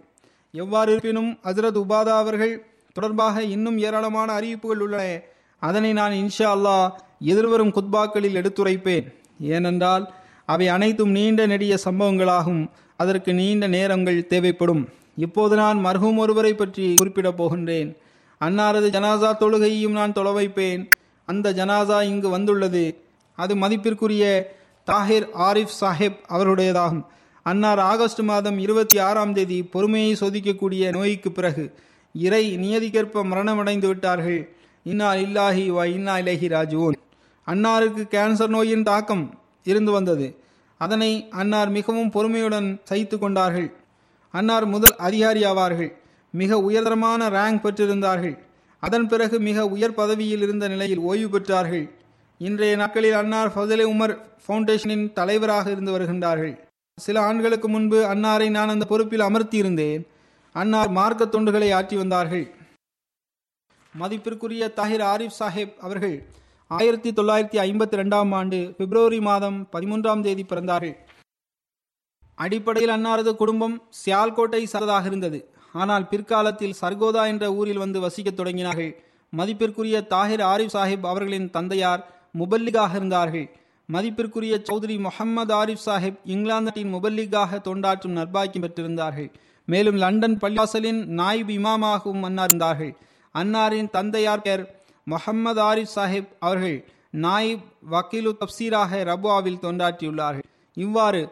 எவ்வாறு 0.54 0.90
இருப்பினும் 0.92 1.30
ஹசரத் 1.48 1.80
உபாதா 1.84 2.14
அவர்கள் 2.24 2.54
தொடர்பாக 2.96 3.42
இன்னும் 3.54 3.78
ஏராளமான 3.78 4.28
அறிவிப்புகள் 4.32 4.82
உள்ளன. 4.86 5.02
அதனை 5.62 5.92
நான் 5.92 6.14
இன்ஷா 6.22 6.48
அல்லாஹ் 6.56 6.86
எதிர்வரும் 7.20 7.72
குத்பாக்களில் 7.72 8.38
எடுத்துரைப்பேன். 8.40 9.06
ஏனென்றால் 9.40 10.14
அவை 10.44 10.68
அனைத்தும் 10.68 11.10
நீண்ட 11.10 11.46
நெடிய 11.46 11.78
சம்பவங்களாகும். 11.84 12.68
அதற்கு 12.96 13.34
நீண்ட 13.34 13.66
நேரங்கள் 13.66 14.26
தேவைப்படும். 14.26 14.88
இப்போது 15.16 15.56
நான் 15.56 15.84
மர்ஹூம் 15.84 16.16
ஒருவரை 16.16 16.54
பற்றி 16.54 16.94
குறிப்பிடப் 16.94 17.42
போகின்றேன். 17.42 17.96
அன்னாரது 18.40 18.88
ஜனாசா 18.96 19.30
தொழுகையையும் 19.40 19.96
நான் 19.98 20.12
தொலை 20.12 20.32
வைப்பேன். 20.32 20.88
அந்த 21.24 21.52
ஜனாசா 21.52 22.02
இங்கு 22.02 22.28
வந்துள்ளது. 22.28 22.84
அது 23.38 23.56
மதிப்பிற்குரிய 23.56 24.24
தாஹிர் 24.86 25.26
ஆரிஃப் 25.38 25.74
சாஹிப் 25.80 26.20
அவருடையதாகும். 26.28 27.02
அன்னார் 27.42 27.78
ஆகஸ்ட் 27.78 28.20
மாதம் 28.20 28.58
இருபத்தி 28.58 28.98
ஆறாம் 28.98 29.32
தேதி 29.32 29.62
பொறுமையை 29.62 30.16
சோதிக்கக்கூடிய 30.20 30.90
நோய்க்கு 30.90 31.32
பிறகு 31.32 31.74
இறை 32.14 32.56
நியதிக்கேற்ப 32.56 33.22
மரணமடைந்து 33.24 33.86
விட்டார்கள் 33.86 34.54
இன்னா 34.82 35.12
இல்லாஹி 35.12 35.64
வ 35.76 35.84
இன்னா 35.84 36.16
இலஹி 36.16 36.48
ராஜுவோன் 36.56 36.98
அன்னாருக்கு 37.50 38.02
கேன்சர் 38.14 38.54
நோயின் 38.54 38.88
தாக்கம் 38.88 39.24
இருந்து 39.64 39.92
வந்தது. 39.92 40.26
அதனை 40.80 41.12
அன்னார் 41.40 41.70
மிகவும் 41.70 42.10
பொறுமையுடன் 42.10 42.68
சகித்து 42.90 43.16
கொண்டார்கள். 43.18 43.68
அன்னார் 44.34 44.66
முதல் 44.74 44.96
அதிகாரி 45.06 45.42
ஆவார்கள் 45.44 45.90
மிக 46.34 46.58
உயர்தரமான 46.58 47.28
ரேங்க் 47.36 47.62
பெற்றிருந்தார்கள். 47.64 48.36
அதன் 48.82 49.06
பிறகு 49.08 49.36
மிக 49.48 49.66
உயர் 49.66 49.94
பதவியில் 49.94 50.42
இருந்த 50.42 50.68
நிலையில் 50.68 51.02
ஓய்வு 51.08 51.28
பெற்றார்கள். 51.32 51.86
இன்றைய 52.38 52.76
நாட்களில் 52.76 53.16
அன்னார் 53.22 53.52
ஃபசலே 53.54 53.86
உமர் 53.92 54.14
ஃபவுண்டேஷனின் 54.44 55.04
தலைவராக 55.12 55.70
இருந்து 55.70 55.94
வருகின்றார்கள். 55.98 56.54
சில 56.98 57.16
ஆண்டுகளுக்கு 57.20 57.68
முன்பு 57.68 57.98
அன்னாரை 58.12 58.48
நான் 58.50 58.68
அந்த 58.68 58.84
பொறுப்பில் 58.84 59.26
அமர்த்தியிருந்தேன். 59.28 60.02
அன்னார் 60.54 60.90
மார்க்க 60.90 61.24
தொண்டுகளை 61.24 61.68
ஆற்றி 61.78 61.96
வந்தார்கள். 61.96 62.46
மதிப்பிற்குரிய 63.94 64.64
தாகிர் 64.76 65.04
ஆரிஃப் 65.12 65.38
சாஹேப் 65.38 65.74
அவர்கள் 65.80 66.16
ஆயிரத்தி 66.76 67.10
தொள்ளாயிரத்தி 67.10 67.58
ஐம்பத்தி 67.62 67.96
ரெண்டாம் 68.00 68.34
ஆண்டு 68.34 68.74
பிப்ரவரி 68.78 69.20
மாதம் 69.20 69.68
பதிமூன்றாம் 69.72 70.20
தேதி 70.20 70.44
பிறந்தார்கள். 70.48 70.96
அடிப்படையில் 72.34 72.94
அன்னாரது 72.94 73.36
குடும்பம் 73.36 73.82
சியால்கோட்டை 73.88 74.64
சார்ந்ததாக 74.64 75.06
இருந்தது. 75.06 75.50
ஆனால் 75.72 76.08
பிற்காலத்தில் 76.08 76.74
சர்கோதா 76.80 77.26
என்ற 77.26 77.54
ஊரில் 77.54 77.78
வந்து 77.78 78.00
வசிக்கத் 78.00 78.40
தொடங்கினார்கள். 78.40 78.94
மதிப்பிற்குரிய 79.30 80.06
தாஹிர் 80.10 80.42
ஆரிஃப் 80.42 80.68
சாஹிப் 80.72 81.06
அவர்களின் 81.06 81.50
தந்தையார் 81.50 82.06
முபல்லிகாக 82.38 82.94
இருந்தார்கள். 82.94 83.56
மதிப்பிற்குரிய 83.86 84.62
சௌத்ரி 84.72 84.98
முகமது 84.98 85.54
ஆரிஃப் 85.54 85.86
சாஹிப் 85.86 86.18
இங்கிலாந்தின் 86.24 86.94
முபல்லிகாக 86.94 87.60
தொண்டாற்றும் 87.64 88.18
நர்பாக்கியம் 88.22 88.66
பெற்றிருந்தார்கள். 88.66 89.30
மேலும் 89.64 89.96
லண்டன் 89.96 90.38
பள்ளிவாசலின் 90.38 91.06
நாயிப் 91.06 91.48
இமாமாகவும் 91.48 92.20
அன்னார் 92.20 92.48
இருந்தார்கள். 92.48 92.96
அன்னாரின் 93.34 93.90
தந்தையார் 93.90 94.42
பெயர் 94.42 94.79
முகமது 95.12 95.60
ஆரிஃப் 95.70 95.94
சாஹிப் 95.96 96.30
அவர்கள் 96.46 96.78
நாயிப் 97.24 97.64
வக்கீலு 97.92 98.32
தப்சீராக 98.40 99.02
ரபுவாவில் 99.10 99.62
தொண்டாற்றியுள்ளார்கள். 99.64 100.46
இவ்வாறு 100.76 101.22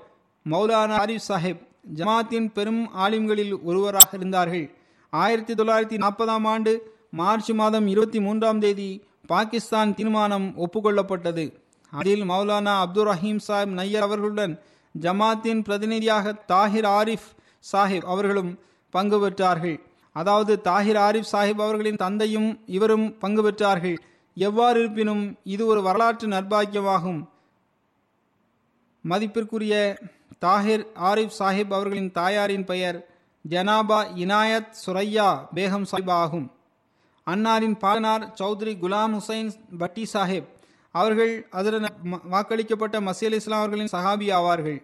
மௌலானா 0.47 0.97
ஆரிஃப் 1.05 1.27
சாஹிப் 1.29 1.63
ஜமாத்தின் 1.99 2.49
பெரும் 2.57 2.83
ஆலிம்களில் 3.05 3.55
ஒருவராக 3.69 4.11
இருந்தார்கள். 4.19 4.67
ஆயிரத்தி 5.13 5.55
தொள்ளாயிரத்தி 5.55 5.99
நாற்பதாம் 6.05 6.47
ஆண்டு 6.53 6.73
மார்ச் 7.21 7.51
மாதம் 7.61 7.87
இருபத்தி 7.93 8.21
மூன்றாம் 8.27 8.61
தேதி 8.65 8.91
பாகிஸ்தான் 9.33 9.95
தீர்மானம் 9.99 10.47
ஒப்புக்கொள்ளப்பட்டது. 10.65 11.45
அதில் 11.93 12.25
மௌலானா 12.31 12.75
அப்துல் 12.85 13.09
ரஹீம் 13.11 13.41
சாஹிப் 13.49 13.77
நையர் 13.79 14.07
அவர்களுடன் 14.07 14.55
ஜமாத்தின் 14.95 15.63
பிரதிநிதியாக 15.67 16.35
தாஹிர் 16.53 16.89
ஆரிஃப் 16.99 17.29
சாஹிப் 17.73 18.09
அவர்களும் 18.13 18.53
பங்கு 18.95 19.19
பெற்றார்கள். 19.23 19.79
அதாவது 20.21 20.53
தாஹிர் 20.65 20.99
ஆரிஃப் 21.07 21.33
சாஹிப் 21.33 21.65
அவர்களின் 21.65 22.03
தந்தையும் 22.03 22.51
இவரும் 22.77 23.07
பங்கு 23.19 23.43
பெற்றார்கள். 23.45 23.97
எவ்வாறு 24.37 24.77
இருப்பினும் 24.81 25.25
இது 25.55 25.63
ஒரு 25.67 25.81
வரலாற்று 25.83 26.27
நற்பாக்கியமாகும். 26.29 27.21
மதிப்பிற்குரிய 29.05 29.75
தாஹிர் 30.45 30.85
ஆரிஃப் 31.11 31.37
சாஹிப் 31.39 31.75
அவர்களின் 31.77 32.11
தாயாரின் 32.19 32.67
பெயர் 32.71 32.99
ஜனாபா 33.45 33.99
இனாயத் 34.25 34.73
சுரையா 34.85 35.29
பேகம் 35.55 35.87
சாஹிப் 35.93 36.15
ஆகும். 36.23 36.47
அன்னாரின் 37.27 37.79
பாடனார் 37.85 38.25
சௌத்ரி 38.41 38.75
குலாம் 38.83 39.15
ஹுசைன் 39.15 39.51
பட்டி 39.79 40.05
சாஹிப். 40.13 40.49
அவர்கள் 40.95 41.33
அதில் 41.59 41.81
வாக்களிக்கப்பட்ட 42.35 42.97
மசீல் 43.09 43.39
இஸ்லாம் 43.39 43.63
அவர்களின் 43.63 43.95
சஹாபி 43.97 44.29
ஆவார்கள். 44.39 44.81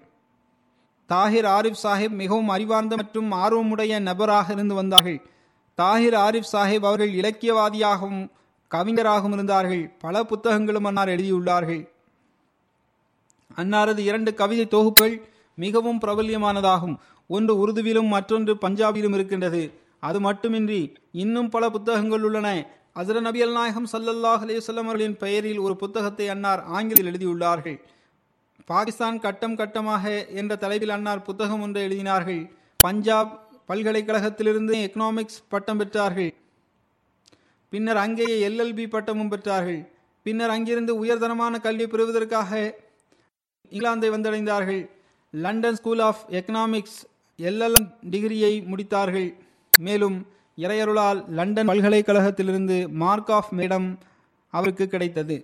தாஹிர் 1.08 1.48
ஆரிஃப் 1.48 1.80
சாஹிப் 1.82 2.10
மிகவும் 2.10 2.48
அறிவார்ந்த 2.48 2.96
மற்றும் 2.96 3.32
ஆர்வமுடைய 3.32 4.00
நபராக 4.00 4.52
இருந்து 4.52 4.74
வந்தார்கள். 4.74 5.18
தாஹிர் 5.78 6.16
ஆரிஃப் 6.26 6.50
சாஹிப் 6.52 6.86
அவர்கள் 6.86 7.14
இலக்கியவாதியாகவும் 7.14 8.28
கவிஞராகவும் 8.68 9.32
இருந்தார்கள். 9.32 9.90
பல 9.98 10.24
புத்தகங்களும் 10.24 10.84
அன்னார் 10.84 11.08
எழுதியுள்ளார்கள். 11.08 11.88
அன்னாரது 13.56 13.98
இரண்டு 13.98 14.34
கவிதை 14.34 14.66
தொகுப்புகள் 14.66 15.22
மிகவும் 15.54 16.00
பிரபல்யமானதாகும். 16.00 16.96
ஒன்று 17.28 17.52
உருதுவிலும் 17.58 18.08
மற்றொன்று 18.08 18.54
பஞ்சாபிலும் 18.54 19.14
இருக்கின்றது. 19.14 19.72
அது 20.00 20.20
மட்டுமின்றி 20.20 20.96
இன்னும் 21.12 21.48
பல 21.48 21.70
புத்தகங்கள் 21.70 22.22
உள்ளன. 22.22 22.66
அசர 22.94 23.20
நபி 23.20 23.42
அல் 23.42 23.52
நாயகம் 23.52 23.86
சல்லல்லாஹ் 23.92 24.42
அலையுசல்லம் 24.44 24.86
அவர்களின் 24.86 25.16
பெயரில் 25.16 25.58
ஒரு 25.58 25.76
புத்தகத்தை 25.76 26.28
அன்னார் 26.28 26.62
ஆங்கிலத்தில் 26.62 27.10
எழுதியுள்ளார்கள். 27.12 27.78
பாகிஸ்தான் 28.64 29.20
கட்டம் 29.20 29.56
கட்டமாக 29.56 30.28
என்ற 30.28 30.56
தலைப்பில் 30.56 30.88
அன்னார் 30.88 31.22
புத்தகம் 31.22 31.60
ஒன்றை 31.60 31.86
எழுதினார்கள். 31.86 32.50
பஞ்சாப் 32.80 33.48
பல்கலைக்கழகத்திலிருந்து 33.68 34.74
எக்கனாமிக்ஸ் 34.86 35.42
பட்டம் 35.48 35.80
பெற்றார்கள். 35.80 36.34
பின்னர் 37.68 37.96
அங்கேயே 37.96 38.48
எல்எல்பி 38.48 38.88
பட்டமும் 38.88 39.30
பெற்றார்கள். 39.30 39.88
பின்னர் 40.22 40.50
அங்கிருந்து 40.50 41.04
உயர்தரமான 41.04 41.60
கல்வி 41.60 41.86
பெறுவதற்காக 41.86 42.74
இங்கிலாந்தை 43.70 44.08
வந்தடைந்தார்கள். 44.14 44.90
London 45.30 45.76
school 45.76 45.98
of 45.98 46.22
economics 46.30 46.98
L L 47.38 47.88
டிகிரியை 48.10 48.52
முடித்தார்கள். 48.66 49.34
மேலும் 49.76 50.26
இறையருளால் 50.56 51.28
லண்டன் 51.28 51.68
பல்கலைக்கழகத்திலிருந்து 51.68 52.88
மார்க் 52.88 53.30
ஆஃப் 53.30 53.52
மேடம் 53.52 53.96
அவருக்கு 54.50 54.88
கிடைத்தது. 54.88 55.36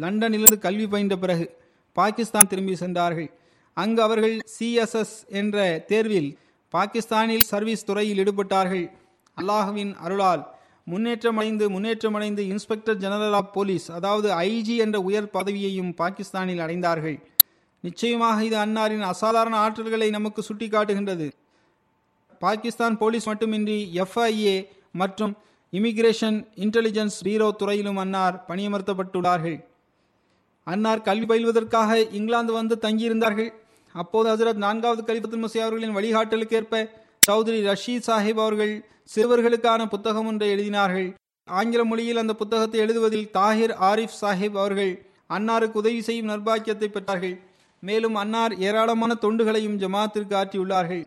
லண்டனிலிருந்து 0.00 0.58
கல்வி 0.58 0.86
பயின்ற 0.86 1.16
பிறகு 1.16 1.64
பாகிஸ்தான் 1.98 2.50
திரும்பி 2.50 2.74
சென்றார்கள். 2.82 3.30
அங்கு 3.76 4.00
அவர்கள் 4.06 4.36
சிஎஸ்எஸ் 4.56 5.16
என்ற 5.40 5.56
தேர்வில் 5.90 6.30
பாகிஸ்தானில் 6.74 7.46
சர்வீஸ் 7.52 7.86
துறையில் 7.88 8.20
ஈடுபட்டார்கள். 8.22 8.84
அல்லாஹுவின் 9.36 9.92
அருளால் 10.06 10.42
முன்னேற்றமடைந்து 10.92 11.66
முன்னேற்றமடைந்து 11.74 12.42
இன்ஸ்பெக்டர் 12.52 12.98
ஜெனரல் 13.04 13.36
ஆஃப் 13.38 13.52
போலீஸ் 13.56 13.86
அதாவது 13.98 14.28
ஐஜி 14.48 14.74
என்ற 14.84 14.96
உயர் 15.08 15.32
பதவியையும் 15.36 15.90
பாகிஸ்தானில் 16.00 16.62
அடைந்தார்கள். 16.66 17.16
நிச்சயமாக 17.84 18.44
இது 18.48 18.56
அன்னாரின் 18.64 19.04
அசாதாரண 19.12 19.54
ஆற்றல்களை 19.64 20.08
நமக்கு 20.16 20.40
சுட்டிக்காட்டுகின்றது. 20.48 21.26
பாகிஸ்தான் 22.44 22.96
போலீஸ் 23.02 23.28
மட்டுமின்றி 23.30 23.78
எஃப்ஐஏ 24.04 24.56
மற்றும் 25.02 25.34
இமிகிரேஷன் 25.72 26.38
இன்டெலிஜென்ஸ் 26.64 27.18
பீரோ 27.26 27.48
துறையிலும் 27.60 28.00
அன்னார் 28.04 28.36
பணியமர்த்தப்பட்டுள்ளார்கள். 28.48 29.58
அன்னார் 30.66 31.06
கல்வி 31.08 31.26
பயில்வதற்காக 31.26 31.90
இங்கிலாந்து 32.18 32.52
வந்து 32.52 32.74
தங்கியிருந்தார்கள். 32.82 33.50
அப்போது 33.94 34.26
ஹசரத் 34.30 34.62
நான்காவது 34.64 35.02
கலிபத்துல் 35.08 35.44
மசி 35.44 35.58
அவர்களின் 35.58 35.96
வழிகாட்டலுக்கேற்ப 35.96 36.80
சௌத்ரி 37.26 37.58
ரஷீத் 37.68 38.06
சாஹிப் 38.06 38.40
அவர்கள் 38.44 38.72
சிறுவர்களுக்கான 39.14 39.86
புத்தகம் 39.88 40.26
ஒன்றை 40.26 40.48
எழுதினார்கள். 40.54 41.08
ஆங்கில 41.48 41.84
மொழியில் 41.84 42.16
அந்த 42.16 42.34
புத்தகத்தை 42.34 42.80
எழுதுவதில் 42.80 43.28
தாஹிர் 43.38 43.74
ஆரிஃப் 43.90 44.16
சாஹிப் 44.20 44.58
அவர்கள் 44.62 44.92
அன்னாருக்கு 45.30 45.80
உதவி 45.82 46.00
செய்யும் 46.02 46.28
நர்பாக்கியத்தை 46.28 46.88
பெற்றார்கள். 46.88 47.36
மேலும் 47.82 48.14
அன்னார் 48.14 48.52
ஏராளமான 48.68 49.12
தொண்டுகளையும் 49.22 49.78
ஜமாத்திற்கு 49.82 50.34
ஆற்றியுள்ளார்கள். 50.40 51.04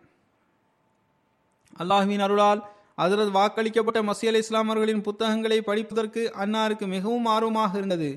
அல்லாஹுவின் 1.78 2.24
அருளால் 2.26 2.60
அதரது 2.98 3.30
வாக்களிக்கப்பட்ட 3.38 4.00
மசி 4.08 4.26
அலி 4.26 4.38
இஸ்லாமர்களின் 4.38 5.02
புத்தகங்களை 5.02 5.60
படிப்பதற்கு 5.60 6.22
அன்னாருக்கு 6.38 6.86
மிகவும் 6.86 7.28
ஆர்வமாக 7.34 7.78
இருந்தது. 7.78 8.10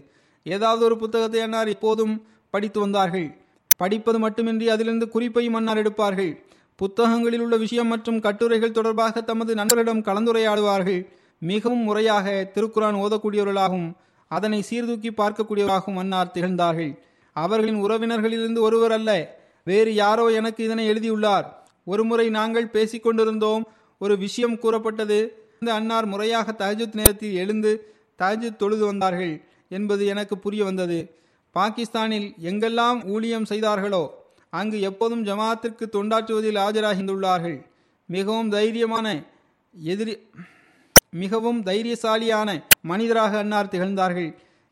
ஏதாவது 0.43 0.85
ஒரு 0.85 0.97
புத்தகத்தை 0.97 1.41
அன்னார் 1.41 1.69
இப்போதும் 1.69 2.25
படித்து 2.49 2.79
வந்தார்கள். 2.79 3.37
படிப்பது 3.75 4.19
மட்டுமின்றி 4.19 4.69
அதிலிருந்து 4.69 5.09
குறிப்பையும் 5.09 5.53
அன்னார் 5.53 5.77
எடுப்பார்கள். 5.77 6.43
புத்தகங்களில் 6.75 7.39
உள்ள 7.39 7.57
விஷயம் 7.57 7.87
மற்றும் 7.87 8.19
கட்டுரைகள் 8.19 8.71
தொடர்பாக 8.71 9.21
தமது 9.21 9.55
நண்பர்களிடம் 9.55 10.01
கலந்துரையாடுவார்கள். 10.01 11.05
மிகவும் 11.39 11.83
முறையாக 11.83 12.51
திருக்குரான் 12.53 12.99
ஓதக்கூடியவர்களாகவும் 13.03 13.93
அதனை 14.27 14.61
சீர்தூக்கி 14.61 15.09
பார்க்கக்கூடியவராகவும் 15.09 15.97
அன்னார் 15.97 16.31
திகழ்ந்தார்கள். 16.33 16.99
அவர்களின் 17.33 17.83
உறவினர்களிலிருந்து 17.83 18.59
ஒருவர் 18.59 18.91
அல்ல 18.91 19.41
வேறு 19.63 19.93
யாரோ 19.93 20.31
எனக்கு 20.31 20.63
இதனை 20.63 20.85
எழுதியுள்ளார். 20.85 21.67
ஒருமுறை 21.85 22.29
நாங்கள் 22.29 22.69
பேசிக்கொண்டிருந்தோம் 22.73 23.63
ஒரு 23.99 24.17
விஷயம் 24.17 24.59
கூறப்பட்டது. 24.59 25.47
இந்த 25.59 25.73
அன்னார் 25.73 26.05
முறையாக 26.05 26.51
தஹஜத் 26.51 26.93
நேரத்தில் 26.93 27.33
எழுந்து 27.33 27.93
தஹஜத் 28.19 28.55
தொழுது 28.55 28.85
வந்தார்கள். 28.85 29.43
என்பது 29.79 30.03
எனக்கு 30.13 30.35
புரிய 30.37 30.63
வந்தது. 30.69 30.99
பாகிஸ்தானில் 31.55 32.27
எங்கெல்லாம் 32.49 32.99
ஊழியம் 33.13 33.49
செய்தார்களோ 33.51 34.03
அங்கு 34.59 34.77
எப்போதும் 34.89 35.25
ஜமாத்திற்கு 35.25 35.85
தொண்டாற்றுவதில் 35.95 36.59
ஆஜராகிந்துள்ளார்கள். 36.65 37.57
மிகவும் 38.09 38.49
தைரியமான 38.51 39.07
எதிரி 39.73 40.13
மிகவும் 41.21 41.59
தைரியசாலியான 41.69 42.49
மனிதராக 42.91 43.33
அன்னார் 43.43 43.71
திகழ்ந்தார்கள். 43.73 44.29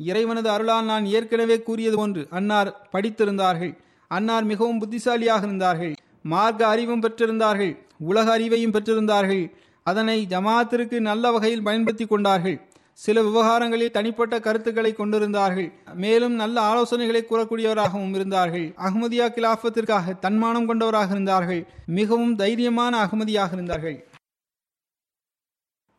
இறைவனது 0.09 0.49
அருளால் 0.55 0.89
நான் 0.91 1.05
ஏற்கனவே 1.15 1.57
கூறியது 1.67 1.97
ஒன்று 2.03 2.21
அன்னார் 2.37 2.69
படித்திருந்தார்கள். 2.93 3.73
அன்னார் 4.11 4.45
மிகவும் 4.51 4.79
புத்திசாலியாக 4.79 5.45
இருந்தார்கள். 5.47 5.93
மார்க்க 6.33 6.61
அறிவும் 6.67 7.03
பெற்றிருந்தார்கள். 7.03 7.73
உலக 8.09 8.27
அறிவையும் 8.37 8.73
பெற்றிருந்தார்கள். 8.75 9.43
அதனை 9.87 10.17
ஜமாத்திற்கு 10.33 10.97
நல்ல 11.09 11.31
வகையில் 11.31 11.65
பயன்படுத்தி 11.67 12.05
கொண்டார்கள். 12.05 12.57
சில 13.03 13.21
விவகாரங்களில் 13.21 13.93
தனிப்பட்ட 13.95 14.35
கருத்துக்களை 14.39 14.93
கொண்டிருந்தார்கள். 14.93 15.69
மேலும் 16.03 16.35
நல்ல 16.41 16.57
ஆலோசனைகளை 16.71 17.21
கூறக்கூடியவராகவும் 17.25 18.13
இருந்தார்கள். 18.17 18.65
அகமதியா 18.87 19.27
கிலாஃபத்திற்காக 19.35 20.19
தன்மானம் 20.19 20.67
கொண்டவராக 20.69 21.09
இருந்தார்கள். 21.11 21.61
மிகவும் 21.99 22.35
தைரியமான 22.35 22.93
அகமதியாக 23.05 23.51
இருந்தார்கள். 23.53 23.97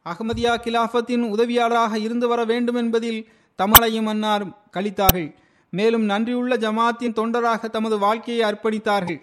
அகமதியா 0.07 0.53
கிலாஃபத்தின் 0.67 1.25
உதவியாளராக 1.35 1.99
இருந்து 1.99 2.29
வர 2.29 2.45
வேண்டும் 2.45 2.75
என்பதில் 2.75 3.21
தமலையும் 3.59 4.09
அன்னாரும் 4.13 4.55
கழித்தார்கள். 4.77 5.29
மேலும் 5.71 6.05
நன்றியுள்ள 6.05 6.55
ஜமாத்தின் 6.57 7.19
தொண்டராக 7.19 7.71
தமது 7.71 7.99
வாழ்க்கையை 7.99 8.43
அர்ப்பணித்தார்கள். 8.51 9.21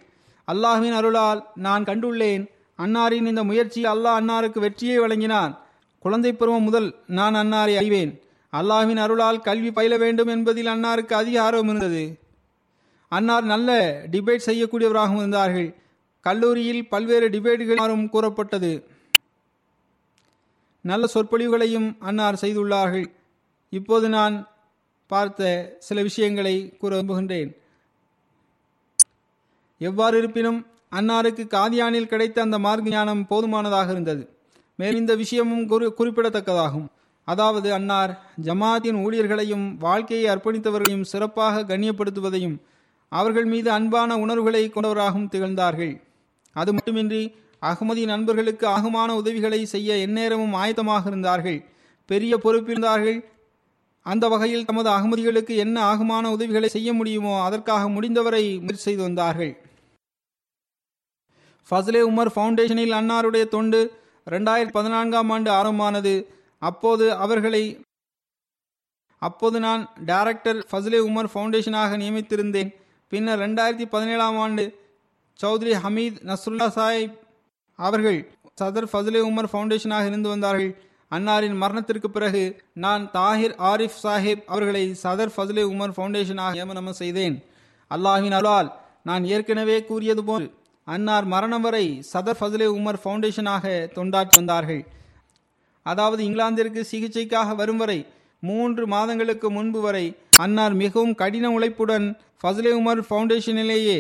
அல்லாஹ்வின் 0.48 0.96
அருளால் 1.00 1.42
நான் 1.68 1.84
கண்டுள்ளேன். 1.84 2.46
அன்னாரின் 2.80 3.26
இந்த 3.26 3.44
முயற்சியில் 3.44 3.92
அல்லாஹ் 3.92 4.20
அன்னாருக்கு 4.22 4.60
வெற்றியை 4.60 5.00
வழங்கினான். 5.00 5.54
குழந்தை 6.00 6.34
பருவம் 6.34 6.64
முதல் 6.64 6.96
நான் 7.08 7.36
அன்னாரை 7.36 7.76
அறிவேன். 7.76 8.22
அல்லாஹின் 8.54 8.98
அருளால் 8.98 9.42
கல்வி 9.42 9.72
பயில 9.72 9.98
வேண்டும் 9.98 10.28
என்பதில் 10.28 10.66
அன்னாருக்கு 10.66 11.14
அதிக 11.14 11.44
ஆர்வம் 11.44 11.68
இருந்தது. 11.68 12.20
அன்னார் 13.10 13.44
நல்ல 13.44 14.02
டிபேட் 14.12 14.46
செய்யக்கூடியவராகவும் 14.46 15.18
இருந்தார்கள். 15.18 15.76
கல்லூரியில் 16.22 16.88
பல்வேறு 16.88 17.30
டிபேட்டுகளும் 17.30 18.10
கூறப்பட்டது. 18.10 18.88
நல்ல 20.82 21.08
சொற்பொழிவுகளையும் 21.14 21.96
அன்னார் 22.00 22.40
செய்துள்ளார்கள். 22.42 23.06
இப்போது 23.70 24.10
நான் 24.10 24.48
பார்த்த 25.08 25.76
சில 25.80 26.02
விஷயங்களை 26.02 26.78
கூற 26.78 27.02
விரும்புகின்றேன். 27.02 27.58
எவ்வாறு 29.78 30.18
இருப்பினும் 30.18 30.68
அன்னாருக்கு 30.92 31.48
காதியானில் 31.48 32.08
கிடைத்த 32.08 32.42
அந்த 32.42 32.60
மார்க் 32.60 32.90
ஞானம் 32.90 33.28
போதுமானதாக 33.28 33.92
இருந்தது. 33.92 34.39
மேலும் 34.80 35.02
இந்த 35.04 35.16
விஷயமும் 35.22 35.66
குறி 35.72 35.88
குறிப்பிடத்தக்கதாகும். 36.00 36.88
அதாவது 37.28 37.70
அன்னார் 37.78 38.12
ஜமாத்தின் 38.46 39.00
ஊழியர்களையும் 39.06 39.66
வாழ்க்கையை 39.86 40.26
அர்ப்பணித்தவர்களையும் 40.34 41.10
சிறப்பாக 41.12 41.66
கண்ணியப்படுத்துவதையும் 41.72 42.58
அவர்கள் 43.12 43.48
மீது 43.54 43.70
அன்பான 43.76 44.18
உணர்வுகளை 44.24 44.64
கொண்டவராகவும் 44.70 45.30
திகழ்ந்தார்கள். 45.34 45.94
அது 46.56 46.72
மட்டுமின்றி 46.74 47.22
அகமதி 47.62 48.04
நண்பர்களுக்கு 48.12 48.66
ஆகுமான 48.76 49.10
உதவிகளை 49.22 49.62
செய்ய 49.74 49.98
எந்நேரமும் 50.06 50.56
ஆயத்தமாக 50.62 51.04
இருந்தார்கள். 51.12 51.60
பெரிய 52.10 52.34
பொறுப்பிருந்தார்கள் 52.44 53.20
அந்த 54.06 54.26
வகையில் 54.34 54.68
தமது 54.70 54.90
அகமதிகளுக்கு 54.98 55.54
என்ன 55.64 55.78
ஆகுமான 55.92 56.26
உதவிகளை 56.36 56.70
செய்ய 56.76 56.90
முடியுமோ 57.00 57.34
அதற்காக 57.48 57.84
முடிந்தவரை 57.96 58.44
முயற்சி 58.64 58.86
செய்து 58.88 59.02
வந்தார்கள். 59.08 59.52
ஃபஸ்லே 61.70 62.02
உமர் 62.12 62.32
ஃபவுண்டேஷனில் 62.36 62.98
அன்னாருடைய 63.00 63.46
தொண்டு 63.56 63.82
ரெண்டாயிரத்தி 64.34 64.76
பதினான்காம் 64.80 65.30
ஆண்டு 65.30 65.50
ஆரம்பமானது. 65.52 66.14
அப்போது 66.62 67.06
அவர்களை 67.26 67.64
அப்போது 69.22 69.60
நான் 69.60 69.82
டைரக்டர் 70.06 70.60
ஃபஸ்லே 70.70 71.00
உமர் 71.08 71.30
ஃபவுண்டேஷனாக 71.34 71.98
நியமித்திருந்தேன். 72.04 72.70
பின்னர் 73.08 73.40
ரெண்டாயிரத்தி 73.40 73.86
பதினேழாம் 73.86 74.38
ஆண்டு 74.38 74.64
சௌத்ரி 75.40 75.74
ஹமீத் 75.84 76.20
நஸ்ருல்லா 76.30 76.68
சாஹிப் 76.78 77.16
அவர்கள் 77.76 78.20
சதர் 78.62 78.88
ஃபஸ்லே 78.92 79.22
உமர் 79.30 79.50
ஃபவுண்டேஷனாக 79.52 80.06
இருந்து 80.06 80.30
வந்தார்கள். 80.30 80.72
அன்னாரின் 81.12 81.58
மரணத்திற்கு 81.58 82.10
பிறகு 82.10 82.44
நான் 82.74 83.10
தாஹிர் 83.14 83.56
ஆரிஃப் 83.72 84.00
சாஹிப் 84.04 84.44
அவர்களை 84.46 84.84
சதர் 85.04 85.34
ஃபஸ்லே 85.36 85.64
உமர் 85.74 85.96
ஃபவுண்டேஷனாக 85.98 86.52
நியமனம் 86.52 86.94
செய்தேன். 86.94 87.36
அல்லாஹின் 87.92 88.36
அருளால் 88.40 88.70
நான் 89.04 89.24
ஏற்கனவே 89.26 89.78
கூறியது 89.84 90.24
போல் 90.24 90.48
அன்னார் 90.94 91.26
மரணம் 91.34 91.66
வரை 91.66 91.86
சதர் 92.12 92.38
ஃபஸ்லே 92.40 92.68
உமர் 92.78 93.00
ஃபவுண்டேஷனாக 93.02 93.66
தொண்டாற்றி 93.96 94.36
வந்தார்கள். 94.40 94.82
அதாவது 95.86 96.22
இங்கிலாந்திற்கு 96.28 96.82
சிகிச்சைக்காக 96.92 97.50
வரும் 97.60 97.82
வரை 97.82 98.00
மூன்று 98.44 98.84
மாதங்களுக்கு 98.94 99.48
முன்பு 99.58 99.80
வரை 99.86 100.06
அன்னார் 100.46 100.76
மிகவும் 100.84 101.16
கடின 101.22 101.46
உழைப்புடன் 101.58 102.08
ஃபஸ்லே 102.42 102.72
உமர் 102.80 103.02
ஃபவுண்டேஷனிலேயே 103.10 104.00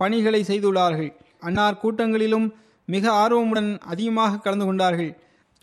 பணிகளை 0.00 0.40
செய்துள்ளார்கள். 0.50 1.10
அன்னார் 1.46 1.80
கூட்டங்களிலும் 1.82 2.48
மிக 2.88 3.04
ஆர்வமுடன் 3.22 3.70
அதிகமாக 3.92 4.40
கலந்து 4.44 4.66
கொண்டார்கள். 4.66 5.12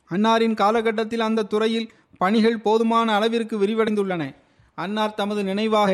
அன்னாரின் 0.10 0.58
காலகட்டத்தில் 0.64 1.28
அந்த 1.28 1.47
துறையில் 1.53 1.91
பணிகள் 2.22 2.64
போதுமான 2.66 3.08
அளவிற்கு 3.18 3.56
விரிவடைந்துள்ளன. 3.64 4.24
அன்னார் 4.78 5.18
தமது 5.20 5.41
நினைவாக 5.43 5.91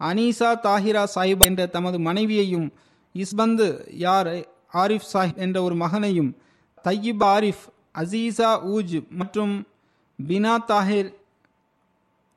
அனீசா 0.00 0.50
தாஹிரா 0.66 1.02
சாஹிப் 1.14 1.44
என்ற 1.48 1.62
தமது 1.74 1.98
மனைவியையும் 2.06 2.68
இஸ்பந்து 3.12 3.86
யார்? 3.90 4.28
ஆரிஃப் 4.72 5.08
சாஹிப் 5.12 5.36
என்ற 5.36 5.62
ஒரு 5.62 5.74
மகனையும் 5.74 6.36
தையிப் 6.84 7.22
ஆரிஃப் 7.24 7.64
அசீசா 7.98 8.50
ஊஜ் 8.66 9.08
மற்றும் 9.08 9.66
பினா 10.28 10.56
தாஹிர் 10.68 11.14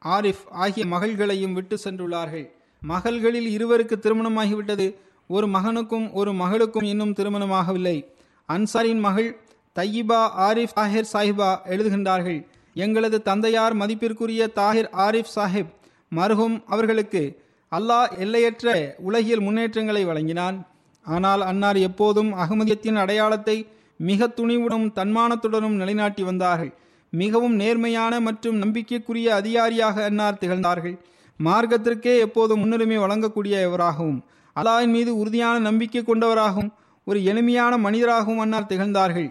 ஆரிஃப் 0.05 0.43
ஆகிய 0.49 0.86
மகள்களையும் 0.86 1.53
விட்டு 1.53 1.78
சென்றுள்ளார்கள். 1.84 2.49
மகள்களில் 2.82 3.47
இருவருக்கு 3.47 3.99
திருமணமாகிவிட்டது. 4.01 4.95
ஒரு 5.28 5.47
மகனுக்கும் 5.47 6.11
ஒரு 6.11 6.34
மகளுக்கும் 6.34 6.84
இன்னும் 6.84 7.13
திருமணமாகவில்லை. 7.13 8.05
அன்சாரின் 8.47 8.99
மகள் 8.99 9.39
தையிபா 9.76 10.21
ஆரிஃப் 10.38 10.76
தாஹிர் 10.76 11.11
சாஹிபா 11.13 11.57
எழுதுகின்றார்கள் 11.65 12.45
எங்களது 12.74 13.21
தந்தையார் 13.21 13.74
மதிப்பிற்குரிய 13.74 14.49
தாஹிர் 14.55 14.89
ஆரிஃப் 14.97 15.32
சாஹிப் 15.36 15.71
மருகும் 16.15 16.63
அவர்களுக்கு 16.65 17.41
அல்லாஹ் 17.78 18.09
எல்லையற்ற 18.24 18.67
உலகியல் 19.07 19.45
முன்னேற்றங்களை 19.45 20.03
வழங்கினான். 20.05 20.57
ஆனால் 21.05 21.41
அன்னார் 21.51 21.80
எப்போதும் 21.88 22.32
அகமதியத்தின் 22.43 22.99
அடையாளத்தை 23.03 23.57
மிக 23.99 24.28
துணிவுடனும் 24.38 24.93
தன்மானத்துடனும் 24.97 25.80
நிலைநாட்டி 25.82 26.24
வந்தார்கள். 26.24 26.71
மிகவும் 27.13 27.55
நேர்மையான 27.61 28.13
மற்றும் 28.28 28.57
நம்பிக்கைக்குரிய 28.63 29.28
அதிகாரியாக 29.39 30.03
அன்னார் 30.09 30.39
திகழ்ந்தார்கள். 30.43 30.95
மார்க்கத்திற்கே 31.39 32.13
எப்போதும் 32.26 32.61
முன்னுரிமை 32.63 32.97
வழங்கக்கூடியவராகவும் 33.03 34.21
அல்லாஹின் 34.55 34.93
மீது 34.95 35.11
உறுதியான 35.21 35.55
நம்பிக்கை 35.69 36.01
கொண்டவராகவும் 36.03 36.71
ஒரு 37.07 37.19
எளிமையான 37.32 37.74
மனிதராகவும் 37.86 38.41
அன்னார் 38.43 38.69
திகழ்ந்தார்கள். 38.71 39.30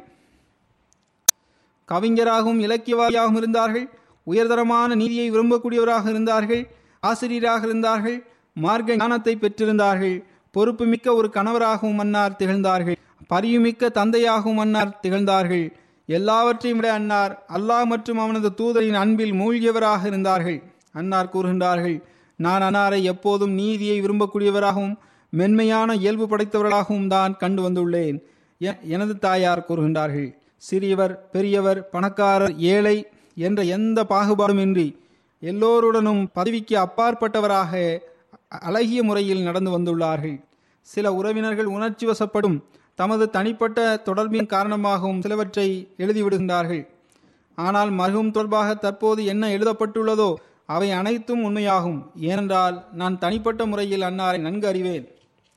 கவிஞராகவும் 1.89 2.61
இலக்கியவாதியாகவும் 2.67 3.41
இருந்தார்கள். 3.43 3.87
உயர்தரமான 4.27 4.95
நீதியை 5.03 5.29
விரும்பக்கூடியவராக 5.31 6.07
இருந்தார்கள். 6.15 6.63
ஆசிரியராக 7.03 7.63
இருந்தார்கள். 7.69 8.19
மார்க்க 8.55 8.97
ஞானத்தை 8.97 9.39
பெற்றிருந்தார்கள். 9.41 10.25
பொறுப்புமிக்க 10.51 11.15
ஒரு 11.15 11.31
கணவராகவும் 11.35 11.99
அன்னார் 11.99 12.37
திகழ்ந்தார்கள். 12.39 12.97
பரியுமிக்க 13.35 13.89
தந்தையாகவும் 13.91 14.57
அன்னார் 14.57 14.99
திகழ்ந்தார்கள். 15.03 15.73
எல்லாவற்றையும் 16.07 16.81
விட 16.81 16.93
அன்னார் 16.93 17.43
அல்லாஹ் 17.49 17.85
மற்றும் 17.85 18.19
அவனது 18.19 18.55
தூதரின் 18.57 18.93
அன்பில் 18.93 19.33
மூழ்கியவராக 19.33 20.07
இருந்தார்கள். 20.07 20.63
அன்னார் 20.93 21.31
கூறுகின்றார்கள் 21.33 22.03
நான் 22.37 22.63
அன்னாரை 22.63 23.03
எப்போதும் 23.03 23.53
நீதியை 23.53 24.03
விரும்பக்கூடியவராகவும் 24.03 24.97
மென்மையான 25.31 25.95
இயல்பு 25.95 26.27
படைத்தவர்களாகவும் 26.27 27.07
தான் 27.07 27.37
கண்டு 27.37 27.71
வந்துள்ளேன். 27.71 28.19
எ- 28.59 28.79
எனது 28.83 29.19
தாயார் 29.19 29.65
கூறுகின்றார்கள் 29.69 30.35
சிறியவர் 30.57 31.31
பெரியவர் 31.31 31.89
பணக்காரர் 31.89 32.57
ஏழை 32.57 33.07
என்ற 33.35 33.63
எந்த 33.63 34.05
பாகுபாடுமின்றி 34.05 34.97
எல்லோருடனும் 35.41 36.31
பதவிக்கு 36.33 36.79
அப்பாற்பட்டவராக 36.79 37.99
அழகிய 38.61 39.03
முறையில் 39.03 39.43
நடந்து 39.43 39.79
வந்துள்ளார்கள். 39.79 40.45
சில 40.81 41.13
உறவினர்கள் 41.13 41.65
உணர்ச்சி 41.65 42.07
வசப்படும் 42.07 42.63
தமது 42.95 43.31
தனிப்பட்ட 43.31 44.03
தொடர்பின் 44.05 44.47
காரணமாகவும் 44.47 45.21
சிலவற்றை 45.21 45.89
எழுதிவிடுகின்றார்கள். 45.99 46.89
ஆனால் 47.55 47.91
மருகும் 47.91 48.31
தொடர்பாக 48.31 48.75
தற்போது 48.75 49.25
என்ன 49.25 49.49
எழுதப்பட்டுள்ளதோ 49.49 50.35
அவை 50.67 50.91
அனைத்தும் 50.91 51.45
உண்மையாகும். 51.45 52.07
ஏனென்றால் 52.17 52.85
நான் 52.93 53.19
தனிப்பட்ட 53.19 53.67
முறையில் 53.67 54.01
அன்னாரை 54.01 54.39
நன்கு 54.39 54.67
அறிவேன். 54.67 55.09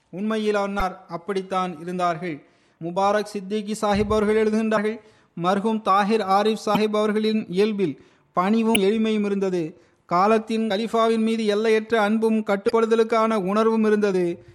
உண்மையில் 0.10 0.56
அன்னார் 0.56 1.06
அப்படித்தான் 1.08 1.80
இருந்தார்கள். 1.80 2.44
முபாரக் 2.84 3.32
சித்திகி 3.34 3.74
சாஹிப் 3.82 4.14
அவர்கள் 4.14 4.48
எழுதுகின்றார்கள் 4.48 5.00
மர்ஹூம் 5.44 5.82
தாஹிர் 5.86 6.24
ஆரிஃப் 6.38 6.66
சாஹிப் 6.66 6.96
அவர்களின் 6.96 7.46
இயல்பில் 7.50 8.06
பணிவும் 8.34 8.76
எளிமையும் 8.76 9.26
இருந்தது. 9.26 9.82
காலத்தின் 10.06 10.68
கலிஃபாவின் 10.68 11.24
மீது 11.28 11.46
எல்லையற்ற 11.46 12.02
அன்பும் 12.02 12.44
கட்டுப்படுதலுக்கான 12.44 13.36
உணர்வும் 13.36 13.84
இருந்தது. 13.84 14.46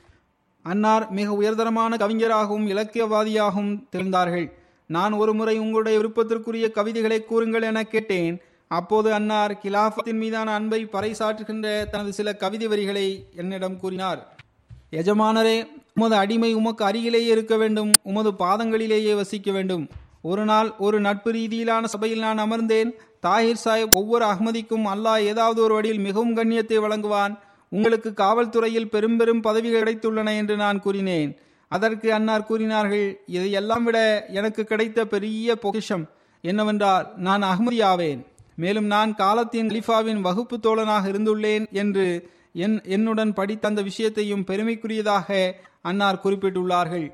அன்னார் 0.62 1.11
மிக 1.11 1.32
உயர்தரமான 1.32 1.96
கவிஞராகவும் 1.96 2.68
இலக்கியவாதியாகவும் 2.68 3.88
திகழ்ந்தார்கள். 3.90 4.53
நான் 4.86 5.12
ஒருமுறை 5.12 5.59
உங்களுடைய 5.59 5.98
விருப்பத்திற்குரிய 5.98 6.70
கவிதைகளை 6.70 7.24
கூறுங்கள் 7.24 7.62
என 7.62 7.84
கேட்டேன். 7.84 8.40
அப்போது 8.68 9.12
அன்னார் 9.12 9.59
கிலாஃபத்தின் 9.62 10.18
மீதான 10.18 10.53
அன்பை 10.55 10.84
பறைசாற்றுகின்ற 10.84 11.88
தனது 11.90 12.12
சில 12.12 12.34
கவிதை 12.34 12.66
வரிகளை 12.66 13.26
என்னிடம் 13.36 13.76
கூறினார். 13.76 14.36
எஜமானரே 14.92 15.68
உமது 15.94 16.14
அடிமை 16.16 16.55
உமக்கு 16.55 16.84
அருகிலேயே 16.84 17.30
இருக்க 17.30 17.57
வேண்டும். 17.57 17.98
உமது 18.03 18.30
பாதங்களிலேயே 18.30 19.14
வசிக்க 19.14 19.53
வேண்டும். 19.53 19.88
ஒரு 20.22 20.44
நாள் 20.44 20.72
ஒரு 20.78 21.01
நட்பு 21.01 21.32
ரீதியிலான 21.32 21.84
சபையில் 21.84 22.18
நான் 22.18 22.38
அமர்ந்தேன். 22.38 22.90
தாஹிர் 23.27 23.62
சாஹிப் 23.64 23.97
ஒவ்வொரு 24.01 24.25
அகமதிக்கும் 24.25 24.85
அல்லாஹ் 24.93 25.27
ஏதாவது 25.31 25.62
ஒரு 25.62 25.75
வழியில் 25.75 26.05
மிகவும் 26.07 26.37
கண்ணியத்தை 26.37 26.79
வழங்குவான். 26.81 27.35
உங்களுக்கு 27.73 28.11
காவல்துறையில் 28.16 28.93
பெரும் 28.95 29.16
பெரும் 29.16 29.41
பதவிகள் 29.41 29.83
கிடைத்துள்ளன 29.83 30.29
என்று 30.37 30.57
நான் 30.57 30.81
கூறினேன். 30.81 31.33
அதற்கு 31.68 32.09
அன்னார் 32.12 32.45
கூறினார்கள் 32.45 33.07
இதையெல்லாம் 33.27 33.85
விட 33.85 33.99
எனக்கு 34.39 34.64
கிடைத்த 34.64 35.05
பெரிய 35.05 35.57
பொக்கிஷம் 35.57 36.05
என்னவென்றால் 36.45 37.07
நான் 37.16 37.43
அகமதியாவேன் 37.43 38.21
மேலும் 38.55 38.87
நான் 38.87 39.14
காலத்தின் 39.14 39.68
கலிஃபாவின் 39.68 40.21
வகுப்பு 40.21 40.57
தோழனாக 40.57 41.05
இருந்துள்ளேன் 41.12 41.66
என்று 41.73 42.07
என் 42.53 42.77
என்னுடன் 42.85 43.33
படித்த 43.33 43.68
அந்த 43.68 43.83
விஷயத்தையும் 43.83 44.47
பெருமைக்குரியதாக 44.47 45.29
அன்னார் 45.83 46.23
குறிப்பிட்டுள்ளார்கள். 46.25 47.07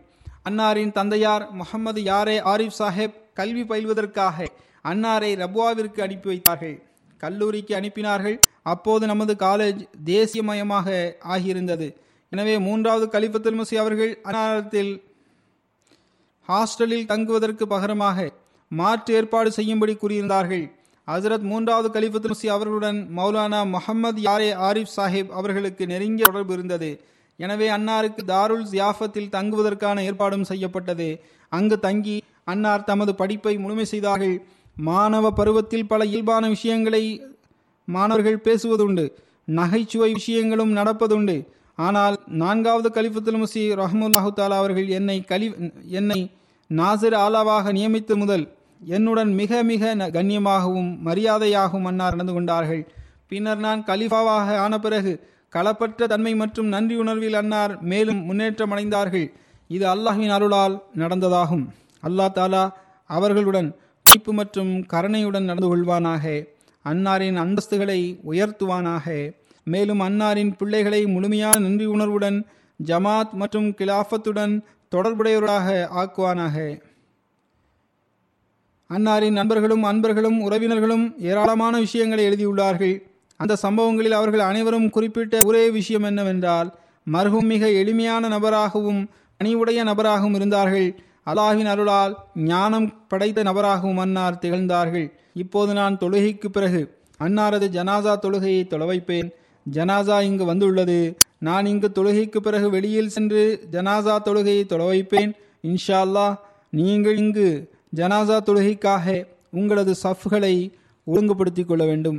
அன்னாரின் 0.49 0.93
தந்தையார் 0.93 1.45
முகமது 1.51 2.03
யாரே 2.03 2.37
ஆரிஃப் 2.53 2.79
சாஹேப் 2.79 3.19
கல்வி 3.35 3.65
பயில்வதற்காக 3.65 4.47
அன்னாரை 4.91 5.31
ரபுவாவிற்கு 5.43 6.01
அனுப்பி 6.07 6.29
வைத்தார்கள். 6.33 6.77
கல்லூரிக்கு 7.23 7.73
அனுப்பினார்கள். 7.75 8.37
அப்போது 8.63 9.05
நமது 9.07 9.35
காலேஜ் 9.39 9.81
தேசியமயமாக 10.05 10.87
ஆகியிருந்தது. 11.35 11.89
எனவே 12.33 12.55
மூன்றாவது 12.59 13.07
கலிபத்துல் 13.15 13.59
முசி 13.61 13.77
அவர்கள் 13.77 14.13
அன்னாரத்தில் 14.25 14.93
ஹாஸ்டலில் 16.49 17.07
தங்குவதற்கு 17.07 17.65
பகரமாக 17.67 18.29
மாற்று 18.71 19.15
ஏற்பாடு 19.15 19.51
செய்யும்படி 19.53 19.95
கூறியிருந்தார்கள். 19.95 20.65
ஹசரத் 21.09 21.45
மூன்றாவது 21.51 21.89
கலிபத்துல் 21.97 22.35
முசி 22.35 22.47
அவர்களுடன் 22.47 22.99
மௌலானா 23.17 23.61
முகமது 23.71 24.21
யாரே 24.21 24.49
ஆரிஃப் 24.69 24.95
சாஹிப் 24.97 25.29
அவர்களுக்கு 25.29 25.87
நெருங்கிய 25.87 26.27
தொடர்பு 26.27 26.53
இருந்தது. 26.53 26.91
எனவே 27.37 27.67
அன்னாருக்கு 27.71 28.23
தாருல் 28.27 28.65
ஜியாஃபத்தில் 28.71 29.29
தங்குவதற்கான 29.29 30.05
ஏற்பாடும் 30.05 30.45
செய்யப்பட்டது. 30.45 31.09
அங்கு 31.53 31.79
தங்கி 31.79 32.17
அன்னார் 32.45 32.85
தமது 32.85 33.15
படிப்பை 33.15 33.55
முழுமை 33.59 33.85
செய்தார்கள். 33.85 34.37
மாணவ 34.77 35.27
பருவத்தில் 35.33 35.87
பல 35.87 36.05
இயல்பான 36.05 36.49
விஷயங்களை 36.49 37.03
மாணவர்கள் 37.89 38.45
பேசுவதுண்டு. 38.47 39.05
நகைச்சுவை 39.59 40.11
விஷயங்களும் 40.13 40.73
நடப்பதுண்டு. 40.77 41.37
ஆனால் 41.75 42.17
நான்காவது 42.43 42.89
கலிஃபத்துல் 42.97 43.41
முசி 43.43 43.63
ரஹமுல்லாஹு 43.83 44.31
தாலா 44.37 44.57
அவர்கள் 44.63 44.89
என்னை 44.99 45.17
கலி 45.31 45.49
என்னை 45.99 46.21
நாசிர் 46.71 47.17
ஆலாவாக 47.25 47.73
நியமித்த 47.79 48.17
முதல் 48.17 48.45
என்னுடன் 48.95 49.33
மிக 49.41 49.63
மிக 49.63 49.95
கண்ணியமாகவும் 50.17 50.91
மரியாதையாகவும் 51.07 51.89
அன்னார் 51.91 52.15
நடந்து 52.15 52.35
கொண்டார்கள். 52.37 52.83
பின்னர் 53.31 53.61
நான் 53.67 53.81
கலிஃபாவாக 53.85 54.57
ஆன 54.65 54.79
பிறகு 54.79 55.13
களப்பற்ற 55.55 56.07
தன்மை 56.13 56.35
மற்றும் 56.35 56.69
நன்றி 56.75 56.97
உணர்வில் 56.97 57.35
அன்னார் 57.35 57.73
மேலும் 57.93 58.21
முன்னேற்றம் 58.25 58.73
அடைந்தார்கள். 58.75 59.27
இது 59.69 59.85
அல்லாஹின் 59.95 60.35
அருளால் 60.37 60.75
நடந்ததாகும். 61.03 61.65
அல்லாஹ் 62.03 62.37
தாலா 62.39 62.65
அவர்களுடன் 63.07 63.69
மன்னிப்பு 64.09 64.33
மற்றும் 64.33 64.87
கருணையுடன் 64.87 65.45
நடந்து 65.45 65.69
கொள்வானாக. 65.71 66.47
அன்னாரின் 66.85 67.39
அந்தஸ்துகளை 67.45 68.19
உயர்த்துவானாக. 68.31 69.33
மேலும் 69.65 70.01
அன்னாரின் 70.01 70.53
பிள்ளைகளை 70.59 71.07
முழுமையான 71.07 71.59
நன்றி 71.59 71.85
உணர்வுடன் 71.85 72.47
ஜமாத் 72.87 73.31
மற்றும் 73.33 73.69
கிலாஃபத்துடன் 73.71 74.61
தொடர்புடையவராக 74.95 75.89
ஆக்குவானாக. 76.03 76.81
அன்னாரின் 78.91 79.33
நண்பர்களும் 79.33 79.83
அன்பர்களும் 79.83 80.51
உறவினர்களும் 80.51 81.15
ஏராளமான 81.19 81.79
விஷயங்களை 81.79 82.25
எழுதியுள்ளார்கள். 82.29 83.03
அந்த 83.37 83.57
சம்பவங்களில் 83.57 84.13
அவர்கள் 84.13 84.41
அனைவரும் 84.41 84.91
குறிப்பிட்ட 84.91 85.41
ஒரே 85.45 85.71
விஷயம் 85.71 86.03
என்னவென்றால் 86.03 86.71
மருகும் 87.13 87.51
மிக 87.55 87.71
எளிமையான 87.71 88.29
நபராகவும் 88.29 89.07
அணிவுடைய 89.45 89.81
நபராகவும் 89.85 90.35
இருந்தார்கள். 90.35 90.89
அல்லாஹின் 91.27 91.71
அருளால் 91.73 92.13
ஞானம் 92.35 92.89
படைத்த 93.09 93.43
நபராகவும் 93.43 94.01
அன்னார் 94.05 94.41
திகழ்ந்தார்கள். 94.43 95.09
இப்போது 95.43 95.73
நான் 95.73 95.99
தொழுகைக்கு 96.01 96.49
பிறகு 96.49 96.83
அன்னாரது 97.21 97.67
ஜனாசா 97.77 98.13
தொழுகையை 98.25 98.63
தொலைவைப்பேன் 98.73 99.29
ஜனாசா 99.67 100.17
இங்கு 100.23 100.45
வந்துள்ளது. 100.45 100.99
நான் 101.39 101.67
இங்கு 101.67 101.89
தொழுகைக்கு 101.99 102.37
பிறகு 102.37 102.71
வெளியில் 102.71 103.09
சென்று 103.09 103.43
ஜனாசா 103.73 104.15
தொழுகையை 104.29 104.65
தொலைவைப்பேன் 104.73 105.33
இன்ஷா 105.71 105.99
அல்லாஹ் 106.07 106.37
நீங்கள் 106.71 107.19
இங்கு 107.25 107.49
ஜனாசா 107.97 108.39
தொழுகைக்காக 108.49 109.25
உங்களது 109.51 109.95
சஃப்களை 110.03 110.55
ஒழுங்குபடுத்திக் 111.05 111.69
கொள்ள 111.69 111.85
வேண்டும். 111.85 112.19